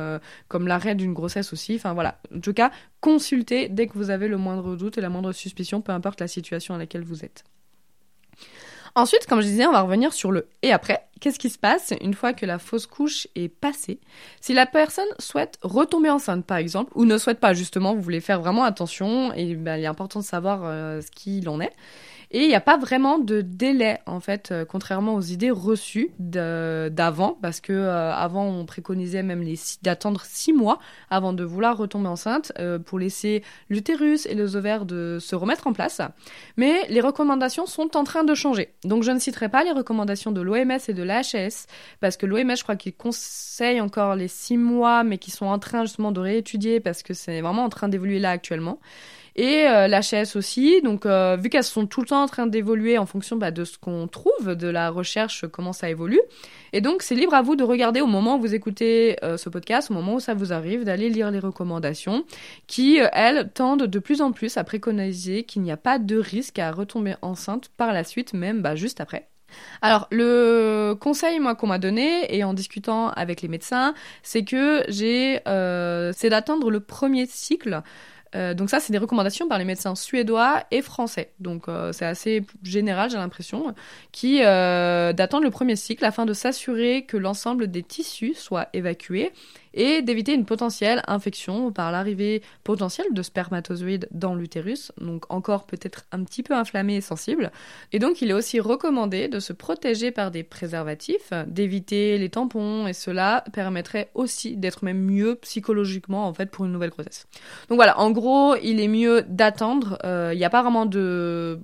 comme 0.49 0.67
l'arrêt 0.67 0.95
d'une 0.95 1.15
grossesse 1.15 1.53
aussi. 1.55 1.77
Enfin 1.77 1.95
voilà. 1.95 2.19
En 2.37 2.41
tout 2.41 2.53
cas, 2.53 2.71
consultez 3.01 3.69
dès 3.69 3.87
que 3.87 3.95
vous 3.95 4.11
avez 4.11 4.29
le 4.29 4.37
moindre 4.37 4.77
doute 4.77 4.99
et 4.99 5.01
la 5.01 5.09
moindre 5.09 5.33
suspicion, 5.33 5.81
peu 5.81 5.93
importe 5.93 6.21
la 6.21 6.29
situation 6.29 6.75
à 6.75 6.79
laquelle 6.79 7.05
vous 7.05 7.25
êtes. 7.25 7.45
Ensuite, 8.95 9.27
comme 9.27 9.41
je 9.41 9.47
disais, 9.47 9.67
on 9.67 9.73
va 9.73 9.83
revenir 9.83 10.13
sur 10.13 10.33
le 10.33 10.49
et 10.63 10.73
après. 10.73 11.05
Qu'est-ce 11.21 11.39
qui 11.39 11.51
se 11.51 11.59
passe 11.59 11.93
une 12.01 12.15
fois 12.15 12.33
que 12.33 12.47
la 12.47 12.59
fausse 12.59 12.87
couche 12.87 13.27
est 13.35 13.49
passée? 13.49 13.99
Si 14.41 14.55
la 14.55 14.67
personne 14.67 15.09
souhaite 15.19 15.59
retomber 15.63 16.11
enceinte, 16.11 16.47
par 16.47 16.59
exemple, 16.59 16.93
ou 16.95 17.05
ne 17.05 17.19
souhaite 17.19 17.41
pas, 17.41 17.55
justement, 17.55 17.95
vous 17.95 18.03
voulez 18.03 18.21
faire 18.21 18.41
vraiment 18.41 18.63
attention, 18.63 19.33
et 19.33 19.55
ben, 19.57 19.77
il 19.77 19.83
est 19.83 19.89
important 19.89 20.21
de 20.21 20.25
savoir 20.25 20.61
euh, 20.63 21.01
ce 21.01 21.11
qu'il 21.11 21.49
en 21.49 21.61
est. 21.61 21.73
Et 22.31 22.43
il 22.43 22.49
n'y 22.49 22.55
a 22.55 22.61
pas 22.61 22.77
vraiment 22.77 23.19
de 23.19 23.41
délai, 23.41 24.01
en 24.05 24.21
fait, 24.21 24.51
euh, 24.51 24.65
contrairement 24.67 25.15
aux 25.15 25.23
idées 25.23 25.51
reçues 25.51 26.11
d'avant, 26.19 27.39
parce 27.41 27.61
que 27.61 27.73
euh, 27.73 28.13
avant 28.13 28.45
on 28.45 28.67
préconisait 28.67 29.23
même 29.23 29.45
d'attendre 29.83 30.23
six 30.25 30.53
mois 30.53 30.79
avant 31.09 31.33
de 31.33 31.43
vouloir 31.43 31.79
retomber 31.79 32.09
enceinte 32.09 32.53
euh, 32.59 32.79
pour 32.79 32.99
laisser 32.99 33.43
l'utérus 33.71 34.27
et 34.27 34.35
les 34.35 34.57
ovaires 34.57 34.85
de 34.85 35.17
se 35.21 35.35
remettre 35.35 35.67
en 35.67 35.73
place. 35.73 36.03
Mais 36.59 36.87
les 36.91 37.01
recommandations 37.01 37.65
sont 37.65 37.97
en 37.97 38.05
train 38.05 38.25
de 38.25 38.35
changer. 38.35 38.75
Donc 38.85 39.05
je 39.05 39.11
ne 39.11 39.19
citerai 39.19 39.49
pas 39.49 39.65
les 39.65 39.73
recommandations 39.73 40.31
de 40.31 40.43
l'OMS 40.43 40.79
et 40.87 40.93
de 40.93 41.03
la 41.03 41.23
HS, 41.23 41.67
parce 42.01 42.19
que 42.19 42.27
l'OMS, 42.27 42.57
je 42.57 42.63
crois 42.63 42.77
qu'il 42.77 42.95
conseille 42.95 43.81
encore 43.81 44.17
les 44.17 44.29
six 44.29 44.59
mois, 44.59 45.03
mais 45.03 45.17
qui 45.17 45.31
sont 45.31 45.47
en 45.47 45.59
train 45.59 45.85
justement 45.85 46.13
de 46.13 46.21
réétudier 46.21 46.81
parce 46.81 47.03
que 47.03 47.15
c'est 47.15 47.41
vraiment 47.41 47.65
en 47.65 47.71
train 47.71 47.89
d'évoluer 47.89 48.19
là 48.19 48.31
actuellement 48.31 48.79
et 49.39 49.69
euh, 49.69 49.87
l'HS 49.87 50.37
aussi. 50.37 50.83
Donc, 50.83 51.07
euh, 51.07 51.37
vu 51.41 51.49
qu'elles 51.49 51.63
sont 51.63 51.87
tout 51.87 52.01
le 52.01 52.09
temps 52.09 52.23
en 52.25 52.27
train 52.27 52.49
d'évoluer 52.49 52.99
en 52.99 53.07
fonction 53.07 53.37
bah, 53.37 53.53
de 53.53 53.65
ce 53.65 53.79
qu'on 53.79 54.09
trouve, 54.09 54.57
de 54.57 54.67
la 54.67 54.91
recherche, 54.91 55.47
comment 55.47 55.73
ça 55.73 55.89
évolue. 55.89 56.21
Et 56.73 56.81
donc, 56.81 57.03
c'est 57.03 57.15
libre 57.15 57.35
à 57.35 57.41
vous 57.41 57.55
de 57.55 57.63
regarder 57.63 58.01
au 58.01 58.07
moment 58.07 58.37
où 58.37 58.41
vous 58.41 58.55
écoutez 58.55 59.17
euh, 59.23 59.37
ce 59.37 59.49
podcast, 59.49 59.93
au 59.93 59.95
moment 59.95 60.15
où 60.15 60.21
ça 60.21 60.35
vous 60.35 60.53
arrive, 60.53 60.83
d'aller 60.83 61.09
lire 61.09 61.31
les 61.31 61.39
recommandations 61.39 62.25
qui, 62.67 62.99
elles, 63.13 63.49
tendent 63.55 63.85
de 63.85 63.99
plus 64.01 64.21
en 64.23 64.33
plus 64.33 64.57
à 64.57 64.65
préconiser 64.65 65.45
qu'il 65.45 65.63
n'y 65.63 65.71
a 65.71 65.77
pas 65.77 66.01
de 66.01 66.19
risque 66.19 66.59
à 66.59 66.73
retomber 66.73 67.15
enceinte 67.23 67.71
par 67.77 67.93
la 67.93 68.03
suite, 68.03 68.35
même 68.35 68.61
bah, 68.61 68.75
juste 68.75 69.01
après. 69.01 69.29
Alors, 69.81 70.09
le 70.11 70.95
conseil, 71.01 71.39
moi, 71.39 71.55
qu'on 71.55 71.69
m'a 71.69 71.79
donné, 71.79 72.37
et 72.37 72.43
en 72.43 72.55
discutant 72.55 73.11
avec 73.11 73.41
les 73.41 73.49
médecins, 73.49 73.95
c'est 74.23 74.45
que 74.45 74.83
j'ai, 74.89 75.41
c'est 76.13 76.29
d'attendre 76.29 76.71
le 76.71 76.81
premier 76.81 77.25
cycle 77.25 77.83
euh, 78.35 78.55
donc 78.55 78.71
ça, 78.71 78.81
c'est 78.81 78.93
des 78.93 78.99
recommandations 78.99 79.49
par 79.49 79.59
les 79.59 79.65
médecins 79.65 79.95
suédois 79.95 80.65
et 80.71 80.83
français. 80.83 81.33
Donc 81.41 81.69
euh, 81.69 81.93
c'est 81.93 82.05
assez 82.05 82.45
général, 82.63 83.11
j'ai 83.11 83.17
l'impression, 83.17 83.75
qui 84.13 84.43
euh, 84.45 85.13
d'attendre 85.13 85.45
le 85.45 85.51
premier 85.51 85.77
cycle 85.77 86.05
afin 86.05 86.27
de 86.27 86.33
s'assurer 86.33 87.05
que 87.07 87.17
l'ensemble 87.17 87.69
des 87.69 87.83
tissus 87.83 88.35
soit 88.35 88.69
évacué 88.73 89.33
et 89.75 90.03
d'éviter 90.03 90.35
une 90.35 90.45
potentielle 90.45 91.03
infection 91.07 91.73
par 91.73 91.93
l'arrivée 91.93 92.43
potentielle 92.65 93.09
de 93.13 93.23
spermatozoïdes 93.23 94.09
dans 94.11 94.35
l'utérus, 94.35 94.93
donc 95.01 95.25
encore 95.29 95.65
peut-être 95.65 96.05
un 96.13 96.25
petit 96.25 96.43
peu 96.43 96.55
inflammé 96.55 96.97
et 96.97 97.01
sensible. 97.01 97.53
Et 97.93 97.99
donc 97.99 98.23
il 98.23 98.31
est 98.31 98.35
aussi 98.35 98.61
recommandé 98.61 99.29
de 99.29 99.41
se 99.41 99.53
protéger 99.53 100.11
par 100.11 100.31
des 100.31 100.43
préservatifs, 100.43 101.33
d'éviter 101.47 102.19
les 102.19 102.29
tampons, 102.29 102.87
et 102.87 102.93
cela 102.93 103.45
permettrait 103.53 104.11
aussi 104.15 104.57
d'être 104.57 104.85
même 104.85 105.01
mieux 105.01 105.37
psychologiquement 105.37 106.27
en 106.27 106.35
fait 106.35 106.51
pour 106.51 106.65
une 106.65 106.73
nouvelle 106.73 106.91
grossesse. 106.91 107.27
Donc 107.69 107.77
voilà, 107.77 107.99
en 107.99 108.11
gros, 108.11 108.57
il 108.63 108.81
est 108.81 108.89
mieux 108.89 109.23
d'attendre, 109.29 109.99
euh, 110.05 110.31
il 110.33 110.39
n'y 110.39 110.45
a 110.45 110.51
pas 110.51 110.63
vraiment 110.63 110.87
de 110.87 111.61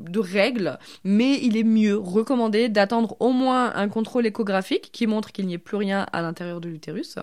de 0.00 0.20
règles, 0.20 0.78
mais 1.04 1.38
il 1.42 1.56
est 1.56 1.64
mieux 1.64 1.96
recommandé 1.96 2.68
d'attendre 2.68 3.16
au 3.20 3.32
moins 3.32 3.74
un 3.74 3.88
contrôle 3.88 4.26
échographique 4.26 4.90
qui 4.92 5.06
montre 5.06 5.32
qu'il 5.32 5.46
n'y 5.46 5.54
ait 5.54 5.58
plus 5.58 5.76
rien 5.76 6.06
à 6.12 6.22
l'intérieur 6.22 6.60
de 6.60 6.68
l'utérus. 6.68 7.18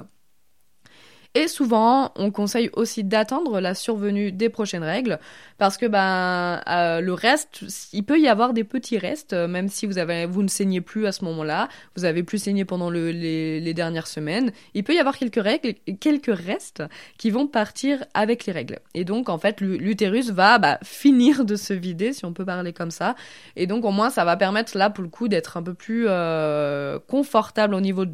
Et 1.36 1.48
souvent, 1.48 2.12
on 2.16 2.32
conseille 2.32 2.70
aussi 2.74 3.04
d'attendre 3.04 3.60
la 3.60 3.76
survenue 3.76 4.32
des 4.32 4.50
prochaines 4.50 4.84
règles, 4.84 5.20
parce 5.58 5.78
que 5.78 5.86
ben 5.86 6.62
euh, 6.68 7.02
le 7.02 7.14
reste, 7.14 7.64
il 7.94 8.04
peut 8.04 8.20
y 8.20 8.28
avoir 8.28 8.54
des 8.54 8.64
petits 8.64 8.98
restes, 8.98 9.34
euh, 9.34 9.48
même 9.48 9.70
si 9.70 9.86
vous 9.86 9.98
avez, 9.98 10.26
vous 10.26 10.44
ne 10.44 10.48
saignez 10.48 10.82
plus 10.82 11.06
à 11.06 11.12
ce 11.12 11.24
moment-là, 11.26 11.68
vous 11.96 12.06
avez 12.06 12.24
plus 12.24 12.40
saigné 12.40 12.66
pendant 12.66 12.90
le, 12.90 13.12
les, 13.12 13.60
les, 13.60 13.74
dernières 13.74 14.08
semaines, 14.08 14.52
il 14.74 14.84
peut 14.84 14.94
y 14.94 15.00
avoir 15.00 15.18
quelques 15.18 15.42
règles, 15.42 15.74
quelques 16.00 16.36
restes 16.36 16.84
qui 17.18 17.30
vont 17.30 17.48
partir 17.48 18.04
avec 18.14 18.46
les 18.46 18.54
règles. 18.54 18.80
Et 18.94 19.06
donc 19.06 19.30
en 19.30 19.38
fait, 19.38 19.62
l'utérus 19.62 20.32
va 20.32 20.58
bah, 20.58 20.80
finir 20.84 21.46
de 21.46 21.56
se 21.56 21.74
vider, 21.74 22.14
si 22.14 22.26
on 22.26 22.34
peut 22.34 22.46
parler 22.46 22.74
comme 22.74 22.92
ça. 22.92 23.16
Et 23.56 23.68
donc 23.68 23.86
au 23.86 23.92
moins, 23.92 24.10
ça 24.10 24.26
va 24.26 24.38
permettre 24.38 24.78
là 24.78 24.90
pour 24.90 25.04
le 25.04 25.10
coup 25.10 25.28
d'être 25.28 25.58
un 25.58 25.64
peu 25.64 25.74
plus 25.74 26.06
euh, 26.08 27.00
confortable 27.08 27.76
au 27.76 27.82
niveau 27.82 28.06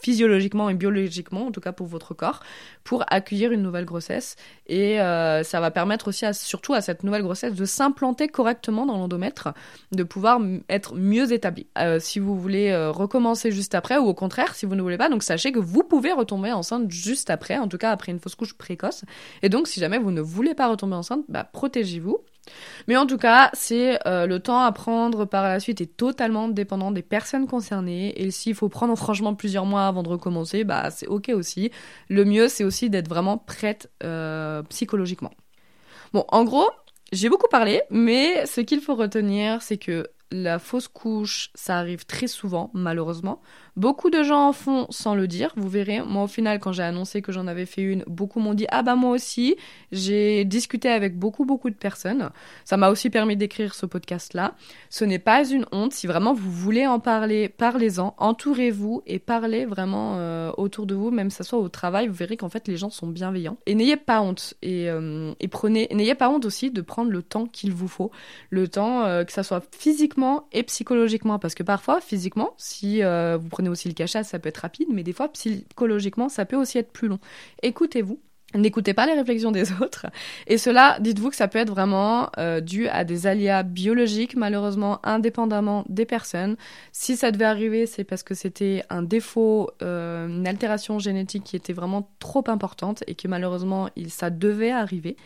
physiologiquement 0.00 0.68
et 0.68 0.74
biologiquement, 0.74 1.46
en 1.46 1.50
tout 1.52 1.60
cas 1.60 1.72
pour 1.72 1.86
votre 1.86 2.14
corps, 2.14 2.40
pour 2.84 3.04
accueillir 3.08 3.52
une 3.52 3.62
nouvelle 3.62 3.84
grossesse. 3.84 4.36
Et 4.66 5.00
euh, 5.00 5.42
ça 5.42 5.60
va 5.60 5.70
permettre 5.70 6.08
aussi, 6.08 6.24
surtout 6.32 6.74
à 6.74 6.80
cette 6.80 7.04
nouvelle 7.04 7.22
grossesse, 7.22 7.54
de 7.54 7.64
s'implanter 7.64 8.28
correctement 8.28 8.86
dans 8.86 8.96
l'endomètre, 8.96 9.52
de 9.92 10.02
pouvoir 10.02 10.40
être 10.68 10.94
mieux 10.94 11.32
établi. 11.32 11.66
Euh, 11.78 11.98
si 12.00 12.18
vous 12.18 12.38
voulez 12.38 12.70
euh, 12.70 12.90
recommencer 12.90 13.50
juste 13.50 13.74
après, 13.74 13.98
ou 13.98 14.06
au 14.06 14.14
contraire, 14.14 14.54
si 14.54 14.66
vous 14.66 14.74
ne 14.74 14.82
voulez 14.82 14.98
pas, 14.98 15.08
donc 15.08 15.22
sachez 15.22 15.52
que 15.52 15.58
vous 15.58 15.82
pouvez 15.82 16.12
retomber 16.12 16.52
enceinte 16.52 16.90
juste 16.90 17.30
après, 17.30 17.58
en 17.58 17.68
tout 17.68 17.78
cas 17.78 17.90
après 17.90 18.12
une 18.12 18.20
fausse 18.20 18.34
couche 18.34 18.54
précoce. 18.54 19.04
Et 19.42 19.48
donc, 19.48 19.68
si 19.68 19.80
jamais 19.80 19.98
vous 19.98 20.10
ne 20.10 20.20
voulez 20.20 20.54
pas 20.54 20.68
retomber 20.68 20.94
enceinte, 20.94 21.24
bah, 21.28 21.44
protégez-vous. 21.44 22.18
Mais 22.88 22.96
en 22.96 23.06
tout 23.06 23.18
cas, 23.18 23.50
c'est 23.52 23.98
euh, 24.06 24.26
le 24.26 24.40
temps 24.40 24.60
à 24.60 24.72
prendre 24.72 25.24
par 25.24 25.44
la 25.44 25.60
suite 25.60 25.80
est 25.80 25.96
totalement 25.96 26.48
dépendant 26.48 26.90
des 26.90 27.02
personnes 27.02 27.46
concernées. 27.46 28.20
Et 28.20 28.30
s'il 28.30 28.54
faut 28.54 28.68
prendre 28.68 28.96
franchement 28.96 29.34
plusieurs 29.34 29.66
mois 29.66 29.86
avant 29.86 30.02
de 30.02 30.08
recommencer, 30.08 30.64
bah 30.64 30.90
c'est 30.90 31.06
ok 31.06 31.30
aussi. 31.34 31.70
Le 32.08 32.24
mieux, 32.24 32.48
c'est 32.48 32.64
aussi 32.64 32.90
d'être 32.90 33.08
vraiment 33.08 33.38
prête 33.38 33.90
euh, 34.02 34.62
psychologiquement. 34.64 35.32
Bon, 36.12 36.24
en 36.28 36.44
gros, 36.44 36.68
j'ai 37.12 37.28
beaucoup 37.28 37.48
parlé, 37.48 37.82
mais 37.90 38.46
ce 38.46 38.60
qu'il 38.60 38.80
faut 38.80 38.94
retenir, 38.94 39.62
c'est 39.62 39.78
que 39.78 40.08
la 40.32 40.58
fausse 40.58 40.88
couche, 40.88 41.50
ça 41.54 41.76
arrive 41.76 42.06
très 42.06 42.28
souvent, 42.28 42.70
malheureusement. 42.72 43.40
Beaucoup 43.76 44.10
de 44.10 44.22
gens 44.22 44.48
en 44.48 44.52
font 44.52 44.86
sans 44.90 45.14
le 45.14 45.26
dire, 45.28 45.52
vous 45.56 45.68
verrez. 45.68 46.02
Moi, 46.02 46.24
au 46.24 46.26
final, 46.26 46.58
quand 46.58 46.72
j'ai 46.72 46.82
annoncé 46.82 47.22
que 47.22 47.32
j'en 47.32 47.46
avais 47.46 47.66
fait 47.66 47.82
une, 47.82 48.04
beaucoup 48.06 48.40
m'ont 48.40 48.54
dit 48.54 48.66
Ah 48.70 48.82
bah 48.82 48.96
moi 48.96 49.10
aussi. 49.10 49.56
J'ai 49.92 50.44
discuté 50.44 50.88
avec 50.88 51.18
beaucoup, 51.18 51.44
beaucoup 51.44 51.70
de 51.70 51.74
personnes. 51.74 52.30
Ça 52.64 52.76
m'a 52.76 52.90
aussi 52.90 53.10
permis 53.10 53.36
d'écrire 53.36 53.74
ce 53.74 53.86
podcast-là. 53.86 54.54
Ce 54.88 55.04
n'est 55.04 55.18
pas 55.18 55.48
une 55.48 55.66
honte. 55.72 55.92
Si 55.92 56.06
vraiment 56.06 56.32
vous 56.32 56.50
voulez 56.50 56.86
en 56.86 57.00
parler, 57.00 57.48
parlez-en. 57.48 58.14
Entourez-vous 58.18 59.02
et 59.06 59.18
parlez 59.18 59.64
vraiment 59.64 60.14
euh, 60.16 60.52
autour 60.56 60.86
de 60.86 60.94
vous, 60.94 61.10
même 61.10 61.28
que 61.28 61.34
ce 61.34 61.44
soit 61.44 61.58
au 61.58 61.68
travail. 61.68 62.08
Vous 62.08 62.14
verrez 62.14 62.36
qu'en 62.36 62.48
fait, 62.48 62.68
les 62.68 62.76
gens 62.76 62.90
sont 62.90 63.06
bienveillants. 63.06 63.56
Et 63.66 63.74
n'ayez 63.74 63.96
pas 63.96 64.20
honte. 64.20 64.54
Et, 64.62 64.88
euh, 64.88 65.32
prenez, 65.50 65.88
n'ayez 65.92 66.14
pas 66.14 66.30
honte 66.30 66.44
aussi 66.44 66.70
de 66.70 66.80
prendre 66.80 67.10
le 67.10 67.22
temps 67.22 67.46
qu'il 67.46 67.72
vous 67.72 67.88
faut. 67.88 68.10
Le 68.50 68.68
temps, 68.68 69.04
euh, 69.04 69.24
que 69.24 69.32
ça 69.32 69.42
soit 69.42 69.64
physiquement 69.72 70.46
et 70.52 70.62
psychologiquement. 70.62 71.38
Parce 71.38 71.54
que 71.54 71.62
parfois, 71.62 72.00
physiquement, 72.00 72.54
si 72.56 73.02
vous 73.02 73.48
prenez 73.48 73.59
aussi 73.68 73.88
le 73.88 73.94
cachat, 73.94 74.24
ça 74.24 74.38
peut 74.38 74.48
être 74.48 74.58
rapide, 74.58 74.88
mais 74.90 75.02
des 75.02 75.12
fois, 75.12 75.28
psychologiquement, 75.32 76.28
ça 76.28 76.44
peut 76.44 76.56
aussi 76.56 76.78
être 76.78 76.92
plus 76.92 77.08
long. 77.08 77.18
Écoutez-vous. 77.62 78.20
N'écoutez 78.54 78.94
pas 78.94 79.06
les 79.06 79.12
réflexions 79.12 79.52
des 79.52 79.72
autres. 79.80 80.06
Et 80.48 80.58
cela, 80.58 80.98
dites-vous 81.00 81.30
que 81.30 81.36
ça 81.36 81.46
peut 81.46 81.58
être 81.58 81.70
vraiment 81.70 82.30
euh, 82.38 82.60
dû 82.60 82.88
à 82.88 83.04
des 83.04 83.26
aléas 83.26 83.62
biologiques, 83.62 84.34
malheureusement, 84.36 84.98
indépendamment 85.04 85.84
des 85.88 86.04
personnes. 86.04 86.56
Si 86.90 87.16
ça 87.16 87.30
devait 87.30 87.44
arriver, 87.44 87.86
c'est 87.86 88.02
parce 88.02 88.24
que 88.24 88.34
c'était 88.34 88.82
un 88.90 89.02
défaut, 89.02 89.70
euh, 89.82 90.26
une 90.26 90.48
altération 90.48 90.98
génétique 90.98 91.44
qui 91.44 91.54
était 91.54 91.72
vraiment 91.72 92.10
trop 92.18 92.44
importante 92.48 93.04
et 93.06 93.14
que 93.14 93.28
malheureusement, 93.28 93.88
il, 93.94 94.10
ça 94.10 94.30
devait 94.30 94.72
arriver. 94.72 95.16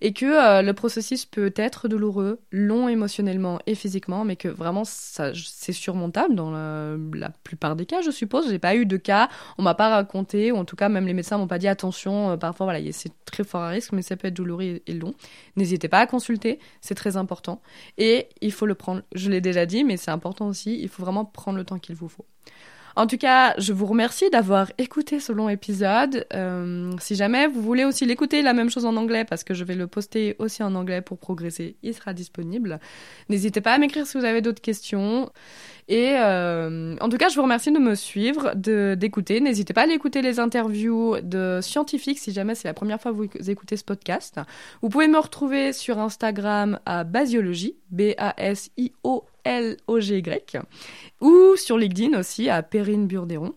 Et 0.00 0.14
que 0.14 0.24
euh, 0.24 0.62
le 0.62 0.72
processus 0.72 1.26
peut 1.26 1.52
être 1.56 1.86
douloureux, 1.86 2.40
long 2.50 2.88
émotionnellement 2.88 3.58
et 3.66 3.74
physiquement, 3.74 4.24
mais 4.24 4.36
que 4.36 4.48
vraiment, 4.48 4.84
c'est 4.84 5.72
surmontable 5.72 6.34
dans 6.34 6.50
la, 6.50 6.96
la, 7.12 7.28
plupart 7.44 7.76
des 7.76 7.84
cas, 7.84 8.00
je 8.00 8.10
suppose. 8.10 8.48
J'ai 8.48 8.58
pas 8.58 8.74
eu 8.74 8.86
de 8.86 8.96
cas, 8.96 9.28
on 9.58 9.62
m'a 9.62 9.74
pas 9.74 9.90
raconté, 9.90 10.50
ou 10.50 10.56
en 10.56 10.64
tout 10.64 10.76
cas, 10.76 10.88
même 10.88 11.06
les 11.06 11.12
médecins 11.12 11.36
m'ont 11.36 11.46
pas 11.46 11.58
dit 11.58 11.68
attention, 11.68 12.38
parfois 12.38 12.69
voilà, 12.70 12.92
c'est 12.92 13.12
très 13.24 13.44
fort 13.44 13.62
à 13.62 13.68
risque, 13.68 13.92
mais 13.92 14.02
ça 14.02 14.16
peut 14.16 14.28
être 14.28 14.34
douloureux 14.34 14.80
et 14.86 14.92
long. 14.94 15.14
N'hésitez 15.56 15.88
pas 15.88 15.98
à 15.98 16.06
consulter, 16.06 16.58
c'est 16.80 16.94
très 16.94 17.16
important. 17.16 17.60
Et 17.98 18.28
il 18.40 18.52
faut 18.52 18.66
le 18.66 18.74
prendre, 18.74 19.02
je 19.14 19.30
l'ai 19.30 19.40
déjà 19.40 19.66
dit, 19.66 19.84
mais 19.84 19.96
c'est 19.96 20.10
important 20.10 20.46
aussi, 20.46 20.80
il 20.80 20.88
faut 20.88 21.02
vraiment 21.02 21.24
prendre 21.24 21.58
le 21.58 21.64
temps 21.64 21.78
qu'il 21.78 21.96
vous 21.96 22.08
faut. 22.08 22.26
En 22.96 23.06
tout 23.06 23.18
cas, 23.18 23.54
je 23.58 23.72
vous 23.72 23.86
remercie 23.86 24.30
d'avoir 24.30 24.70
écouté 24.78 25.20
ce 25.20 25.32
long 25.32 25.48
épisode. 25.48 26.26
Euh, 26.34 26.92
si 27.00 27.14
jamais 27.14 27.46
vous 27.46 27.62
voulez 27.62 27.84
aussi 27.84 28.06
l'écouter, 28.06 28.42
la 28.42 28.52
même 28.52 28.70
chose 28.70 28.84
en 28.84 28.96
anglais, 28.96 29.24
parce 29.24 29.44
que 29.44 29.54
je 29.54 29.64
vais 29.64 29.74
le 29.74 29.86
poster 29.86 30.36
aussi 30.38 30.62
en 30.62 30.74
anglais 30.74 31.00
pour 31.00 31.18
progresser, 31.18 31.76
il 31.82 31.94
sera 31.94 32.12
disponible. 32.12 32.80
N'hésitez 33.28 33.60
pas 33.60 33.74
à 33.74 33.78
m'écrire 33.78 34.06
si 34.06 34.18
vous 34.18 34.24
avez 34.24 34.40
d'autres 34.40 34.62
questions. 34.62 35.30
Et 35.88 36.12
euh, 36.16 36.96
en 37.00 37.08
tout 37.08 37.16
cas, 37.16 37.28
je 37.28 37.34
vous 37.34 37.42
remercie 37.42 37.72
de 37.72 37.78
me 37.78 37.96
suivre, 37.96 38.54
d'écouter. 38.54 39.40
N'hésitez 39.40 39.72
pas 39.72 39.82
à 39.82 39.86
écouter 39.86 40.22
les 40.22 40.38
interviews 40.38 41.16
de 41.20 41.58
scientifiques 41.62 42.20
si 42.20 42.32
jamais 42.32 42.54
c'est 42.54 42.68
la 42.68 42.74
première 42.74 43.00
fois 43.00 43.12
que 43.12 43.16
vous 43.16 43.50
écoutez 43.50 43.76
ce 43.76 43.84
podcast. 43.84 44.38
Vous 44.82 44.88
pouvez 44.88 45.08
me 45.08 45.18
retrouver 45.18 45.72
sur 45.72 45.98
Instagram 45.98 46.78
à 46.86 47.02
Basiologie, 47.02 47.74
B-A-S-I-O 47.90 49.24
L-O-G-Y, 49.44 50.58
ou 51.20 51.56
sur 51.56 51.78
LinkedIn 51.78 52.18
aussi 52.18 52.48
à 52.48 52.62
Perrine 52.62 53.06
Burdéron. 53.06 53.54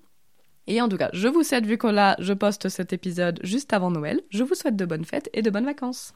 Et 0.67 0.81
en 0.81 0.87
tout 0.87 0.97
cas, 0.97 1.09
je 1.13 1.27
vous 1.27 1.43
souhaite, 1.43 1.65
vu 1.65 1.77
que 1.77 1.87
là, 1.87 2.15
je 2.19 2.33
poste 2.33 2.69
cet 2.69 2.93
épisode 2.93 3.39
juste 3.43 3.73
avant 3.73 3.91
Noël, 3.91 4.21
je 4.29 4.43
vous 4.43 4.55
souhaite 4.55 4.77
de 4.77 4.85
bonnes 4.85 5.05
fêtes 5.05 5.29
et 5.33 5.41
de 5.41 5.49
bonnes 5.49 5.65
vacances. 5.65 6.13